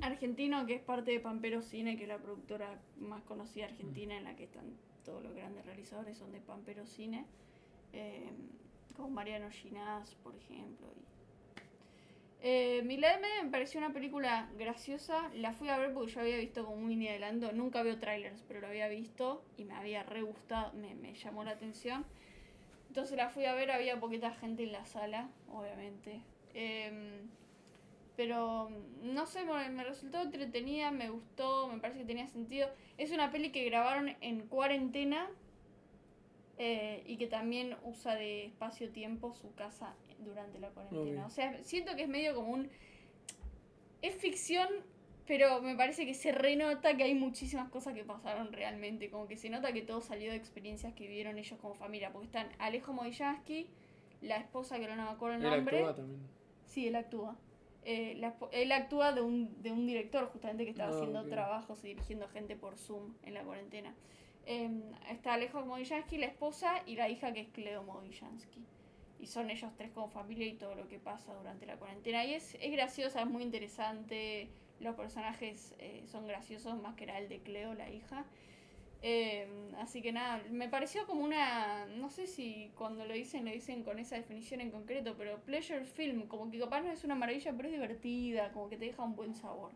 argentino 0.00 0.64
que 0.64 0.76
es 0.76 0.82
parte 0.82 1.10
de 1.10 1.20
Pampero 1.20 1.60
Cine, 1.60 1.98
que 1.98 2.04
es 2.04 2.08
la 2.08 2.16
productora 2.16 2.80
más 2.96 3.22
conocida 3.24 3.66
argentina 3.66 4.16
en 4.16 4.24
la 4.24 4.34
que 4.34 4.44
están 4.44 4.78
todos 5.04 5.22
los 5.22 5.34
grandes 5.34 5.66
realizadores, 5.66 6.16
son 6.16 6.32
de 6.32 6.40
Pampero 6.40 6.86
Cine. 6.86 7.26
Eh, 7.92 8.30
como 8.92 9.10
Mariano 9.10 9.50
Ginás, 9.50 10.14
por 10.16 10.34
ejemplo. 10.36 10.88
Y... 10.96 11.12
Eh, 12.44 12.82
me 12.82 13.50
pareció 13.50 13.78
una 13.78 13.92
película 13.92 14.48
graciosa. 14.58 15.30
La 15.34 15.52
fui 15.52 15.68
a 15.68 15.78
ver 15.78 15.94
porque 15.94 16.10
yo 16.10 16.20
había 16.20 16.36
visto 16.36 16.64
como 16.64 16.76
un 16.76 16.88
mini 16.88 17.08
adelanto. 17.08 17.52
Nunca 17.52 17.82
veo 17.82 17.98
trailers, 17.98 18.42
pero 18.48 18.60
lo 18.60 18.66
había 18.66 18.88
visto 18.88 19.44
y 19.56 19.64
me 19.64 19.74
había 19.74 20.02
re 20.02 20.22
gustado, 20.22 20.72
me, 20.72 21.14
llamó 21.14 21.44
la 21.44 21.52
atención. 21.52 22.04
Entonces 22.88 23.16
la 23.16 23.30
fui 23.30 23.46
a 23.46 23.54
ver, 23.54 23.70
había 23.70 23.98
poquita 24.00 24.32
gente 24.32 24.64
en 24.64 24.72
la 24.72 24.84
sala, 24.84 25.28
obviamente. 25.50 26.20
Em, 26.52 27.30
pero 28.16 28.70
no 29.02 29.26
sé, 29.26 29.44
me 29.44 29.84
resultó 29.84 30.22
entretenida, 30.22 30.90
me 30.90 31.08
gustó, 31.08 31.68
me 31.68 31.78
parece 31.78 32.00
que 32.00 32.06
tenía 32.06 32.26
sentido. 32.26 32.68
Es 32.98 33.12
una 33.12 33.30
peli 33.30 33.50
que 33.50 33.64
grabaron 33.64 34.16
en 34.20 34.46
cuarentena 34.48 35.30
eh, 36.64 37.02
y 37.06 37.16
que 37.16 37.26
también 37.26 37.74
usa 37.82 38.14
de 38.14 38.44
espacio-tiempo 38.46 39.32
su 39.32 39.52
casa 39.54 39.96
durante 40.20 40.60
la 40.60 40.68
cuarentena. 40.68 41.26
O 41.26 41.30
sea, 41.30 41.60
siento 41.64 41.96
que 41.96 42.02
es 42.02 42.08
medio 42.08 42.36
como 42.36 42.50
un... 42.52 42.68
Es 44.00 44.14
ficción, 44.14 44.68
pero 45.26 45.60
me 45.60 45.74
parece 45.74 46.06
que 46.06 46.14
se 46.14 46.30
renota 46.30 46.96
que 46.96 47.02
hay 47.02 47.14
muchísimas 47.14 47.68
cosas 47.68 47.94
que 47.94 48.04
pasaron 48.04 48.52
realmente. 48.52 49.10
Como 49.10 49.26
que 49.26 49.36
se 49.36 49.50
nota 49.50 49.72
que 49.72 49.82
todo 49.82 50.00
salió 50.00 50.30
de 50.30 50.36
experiencias 50.36 50.92
que 50.94 51.08
vivieron 51.08 51.36
ellos 51.36 51.58
como 51.60 51.74
familia. 51.74 52.12
Porque 52.12 52.26
están 52.26 52.48
Alejo 52.60 52.92
Movillansky, 52.92 53.66
la 54.20 54.36
esposa 54.36 54.78
que 54.78 54.86
no 54.86 54.94
me 54.94 55.02
acuerdo 55.02 55.38
el 55.38 55.44
Él 55.44 55.50
nombre. 55.50 55.78
actúa 55.78 55.96
también. 55.96 56.20
Sí, 56.68 56.86
él 56.86 56.94
actúa. 56.94 57.36
Eh, 57.84 58.14
la 58.18 58.36
él 58.52 58.70
actúa 58.70 59.12
de 59.12 59.20
un, 59.20 59.60
de 59.60 59.72
un 59.72 59.84
director 59.84 60.26
justamente 60.28 60.62
que 60.64 60.70
estaba 60.70 60.90
Ah, 60.90 60.94
haciendo 60.94 61.26
trabajos 61.26 61.82
y 61.82 61.88
dirigiendo 61.88 62.28
gente 62.28 62.54
por 62.54 62.76
Zoom 62.78 63.14
en 63.24 63.34
la 63.34 63.42
cuarentena. 63.42 63.92
Eh, 64.46 64.70
está 65.10 65.34
Alejo 65.34 65.64
Movillansky, 65.64 66.18
la 66.18 66.26
esposa, 66.26 66.82
y 66.86 66.96
la 66.96 67.08
hija 67.08 67.32
que 67.32 67.40
es 67.40 67.48
Cleo 67.48 67.82
Movillansky. 67.82 68.64
Y 69.20 69.26
son 69.26 69.50
ellos 69.50 69.70
tres 69.76 69.90
como 69.92 70.08
familia 70.08 70.46
y 70.46 70.54
todo 70.54 70.74
lo 70.74 70.88
que 70.88 70.98
pasa 70.98 71.32
durante 71.34 71.64
la 71.66 71.76
cuarentena. 71.76 72.24
Y 72.24 72.34
es, 72.34 72.56
es 72.60 72.72
graciosa, 72.72 73.22
es 73.22 73.28
muy 73.28 73.42
interesante. 73.42 74.48
Los 74.80 74.96
personajes 74.96 75.74
eh, 75.78 76.02
son 76.06 76.26
graciosos, 76.26 76.80
más 76.82 76.96
que 76.96 77.04
era 77.04 77.18
el 77.18 77.28
de 77.28 77.40
Cleo, 77.40 77.74
la 77.74 77.88
hija. 77.88 78.24
Eh, 79.04 79.48
así 79.78 80.00
que 80.00 80.12
nada, 80.12 80.42
me 80.50 80.68
pareció 80.68 81.06
como 81.06 81.24
una, 81.24 81.86
no 81.86 82.08
sé 82.08 82.28
si 82.28 82.70
cuando 82.76 83.04
lo 83.04 83.14
dicen 83.14 83.44
lo 83.44 83.50
dicen 83.50 83.82
con 83.82 83.98
esa 83.98 84.14
definición 84.14 84.60
en 84.60 84.70
concreto, 84.70 85.16
pero 85.18 85.40
pleasure 85.40 85.84
film, 85.84 86.28
como 86.28 86.48
que 86.52 86.60
capaz 86.60 86.82
no 86.82 86.92
es 86.92 87.02
una 87.02 87.16
maravilla, 87.16 87.52
pero 87.56 87.68
es 87.68 87.74
divertida, 87.74 88.52
como 88.52 88.68
que 88.68 88.76
te 88.76 88.84
deja 88.84 89.02
un 89.02 89.16
buen 89.16 89.34
sabor, 89.34 89.72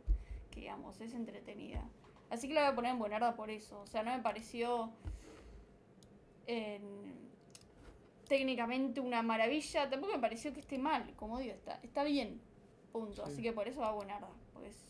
que 0.52 0.60
digamos, 0.60 1.00
es 1.00 1.12
entretenida. 1.12 1.82
Así 2.30 2.48
que 2.48 2.54
la 2.54 2.62
voy 2.62 2.72
a 2.72 2.74
poner 2.74 2.90
en 2.92 2.98
buenarda 2.98 3.34
por 3.36 3.50
eso, 3.50 3.80
o 3.80 3.86
sea, 3.86 4.02
no 4.02 4.14
me 4.16 4.22
pareció 4.22 4.90
en- 6.46 7.16
técnicamente 8.28 9.00
una 9.00 9.22
maravilla, 9.22 9.88
tampoco 9.88 10.14
me 10.14 10.18
pareció 10.20 10.52
que 10.52 10.60
esté 10.60 10.78
mal, 10.78 11.12
como 11.14 11.38
digo, 11.38 11.54
está, 11.54 11.78
está 11.82 12.02
bien, 12.02 12.40
punto, 12.92 13.24
Sí. 13.26 13.32
así 13.32 13.42
que 13.42 13.52
por 13.52 13.68
eso 13.68 13.80
va 13.80 13.88
a 13.90 13.92
buenarda, 13.92 14.28
porque 14.52 14.68
es 14.70 14.84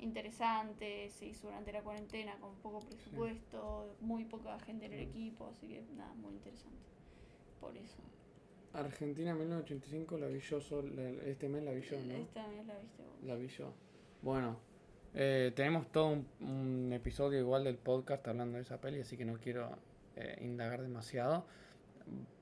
interesante, 0.00 1.08
se 1.08 1.26
hizo 1.26 1.46
durante 1.46 1.72
la 1.72 1.82
cuarentena 1.82 2.36
con 2.40 2.54
poco 2.56 2.80
presupuesto, 2.80 3.96
muy 4.00 4.24
poca 4.26 4.58
gente 4.60 4.84
en 4.86 4.92
el 4.92 5.00
equipo, 5.00 5.46
así 5.46 5.66
que 5.68 5.82
nada, 5.96 6.12
muy 6.14 6.34
interesante. 6.34 6.76
Por 7.60 7.74
eso. 7.78 8.02
Argentina 8.74 9.32
1985 9.34 10.18
la 10.18 10.26
vi 10.26 10.40
yo 10.40 10.60
sol- 10.60 10.94
la- 10.94 11.24
este 11.24 11.48
mes 11.48 11.62
la 11.62 11.70
vi 11.70 11.80
yo, 11.80 11.96
¿no? 12.00 12.12
Esta 12.14 12.42
también 12.42 12.66
la 12.66 12.76
viste 12.76 13.02
vos. 13.02 13.22
La 13.22 13.34
vi 13.36 13.48
yo. 13.48 13.72
Bueno, 14.20 14.56
eh, 15.14 15.52
tenemos 15.54 15.90
todo 15.90 16.24
un, 16.40 16.90
episodio 16.92 17.38
igual 17.38 17.64
del 17.64 17.76
podcast 17.76 18.26
hablando 18.28 18.56
de 18.56 18.62
esa 18.62 18.80
peli, 18.80 19.00
así 19.00 19.16
que 19.16 19.24
no 19.24 19.34
quiero 19.34 19.70
eh, 20.16 20.38
indagar 20.42 20.82
demasiado. 20.82 21.44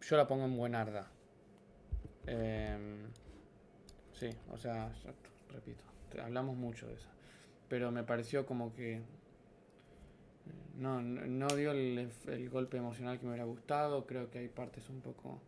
Yo 0.01 0.16
la 0.16 0.27
pongo 0.27 0.45
en 0.45 0.57
buenarda. 0.57 1.09
Em, 2.27 3.05
sí, 4.12 4.31
o 4.51 4.59
sea, 4.59 4.93
yo 5.05 5.11
repito, 5.53 5.85
hablamos 6.23 6.57
mucho 6.57 6.87
de 6.87 6.95
esa. 6.95 7.11
Pero 7.68 7.91
me 7.91 8.03
pareció 8.05 8.47
como 8.47 8.75
que 8.75 8.97
eh, 8.97 9.03
no, 10.77 11.01
no, 11.01 11.49
dio 11.49 11.73
el 11.73 12.51
golpe 12.51 12.77
emocional 12.77 13.18
que 13.18 13.25
me 13.25 13.33
hubiera 13.33 13.45
gustado. 13.45 14.07
Creo 14.07 14.31
que 14.31 14.39
hay 14.39 14.49
partes 14.49 14.89
un 14.89 15.01
poco 15.01 15.41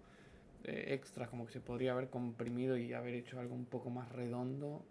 eh, 0.67 0.95
extras, 0.95 1.29
como 1.29 1.45
que 1.45 1.53
se 1.53 1.61
podría 1.61 1.93
haber 1.93 2.09
comprimido 2.09 2.79
y 2.79 2.95
haber 2.95 3.15
hecho 3.15 3.39
algo 3.39 3.55
un 3.55 3.67
poco 3.67 3.91
más 3.91 4.11
redondo. 4.11 4.83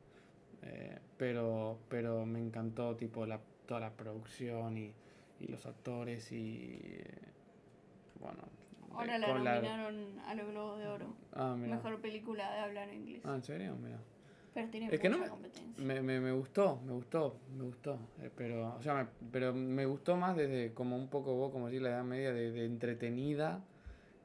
Eh, 0.65 0.97
pero, 1.17 1.77
pero 1.89 2.25
me 2.25 2.39
encantó 2.39 2.95
tipo 2.95 3.25
la, 3.25 3.39
toda 3.65 3.79
la 3.79 3.91
producción 3.91 4.77
y, 4.77 4.93
y 5.39 5.47
los 5.47 5.65
actores 5.65 6.31
y 6.31 6.79
eh, 6.81 7.03
bueno. 8.19 8.39
Ahora 8.93 9.17
la 9.17 9.27
nominaron 9.33 10.19
a 10.27 10.35
los 10.35 10.47
Globos 10.51 10.79
de 10.79 10.87
Oro. 10.87 11.07
Ah. 11.33 11.55
Mejor 11.57 11.99
película 11.99 12.51
de 12.53 12.59
hablar 12.59 12.93
inglés. 12.93 13.21
Ah, 13.25 13.33
¿en 13.35 13.43
serio? 13.43 13.75
Mira. 13.81 13.97
Pero 14.53 14.69
tiene 14.69 14.93
Es 14.93 14.99
que 14.99 15.09
no 15.09 15.17
mucha 15.17 15.25
me- 15.29 15.31
competencia. 15.31 15.83
Me, 15.83 16.01
me, 16.03 16.19
me 16.19 16.31
gustó, 16.31 16.79
me 16.85 16.91
gustó, 16.93 17.37
me 17.57 17.63
gustó. 17.63 17.97
eh, 18.21 18.29
pero, 18.35 18.75
o 18.75 18.81
sea, 18.83 18.93
me, 18.93 19.07
pero 19.31 19.51
me 19.53 19.85
gustó 19.87 20.15
más 20.15 20.37
desde 20.37 20.73
como 20.75 20.95
un 20.95 21.07
poco 21.07 21.33
vos, 21.33 21.51
como 21.51 21.67
decir 21.67 21.81
la 21.81 21.89
edad 21.89 22.03
media, 22.03 22.31
de, 22.33 22.51
de 22.51 22.65
entretenida, 22.65 23.61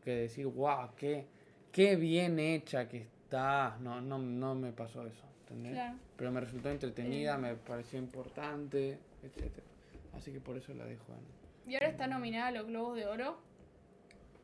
que 0.04 0.10
decir, 0.10 0.46
wow, 0.46 0.90
qué, 0.96 1.26
qué 1.72 1.96
bien 1.96 2.38
hecha 2.38 2.88
que 2.88 2.98
está. 2.98 3.78
No, 3.80 4.02
no, 4.02 4.18
no 4.18 4.54
me 4.54 4.70
pasó 4.72 5.06
eso, 5.06 5.24
¿entendés? 5.48 5.72
Claro. 5.72 5.98
Pero 6.16 6.32
me 6.32 6.40
resultó 6.40 6.70
entretenida, 6.70 7.34
Eh. 7.34 7.38
me 7.38 7.54
pareció 7.54 7.98
importante, 7.98 8.98
etcétera. 9.22 9.66
Así 10.14 10.32
que 10.32 10.40
por 10.40 10.56
eso 10.56 10.74
la 10.74 10.84
dejo 10.84 11.12
en. 11.12 11.70
Y 11.70 11.74
ahora 11.74 11.88
está 11.88 12.06
nominada 12.06 12.48
a 12.48 12.50
los 12.52 12.66
Globos 12.66 12.96
de 12.96 13.06
Oro 13.06 13.38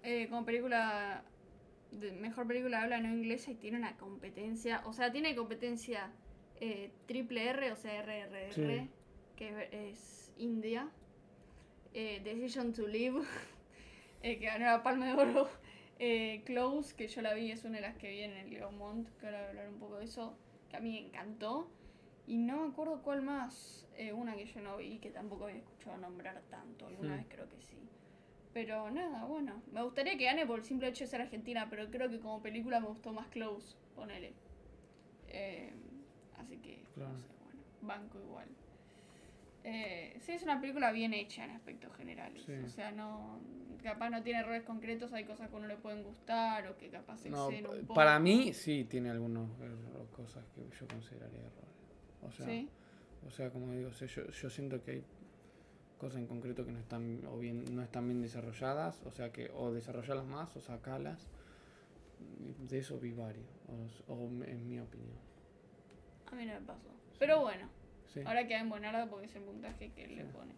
eh, 0.02 0.28
como 0.28 0.44
película, 0.44 1.24
de 1.90 2.12
mejor 2.12 2.46
película 2.46 2.78
de 2.78 2.84
habla 2.84 3.00
no 3.00 3.08
inglesa 3.08 3.50
y 3.50 3.54
tiene 3.54 3.78
una 3.78 3.96
competencia, 3.96 4.82
o 4.84 4.92
sea, 4.92 5.10
tiene 5.12 5.34
competencia 5.34 6.10
eh, 6.60 6.90
triple 7.06 7.48
R, 7.48 7.72
o 7.72 7.76
sea, 7.76 8.02
RRR, 8.02 8.52
Sí. 8.54 8.90
que 9.36 9.68
es 9.90 10.32
India, 10.38 10.88
eh, 11.94 12.20
Decision 12.22 12.72
to 12.72 12.86
Live, 12.86 13.20
eh, 14.22 14.38
que 14.38 14.44
ganó 14.46 14.66
la 14.66 14.82
Palma 14.82 15.06
de 15.06 15.14
Oro, 15.14 15.48
Close, 16.44 16.94
que 16.94 17.08
yo 17.08 17.22
la 17.22 17.32
vi, 17.34 17.50
es 17.50 17.64
una 17.64 17.76
de 17.76 17.82
las 17.82 17.96
que 17.96 18.10
vi 18.10 18.20
en 18.22 18.32
el 18.32 18.58
Gaumont, 18.58 19.08
que 19.18 19.26
ahora 19.26 19.38
voy 19.38 19.46
a 19.46 19.50
hablar 19.50 19.68
un 19.70 19.78
poco 19.78 19.96
de 19.98 20.04
eso, 20.04 20.36
que 20.74 20.78
a 20.78 20.80
mí 20.80 20.92
me 20.92 21.06
encantó. 21.08 21.68
Y 22.26 22.38
no 22.38 22.62
me 22.62 22.72
acuerdo 22.72 23.02
cuál 23.02 23.22
más, 23.22 23.86
eh, 23.96 24.12
una 24.12 24.34
que 24.34 24.46
yo 24.46 24.60
no 24.60 24.76
vi, 24.78 24.98
que 24.98 25.10
tampoco 25.10 25.44
había 25.44 25.58
escuchado 25.58 25.98
nombrar 25.98 26.42
tanto, 26.50 26.86
alguna 26.86 27.14
Hmm. 27.14 27.18
vez 27.18 27.26
creo 27.28 27.48
que 27.48 27.60
sí. 27.60 27.76
Pero 28.54 28.90
nada, 28.90 29.24
bueno, 29.26 29.62
me 29.72 29.82
gustaría 29.82 30.16
que 30.16 30.24
gane 30.24 30.46
por 30.46 30.60
el 30.60 30.64
simple 30.64 30.88
hecho 30.88 31.04
de 31.04 31.08
ser 31.10 31.20
argentina, 31.20 31.66
pero 31.68 31.90
creo 31.90 32.08
que 32.08 32.20
como 32.20 32.40
película 32.42 32.80
me 32.80 32.86
gustó 32.88 33.12
más 33.12 33.28
Close, 33.28 33.76
ponele. 33.94 34.32
Eh, 35.28 35.72
así 36.38 36.56
que, 36.58 36.82
Claro. 36.94 37.12
no 37.12 37.18
sé, 37.20 37.34
bueno, 37.42 37.60
banco 37.82 38.18
igual. 38.18 38.48
Eh, 39.64 40.16
sí, 40.20 40.32
es 40.32 40.42
una 40.42 40.60
película 40.60 40.92
bien 40.92 41.14
hecha 41.14 41.44
en 41.44 41.50
aspectos 41.52 41.94
generales. 41.96 42.42
Sí. 42.44 42.52
O 42.52 42.68
sea, 42.68 42.92
no 42.92 43.40
capaz 43.82 44.08
no 44.10 44.22
tiene 44.22 44.40
errores 44.40 44.62
concretos, 44.62 45.12
hay 45.12 45.24
cosas 45.24 45.48
que 45.50 45.54
a 45.56 45.58
uno 45.58 45.66
le 45.68 45.76
pueden 45.76 46.02
gustar 46.04 46.66
o 46.68 46.76
que 46.78 46.88
capaz 46.88 47.18
se 47.18 47.28
No, 47.28 47.48
un 47.48 47.62
poco. 47.82 47.94
para 47.94 48.18
mí 48.18 48.54
sí 48.54 48.84
tiene 48.84 49.10
algunas 49.10 49.46
cosas 50.16 50.42
que 50.54 50.62
yo 50.78 50.86
consideraría 50.88 51.40
errores. 51.40 51.74
O 52.22 52.30
sea, 52.32 52.46
Sí. 52.46 52.68
o 53.26 53.30
sea 53.30 53.50
como 53.50 53.72
digo, 53.72 53.90
o 53.90 53.92
sea, 53.92 54.08
yo, 54.08 54.26
yo 54.30 54.48
siento 54.48 54.82
que 54.82 54.90
hay 54.92 55.04
cosas 55.98 56.18
en 56.18 56.26
concreto 56.26 56.64
que 56.64 56.72
no 56.72 56.78
están 56.78 57.26
o 57.26 57.38
bien 57.38 57.64
no 57.74 57.82
están 57.82 58.06
bien 58.06 58.22
desarrolladas, 58.22 59.02
o 59.04 59.10
sea 59.10 59.30
que 59.32 59.50
o 59.54 59.70
desarrollarlas 59.72 60.26
más 60.26 60.56
o 60.56 60.60
sacarlas. 60.62 61.28
De 62.68 62.78
eso 62.78 62.98
vi 62.98 63.12
varios, 63.12 63.46
o, 64.08 64.12
o 64.14 64.26
en 64.44 64.66
mi 64.66 64.78
opinión. 64.80 65.18
A 66.32 66.34
mí 66.34 66.46
no 66.46 66.54
me 66.54 66.60
pasó. 66.66 66.88
Pero 67.18 67.40
bueno, 67.42 67.68
Sí. 68.12 68.20
ahora 68.24 68.46
queda 68.46 68.60
en 68.60 68.68
buenarda 68.68 69.06
porque 69.08 69.26
es 69.26 69.34
el 69.36 69.42
puntaje 69.42 69.90
que 69.92 70.04
él 70.04 70.16
le 70.16 70.22
Sí. 70.22 70.28
pone. 70.32 70.54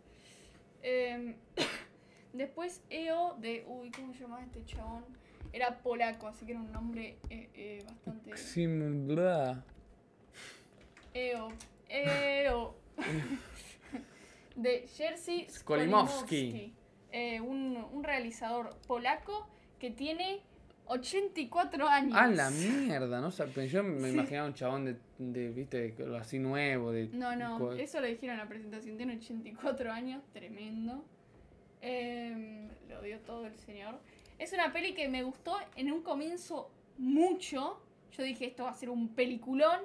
Em, 0.83 1.35
después 2.33 2.83
EO 2.91 3.35
de. 3.39 3.65
Uy, 3.67 3.91
¿cómo 3.91 4.13
se 4.13 4.21
llamaba 4.21 4.43
este 4.43 4.65
chabón? 4.65 5.05
Era 5.53 5.79
polaco, 5.79 6.27
así 6.27 6.45
que 6.45 6.53
era 6.53 6.61
un 6.61 6.73
nombre 6.73 7.17
eh, 7.31 7.49
eh, 7.55 7.83
bastante. 7.87 8.37
Simula. 8.37 9.65
EO. 11.15 11.49
EO. 11.89 12.75
de 14.57 14.87
Jerzy 14.89 15.47
Skolimowski. 15.51 16.49
Skolimowski. 16.51 16.75
Eh, 17.13 17.41
un, 17.41 17.77
un 17.93 18.05
realizador 18.05 18.77
polaco 18.87 19.49
que 19.79 19.91
tiene 19.91 20.41
84 20.87 21.89
años. 21.89 22.13
Ah, 22.17 22.27
la 22.29 22.51
mierda, 22.51 23.21
¿no? 23.21 23.29
O 23.29 23.31
sea, 23.31 23.47
yo 23.47 23.83
me 23.83 24.09
Sí. 24.09 24.15
imaginaba 24.15 24.47
un 24.49 24.55
chabón 24.55 24.85
de, 24.85 24.97
de 25.19 25.49
viste, 25.51 25.95
así 26.19 26.39
nuevo, 26.39 26.93
de... 26.93 27.09
No, 27.09 27.35
no, 27.37 27.73
eso 27.73 28.01
lo 28.01 28.07
dijeron 28.07 28.35
en 28.35 28.41
la 28.41 28.49
presentación. 28.49 28.97
Tiene 28.97 29.17
84 29.17 29.93
años, 29.93 30.23
tremendo. 30.33 31.05
Em, 31.83 32.69
lo 32.89 33.03
dio 33.03 33.19
todo 33.21 33.47
el 33.47 33.57
señor. 33.57 33.99
Es 34.39 34.53
una 34.53 34.73
peli 34.73 34.95
que 34.95 35.09
me 35.09 35.23
gustó 35.23 35.57
en 35.77 35.93
un 35.93 36.03
comienzo 36.03 36.71
mucho. 36.99 37.81
Yo 38.13 38.23
dije, 38.23 38.47
esto 38.47 38.65
va 38.65 38.71
a 38.71 38.75
ser 38.75 38.91
un 38.91 39.09
peliculón. 39.09 39.81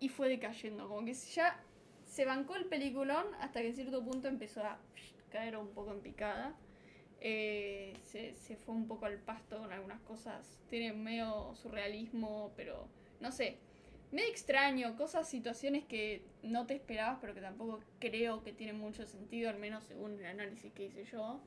Y 0.00 0.08
fue 0.08 0.28
decayendo. 0.28 0.88
Como 0.88 1.04
que 1.04 1.14
ya 1.14 1.60
se 2.06 2.24
bancó 2.24 2.56
el 2.56 2.64
peliculón 2.66 3.24
hasta 3.40 3.60
que 3.60 3.68
en 3.68 3.74
cierto 3.74 4.02
punto 4.02 4.28
empezó 4.28 4.64
a 4.64 4.78
caer 5.30 5.56
un 5.56 5.68
poco 5.68 5.92
en 5.92 6.00
picada. 6.00 6.54
Eh, 7.20 7.92
se, 8.04 8.34
se 8.34 8.56
fue 8.56 8.74
un 8.74 8.86
poco 8.86 9.06
al 9.06 9.18
pasto 9.18 9.58
con 9.58 9.72
algunas 9.72 10.00
cosas. 10.00 10.58
Tiene 10.68 10.92
medio 10.92 11.54
surrealismo, 11.54 12.52
pero 12.56 12.86
no 13.20 13.30
sé 13.32 13.58
medio 14.12 14.28
extraño, 14.28 14.96
cosas, 14.96 15.28
situaciones 15.28 15.84
que 15.84 16.22
no 16.42 16.66
te 16.66 16.74
esperabas, 16.74 17.18
pero 17.20 17.34
que 17.34 17.40
tampoco 17.40 17.80
creo 17.98 18.42
que 18.42 18.52
tienen 18.52 18.78
mucho 18.78 19.06
sentido, 19.06 19.50
al 19.50 19.58
menos 19.58 19.84
según 19.84 20.18
el 20.18 20.26
análisis 20.26 20.72
que 20.72 20.86
hice 20.86 21.04
yo. 21.04 21.40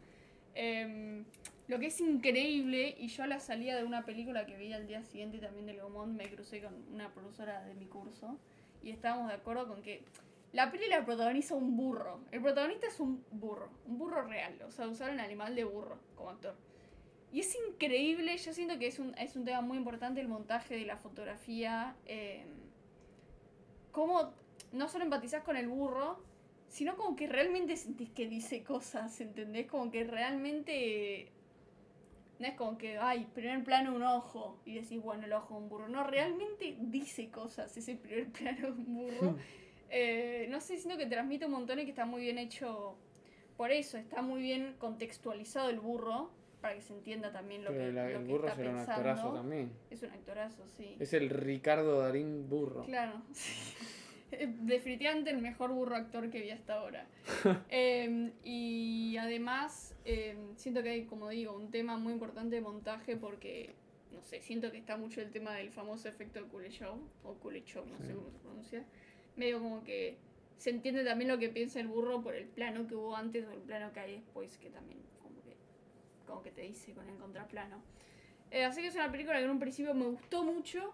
Em, 0.55 1.25
lo 1.67 1.79
que 1.79 1.87
es 1.87 1.99
increíble, 1.99 2.95
y 2.97 3.07
yo 3.07 3.23
a 3.23 3.27
la 3.27 3.39
salida 3.39 3.75
de 3.75 3.83
una 3.83 4.05
película 4.05 4.45
que 4.45 4.55
vi 4.57 4.71
al 4.71 4.87
día 4.87 5.03
siguiente 5.03 5.39
también 5.39 5.65
del 5.65 5.77
Gaumont, 5.77 6.15
me 6.15 6.29
crucé 6.29 6.61
con 6.61 6.73
una 6.93 7.13
profesora 7.13 7.63
de 7.65 7.73
mi 7.73 7.85
curso, 7.85 8.37
y 8.81 8.91
estábamos 8.91 9.27
de 9.27 9.35
acuerdo 9.35 9.67
con 9.67 9.81
que 9.81 10.03
la 10.53 10.71
peli 10.71 10.87
la 10.87 11.03
protagoniza 11.03 11.55
un 11.55 11.75
burro. 11.75 12.21
El 12.31 12.41
protagonista 12.41 12.87
es 12.87 12.99
un 12.99 13.25
burro, 13.31 13.69
un 13.87 13.97
burro 13.97 14.23
real, 14.23 14.61
o 14.65 14.71
sea, 14.71 14.87
usaron 14.87 15.19
animal 15.19 15.55
de 15.55 15.63
burro 15.63 15.99
como 16.15 16.29
actor. 16.29 16.55
Y 17.31 17.39
es 17.39 17.55
increíble, 17.67 18.37
yo 18.37 18.53
siento 18.53 18.77
que 18.77 18.85
es 18.85 18.99
un, 18.99 19.17
es 19.17 19.35
un 19.35 19.43
tema 19.43 19.61
muy 19.61 19.77
importante 19.77 20.21
el 20.21 20.27
montaje 20.27 20.75
de 20.75 20.85
la 20.85 20.97
fotografía. 20.97 21.95
Eh, 22.05 22.45
cómo 23.91 24.31
no 24.71 24.87
solo 24.87 25.03
empatizás 25.03 25.43
con 25.43 25.57
el 25.57 25.67
burro, 25.67 26.23
sino 26.67 26.95
como 26.95 27.15
que 27.15 27.27
realmente 27.27 27.75
sentís 27.75 28.11
que 28.11 28.27
dice 28.27 28.63
cosas, 28.63 29.19
¿entendés? 29.19 29.67
Como 29.67 29.89
que 29.89 30.03
realmente... 30.03 31.31
No 32.37 32.47
es 32.47 32.55
como 32.55 32.77
que, 32.77 32.97
ay, 32.97 33.25
primer 33.33 33.63
plano 33.63 33.95
un 33.95 34.03
ojo 34.03 34.59
y 34.65 34.75
decís, 34.75 35.01
bueno, 35.01 35.25
el 35.25 35.33
ojo 35.33 35.55
de 35.55 35.61
un 35.61 35.69
burro. 35.69 35.87
No, 35.87 36.03
realmente 36.03 36.75
dice 36.79 37.29
cosas 37.31 37.75
ese 37.77 37.95
primer 37.95 38.27
plano 38.31 38.73
de 38.73 38.81
un 38.81 38.93
burro. 38.93 39.37
Eh, 39.95 40.47
no 40.49 40.59
sé, 40.59 40.77
siento 40.77 40.97
que 40.97 41.05
transmite 41.05 41.45
un 41.45 41.51
montón 41.51 41.77
y 41.79 41.83
que 41.83 41.91
está 41.91 42.05
muy 42.05 42.21
bien 42.21 42.39
hecho 42.39 42.95
por 43.57 43.71
eso. 43.71 43.97
Está 43.97 44.21
muy 44.23 44.41
bien 44.41 44.75
contextualizado 44.79 45.69
el 45.69 45.79
burro 45.79 46.31
para 46.61 46.73
que 46.75 46.81
se 46.81 46.93
entienda 46.93 47.31
también 47.31 47.63
lo 47.63 47.69
Pero 47.71 47.85
que, 47.85 47.91
la- 47.91 48.09
lo 48.09 48.17
el 48.19 48.25
que 48.25 48.31
burro 48.31 48.47
está 48.47 48.55
será 48.55 48.69
un 48.71 48.75
pensando. 48.77 49.09
actorazo 49.09 49.33
también. 49.35 49.71
Es 49.91 50.01
un 50.01 50.09
actorazo, 50.11 50.67
sí. 50.67 50.95
Es 50.99 51.13
el 51.13 51.29
Ricardo 51.29 51.99
Darín 51.99 52.49
burro. 52.49 52.83
Claro. 52.85 53.21
sí. 53.33 53.75
Definitivamente 54.61 55.29
el 55.29 55.37
mejor 55.37 55.71
burro 55.71 55.95
actor 55.95 56.31
que 56.31 56.41
vi 56.41 56.49
hasta 56.49 56.73
ahora. 56.75 57.05
Eh, 57.69 58.31
y 58.43 59.15
además, 59.17 59.95
eh, 60.05 60.35
siento 60.55 60.81
que 60.81 60.89
hay, 60.89 61.03
como 61.05 61.29
digo, 61.29 61.53
un 61.55 61.69
tema 61.69 61.97
muy 61.97 62.13
importante 62.13 62.55
de 62.55 62.61
montaje 62.61 63.15
porque, 63.15 63.75
no 64.11 64.23
sé, 64.23 64.41
siento 64.41 64.71
que 64.71 64.77
está 64.77 64.97
mucho 64.97 65.21
el 65.21 65.29
tema 65.31 65.53
del 65.55 65.69
famoso 65.69 66.07
efecto 66.09 66.39
de 66.41 66.45
Kuleshov, 66.47 66.97
o 67.23 67.33
Kuleshov, 67.35 67.85
no 67.87 67.97
sé 67.99 68.13
cómo 68.15 68.31
se 68.31 68.37
pronuncia. 68.39 68.85
Medio 69.35 69.59
como 69.59 69.83
que 69.83 70.17
se 70.57 70.69
entiende 70.69 71.03
también 71.03 71.29
lo 71.29 71.37
que 71.39 71.49
piensa 71.49 71.79
el 71.79 71.87
burro 71.87 72.21
por 72.21 72.35
el 72.35 72.45
plano 72.45 72.87
que 72.87 72.95
hubo 72.95 73.15
antes 73.15 73.45
o 73.47 73.51
el 73.51 73.59
plano 73.59 73.91
que 73.93 73.99
hay 73.99 74.11
después, 74.13 74.57
que 74.57 74.69
también 74.69 74.99
como 75.21 75.41
que, 75.43 75.55
como 76.27 76.41
que 76.43 76.51
te 76.51 76.61
dice 76.61 76.93
con 76.93 77.07
el 77.09 77.17
contraplano. 77.17 77.81
Eh, 78.51 78.63
así 78.63 78.81
que 78.81 78.87
es 78.87 78.95
una 78.95 79.11
película 79.11 79.39
que 79.39 79.45
en 79.45 79.49
un 79.51 79.59
principio 79.59 79.93
me 79.93 80.05
gustó 80.05 80.43
mucho. 80.43 80.93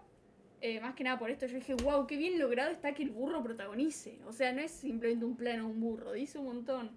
eh, 0.62 0.78
más 0.80 0.94
que 0.94 1.04
nada 1.04 1.18
por 1.18 1.30
esto, 1.30 1.46
yo 1.46 1.54
dije, 1.56 1.74
wow, 1.74 2.06
qué 2.06 2.16
bien 2.16 2.38
logrado 2.38 2.70
está 2.70 2.92
que 2.94 3.02
el 3.02 3.10
burro 3.10 3.42
protagonice. 3.42 4.18
O 4.26 4.32
sea, 4.32 4.52
no 4.52 4.60
es 4.60 4.70
simplemente 4.70 5.24
un 5.24 5.34
plano 5.36 5.66
un 5.66 5.80
burro, 5.80 6.12
dice 6.12 6.38
un 6.38 6.46
montón. 6.46 6.90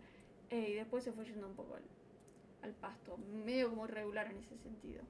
Eh, 0.50 0.70
y 0.72 0.74
después 0.74 1.04
se 1.04 1.12
fue 1.14 1.26
yendo 1.26 1.48
un 1.48 1.56
poco 1.56 1.76
al, 1.76 1.84
al 2.62 2.72
pasto, 2.74 3.18
medio 3.46 3.70
como 3.70 3.86
irregular 3.86 4.30
en 4.32 4.38
ese 4.38 4.58
sentido. 4.58 5.02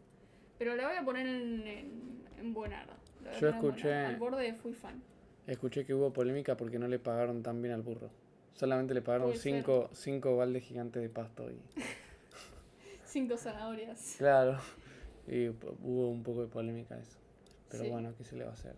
Pero 0.60 0.76
la 0.76 0.88
voy 0.88 0.98
a 0.98 1.04
poner 1.04 1.26
en, 1.28 1.68
en, 1.68 2.22
en 2.40 2.54
buenarda. 2.54 2.96
Yo 3.40 3.50
escuché- 3.50 3.60
buenarda. 3.84 4.08
Al 4.10 4.16
borde 4.18 4.44
de 4.44 4.54
fui 4.54 4.74
fan. 4.74 5.02
Escuché 5.48 5.86
que 5.86 5.94
hubo 5.94 6.14
polémica 6.14 6.56
porque 6.56 6.80
no 6.80 6.88
le 6.88 7.00
pagaron 7.00 7.44
tan 7.44 7.62
bien 7.62 7.74
al 7.74 7.82
burro. 7.82 8.10
Solamente 8.54 8.94
le 8.94 9.02
pagaron 9.02 9.36
cinco, 9.36 9.90
cinco 9.94 10.38
baldes 10.38 10.64
gigantes 10.64 11.02
de 11.02 11.10
pasto 11.10 11.50
y... 11.52 11.58
Cinco 13.06 13.38
zanahorias. 13.38 14.16
Claro. 14.18 14.58
Y 15.28 15.48
hubo 15.50 16.10
un 16.10 16.24
poco 16.24 16.42
de 16.42 16.48
polémica 16.48 16.98
eso. 16.98 17.18
Pero 17.70 17.84
Sí. 17.84 17.90
bueno, 17.90 18.14
¿qué 18.18 18.24
se 18.24 18.36
le 18.36 18.44
va 18.44 18.52
a 18.52 18.54
hacer? 18.54 18.76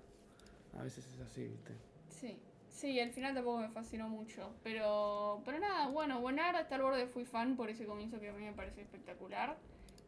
A 0.78 0.84
veces 0.84 1.05
es 1.07 1.20
así, 1.22 1.47
¿viste? 1.47 1.74
Sí, 2.09 2.38
sí, 2.70 2.99
al 2.99 3.11
final 3.11 3.34
tampoco 3.34 3.59
me 3.59 3.70
fascinó 3.70 4.09
mucho. 4.09 4.51
Pero, 4.63 5.41
pero 5.45 5.59
nada, 5.59 5.88
bueno, 5.88 6.20
Buenarda 6.20 6.61
está 6.61 6.76
al 6.76 6.82
borde, 6.82 7.07
fui 7.07 7.24
fan 7.26 7.55
por 7.55 7.70
ese 7.70 7.86
comienzo 7.86 8.20
que 8.20 8.30
a 8.30 8.34
mí 8.34 8.43
me 8.43 8.53
parece 8.53 8.82
espectacular. 8.82 9.57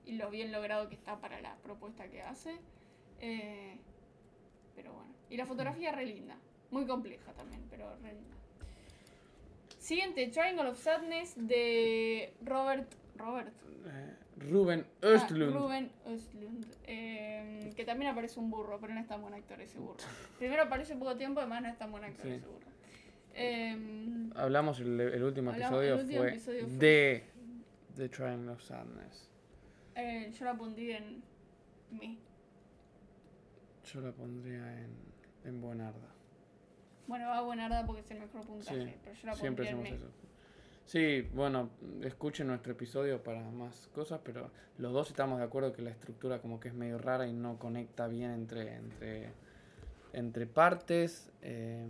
Y 0.06 0.14
lo 0.14 0.30
bien 0.30 0.52
logrado 0.52 0.88
que 0.90 0.96
está 0.96 1.20
para 1.20 1.40
la 1.42 1.56
propuesta 1.58 2.08
que 2.10 2.22
hace. 2.22 2.58
Eh, 3.22 3.78
pero 4.76 4.94
bueno. 4.94 5.14
Y 5.30 5.38
la 5.38 5.46
fotografía 5.46 5.92
re 5.92 6.06
linda. 6.06 6.36
Muy 6.72 6.86
compleja 6.86 7.32
también, 7.34 7.62
pero 7.70 7.96
re 8.02 8.14
linda. 8.14 8.36
Siguiente, 9.80 10.28
Triangle 10.28 10.70
of 10.70 10.80
Sadness 10.82 11.36
de 11.38 12.34
Robert. 12.44 12.92
Robert. 13.16 13.54
Eh, 13.86 14.14
Rubén 14.38 14.86
Ah, 15.02 15.08
Östlund. 15.08 15.54
Ruben 15.56 15.92
Östlund. 16.06 16.66
eh, 16.86 17.72
que 17.76 17.86
también 17.86 18.12
aparece 18.12 18.40
un 18.40 18.50
burro, 18.52 18.80
pero 18.80 18.94
no 18.94 19.00
es 19.00 19.08
tan 19.08 19.22
buen 19.22 19.34
actor 19.34 19.60
ese 19.62 19.80
burro. 19.80 19.98
Primero 20.38 20.64
aparece 20.64 20.96
poco 20.96 21.16
tiempo, 21.16 21.40
además 21.40 21.62
no 21.64 21.70
es 21.70 21.78
tan 21.78 21.92
buen 21.92 22.04
actor 22.04 22.26
Sí. 22.26 22.32
ese 22.34 22.46
burro. 22.46 22.68
Eh, 23.34 24.30
Hablamos 24.36 24.80
el, 24.80 25.00
el 25.00 25.24
último 25.24 25.52
Hablamos- 25.52 25.84
episodio 25.84 25.94
el 25.96 26.00
último 26.02 26.20
fue 26.22 26.30
episodio 26.30 26.68
fue- 26.68 26.78
de 26.78 27.24
The 27.96 28.10
Triangle 28.10 28.52
of 28.52 28.62
Sadness. 28.62 29.30
eh, 29.96 30.32
yo 30.38 30.46
la 30.46 30.54
pondría 30.56 30.98
en 30.98 31.24
mi. 31.92 32.20
Yo 33.94 34.02
la 34.02 34.12
pondría 34.12 34.74
en, 34.80 34.90
en 35.48 35.62
Buenarda. 35.62 36.08
Bueno, 37.08 37.28
va 37.28 37.38
a 37.38 37.42
buenarda 37.42 37.86
porque 37.86 38.02
es 38.02 38.12
el 38.12 38.20
mejor 38.20 38.46
puntaje, 38.46 38.86
Sí, 38.86 38.96
pero 39.04 39.16
yo 39.16 39.28
la 39.28 39.34
Siempre 39.36 39.66
hacemos 39.66 39.88
eso. 39.90 40.08
Sí, 40.86 41.22
bueno, 41.34 41.70
escuchen 42.02 42.48
nuestro 42.48 42.72
episodio 42.72 43.22
para 43.22 43.42
más 43.42 43.88
cosas, 43.94 44.22
pero 44.24 44.52
los 44.78 44.94
dos 44.94 45.10
estamos 45.10 45.40
de 45.40 45.46
acuerdo 45.46 45.74
que 45.74 45.82
la 45.82 45.90
estructura 45.90 46.40
como 46.40 46.60
que 46.60 46.70
es 46.70 46.74
medio 46.74 46.98
rara 46.98 47.28
y 47.28 47.34
no 47.34 47.60
conecta 47.60 48.08
bien 48.08 48.32
entre, 48.32 48.76
entre, 48.76 49.32
entre 50.14 50.48
partes. 50.48 51.30
Eh, 51.42 51.88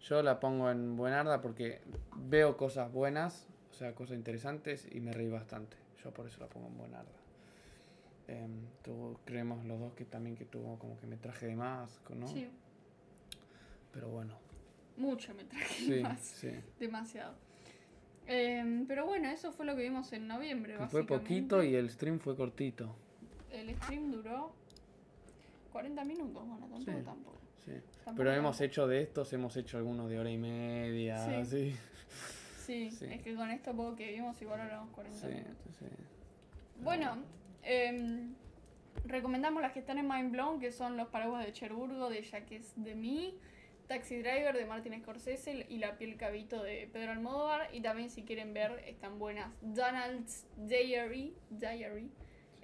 yo 0.00 0.22
la 0.22 0.40
pongo 0.40 0.70
en 0.70 0.96
Buenarda 0.96 1.40
porque 1.40 1.80
veo 2.16 2.56
cosas 2.56 2.92
buenas, 2.92 3.46
o 3.70 3.74
sea, 3.74 3.94
cosas 3.94 4.16
interesantes 4.16 4.88
y 4.90 5.00
me 5.00 5.12
reí 5.12 5.28
bastante. 5.28 5.76
Yo 6.02 6.12
por 6.12 6.26
eso 6.26 6.40
la 6.40 6.48
pongo 6.48 6.66
en 6.66 6.76
Buenarda. 6.76 7.23
Eh, 8.28 8.46
creemos 9.24 9.64
los 9.66 9.78
dos 9.78 9.92
que 9.94 10.04
también 10.04 10.34
que 10.36 10.44
tuvo 10.44 10.78
como 10.78 10.98
que 10.98 11.06
metraje 11.06 11.46
de 11.46 11.56
más, 11.56 12.00
¿no? 12.14 12.26
Sí, 12.26 12.48
Pero 13.92 14.08
bueno, 14.08 14.38
mucho 14.96 15.34
me 15.34 15.44
traje 15.44 15.74
sí, 15.74 16.00
más. 16.02 16.20
sí. 16.20 16.50
Demasiado. 16.80 17.34
Eh, 18.26 18.84
pero 18.88 19.04
bueno, 19.06 19.28
eso 19.28 19.52
fue 19.52 19.66
lo 19.66 19.76
que 19.76 19.82
vimos 19.82 20.12
en 20.14 20.26
noviembre. 20.26 20.78
Fue 20.88 21.06
poquito 21.06 21.62
y 21.62 21.74
el 21.74 21.90
stream 21.90 22.18
fue 22.18 22.34
cortito. 22.36 22.96
El 23.50 23.74
stream 23.76 24.10
duró 24.10 24.52
40 25.72 26.04
minutos, 26.04 26.46
bueno, 26.46 26.58
tampoco, 26.66 26.80
Sí. 26.98 27.04
tampoco. 27.04 27.38
Sí. 27.66 27.72
Tampoco 28.04 28.16
Pero 28.16 28.32
hemos 28.32 28.56
tampoco. 28.56 28.64
hecho 28.64 28.86
de 28.88 29.02
estos, 29.02 29.32
hemos 29.34 29.56
hecho 29.56 29.76
algunos 29.78 30.08
de 30.08 30.18
hora 30.18 30.30
y 30.30 30.38
media, 30.38 31.44
Sí. 31.44 31.74
sí. 32.64 32.88
Es 33.10 33.22
que 33.22 33.34
con 33.34 33.50
esto 33.50 33.72
poco 33.76 33.94
que 33.96 34.12
vimos 34.12 34.40
igual 34.40 34.60
hablamos 34.62 34.90
40 34.94 35.20
Sí, 35.20 35.26
minutos. 35.34 35.76
sí. 35.78 35.84
Bueno, 36.82 37.18
em, 37.64 38.34
recomendamos 39.04 39.62
las 39.62 39.72
que 39.72 39.80
están 39.80 39.98
en 39.98 40.08
Mind 40.08 40.32
Blown, 40.32 40.60
que 40.60 40.72
son 40.72 40.96
Los 40.96 41.08
Paraguas 41.08 41.44
de 41.44 41.52
Cherburgo, 41.52 42.08
de 42.08 42.22
Jacques 42.22 42.72
de 42.76 42.94
mí, 42.94 43.38
Taxi 43.88 44.18
Driver 44.18 44.56
de 44.56 44.64
Martin 44.64 44.98
Scorsese 45.00 45.66
y 45.68 45.78
La 45.78 45.98
piel 45.98 46.16
cabito 46.16 46.62
de 46.62 46.88
Pedro 46.92 47.12
Almodóvar. 47.12 47.68
Y 47.72 47.80
también 47.80 48.10
si 48.10 48.22
quieren 48.22 48.54
ver, 48.54 48.82
están 48.86 49.18
buenas. 49.18 49.50
Donald's 49.60 50.46
Diary, 50.56 51.34
Diary 51.50 52.10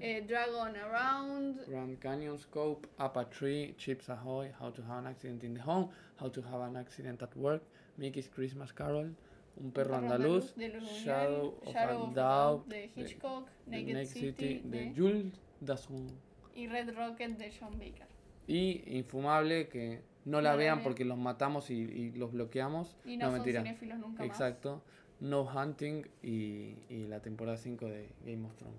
eh, 0.01 0.25
Dragon 0.27 0.75
Around, 0.77 1.67
Grand 1.67 1.99
Canyon 2.01 2.39
Scope, 2.39 2.89
Up 2.99 3.17
a 3.17 3.25
Tree, 3.27 3.75
Chips 3.77 4.09
Ahoy, 4.09 4.51
How 4.59 4.71
to 4.71 4.83
Have 4.83 4.99
an 5.01 5.07
Accident 5.09 5.45
in 5.45 5.55
the 5.55 5.61
Home, 5.61 5.91
How 6.19 6.29
to 6.29 6.41
Have 6.43 6.63
an 6.63 6.77
Accident 6.77 7.23
at 7.23 7.37
Work, 7.37 7.63
Mickey's 7.99 8.29
Christmas 8.29 8.73
Carol, 8.73 9.11
Un 9.57 9.73
perro 9.73 9.97
andaluz, 9.97 10.55
de 10.57 10.71
Shadow 11.05 11.59
of 11.65 11.73
Shadow 11.73 11.99
a 11.99 12.03
of 12.05 12.15
Doubt, 12.15 12.67
de 12.69 12.77
de- 12.77 12.93
Hitchcock, 12.97 13.49
The 13.69 13.83
Naked 13.83 14.07
City, 14.07 14.61
de 14.65 14.85
de- 14.87 14.95
Jules 14.97 15.35
Dasson. 15.61 16.07
y 16.55 16.67
Red 16.67 16.95
Rocket 16.97 17.37
de 17.37 17.53
John 17.59 17.73
Baker. 17.79 18.07
Y 18.47 18.83
Infumable, 18.97 19.69
que 19.69 20.01
no 20.25 20.41
la 20.41 20.53
No 20.53 20.59
vean 20.59 20.83
porque 20.83 21.05
los 21.05 21.19
matamos 21.19 21.71
y, 21.71 21.75
y 21.75 22.13
los 22.13 22.33
bloqueamos. 22.33 22.97
Y 23.05 23.17
no, 23.17 23.27
son 23.27 23.35
mentira. 23.35 23.63
cinéfilos 23.63 23.99
nunca 23.99 24.23
más. 24.23 24.31
Exacto. 24.31 24.83
No 25.21 25.43
Hunting 25.43 26.07
y, 26.23 26.75
y 26.89 27.07
la 27.09 27.21
temporada 27.21 27.57
5 27.59 27.85
de 27.87 28.09
Game 28.25 28.47
of 28.47 28.55
Thrones. 28.57 28.77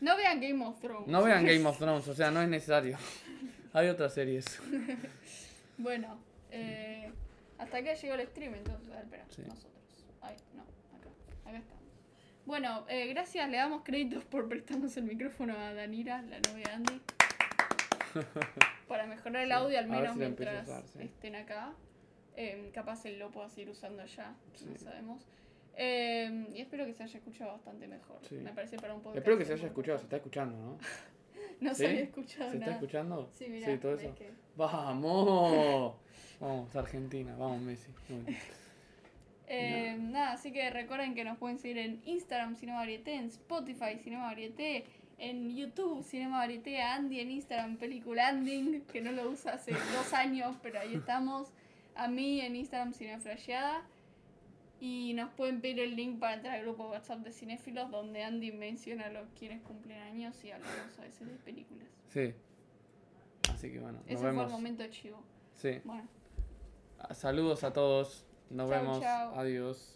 No 0.00 0.16
vean 0.16 0.40
Game 0.40 0.64
of 0.64 0.80
Thrones. 0.80 1.08
No 1.08 1.22
vean 1.24 1.44
Game 1.44 1.64
of 1.66 1.76
Thrones, 1.78 2.06
o 2.08 2.14
sea, 2.14 2.30
no 2.30 2.40
es 2.40 2.48
necesario. 2.48 2.96
Hay 3.72 3.88
otras 3.88 4.14
series. 4.14 4.60
Bueno, 5.78 6.18
eh, 6.50 7.10
hasta 7.62 7.78
acá 7.78 7.94
llegó 7.94 8.14
el 8.14 8.26
stream, 8.28 8.54
entonces, 8.54 8.88
a 8.90 8.96
ver, 8.96 9.04
espera, 9.04 9.24
Sí. 9.28 9.42
nosotros. 9.46 9.72
Ay, 10.20 10.36
no, 10.54 10.62
acá, 10.62 11.10
acá 11.48 11.58
estamos. 11.58 11.82
Bueno, 12.44 12.84
eh, 12.88 13.06
gracias, 13.08 13.48
le 13.48 13.56
damos 13.56 13.82
créditos 13.82 14.24
por 14.24 14.48
prestarnos 14.48 14.96
el 14.96 15.04
micrófono 15.04 15.56
a 15.56 15.72
Danira, 15.74 16.22
la 16.22 16.38
novia 16.40 16.64
de 16.66 16.72
Andy. 16.72 17.00
para 18.88 19.06
mejorar 19.06 19.42
el 19.42 19.48
Sí, 19.48 19.52
audio, 19.54 19.78
al 19.78 19.88
menos 19.88 20.12
si 20.14 20.18
mientras 20.18 20.64
usar, 20.68 20.86
sí. 20.88 20.98
estén 21.02 21.34
acá. 21.36 21.72
Eh, 22.36 22.70
capaz 22.74 23.04
él 23.06 23.18
lo 23.18 23.30
pueda 23.30 23.48
seguir 23.48 23.70
usando 23.70 24.04
ya, 24.06 24.30
no 24.30 24.36
Sí. 24.58 24.78
sabemos. 24.84 25.26
Eh, 25.76 26.48
y 26.54 26.60
espero 26.60 26.84
que 26.84 26.92
se 26.92 27.02
haya 27.02 27.18
escuchado 27.18 27.52
bastante 27.52 27.86
mejor. 27.88 28.18
Sí. 28.28 28.34
Me 28.36 28.52
parece 28.52 28.76
para 28.76 28.94
un 28.94 29.00
podcast. 29.02 29.18
Espero 29.18 29.38
que 29.38 29.44
se 29.44 29.52
haya 29.54 29.66
escuchado, 29.66 29.98
se 29.98 30.04
está 30.04 30.16
escuchando, 30.16 30.56
¿no? 30.58 30.78
No 31.60 31.70
¿Sí? 31.74 31.82
se 31.82 31.86
había 31.88 32.00
escuchado 32.00 32.50
¿Se 32.50 32.56
está 32.56 32.66
nada. 32.66 32.72
escuchando? 32.72 33.30
Sí, 33.32 33.46
mira, 33.48 33.78
todo 33.80 33.94
eso. 33.94 34.14
que... 34.16 34.32
¡Vamos! 34.56 35.94
Vamos, 36.42 36.74
Argentina, 36.74 37.34
vamos, 37.38 37.60
Messi. 37.62 37.88
Eh, 39.54 39.98
nada, 39.98 40.32
así 40.32 40.50
que 40.50 40.70
recuerden 40.70 41.14
que 41.14 41.24
nos 41.24 41.36
pueden 41.36 41.58
seguir 41.58 41.76
en 41.76 42.00
Instagram 42.06 42.56
Cinema 42.56 42.78
Varieté, 42.78 43.16
en 43.16 43.26
Spotify 43.26 43.98
Cinema 44.02 44.24
Varieté, 44.24 44.86
en 45.18 45.54
YouTube 45.54 46.02
Cinema 46.04 46.38
Varieté, 46.38 46.80
a 46.80 46.94
Andy 46.94 47.20
en 47.20 47.30
Instagram 47.32 47.76
Peliculanding, 47.76 48.80
que 48.90 49.02
no 49.02 49.12
lo 49.12 49.28
usa 49.28 49.54
hace 49.54 49.72
dos 49.94 50.14
años, 50.14 50.56
pero 50.62 50.80
ahí 50.80 50.94
estamos. 50.94 51.52
A 51.96 52.08
mí 52.08 52.40
en 52.40 52.56
Instagram 52.56 52.94
Cinema 52.94 53.20
Flasheada. 53.20 53.82
Y 54.80 55.12
nos 55.14 55.28
pueden 55.34 55.60
pedir 55.60 55.80
el 55.80 55.96
link 55.96 56.18
para 56.18 56.34
entrar 56.34 56.54
al 56.56 56.62
grupo 56.62 56.88
WhatsApp 56.88 57.18
de 57.18 57.32
cinéfilos, 57.32 57.90
donde 57.90 58.22
Andy 58.24 58.52
menciona 58.52 59.06
a 59.06 59.10
los 59.10 59.28
quienes 59.38 59.60
cumplen 59.62 59.98
años 59.98 60.34
y 60.44 60.50
hablamos 60.50 60.98
a 60.98 61.02
veces 61.02 61.28
de 61.28 61.34
películas. 61.34 61.88
Sí. 62.08 62.32
Así 63.52 63.70
que 63.70 63.80
bueno, 63.80 63.98
nos 63.98 64.06
Ese 64.06 64.16
fue 64.16 64.30
el 64.30 64.36
vemos. 64.36 64.50
momento 64.50 64.86
chivo. 64.88 65.22
Sí. 65.56 65.78
Bueno. 65.84 66.08
Saludos 67.10 67.64
a 67.64 67.72
todos. 67.72 68.24
Nos 68.50 68.68
Chau, 68.70 68.80
vemos. 68.80 69.00
chau. 69.00 69.38
Adiós. 69.38 69.91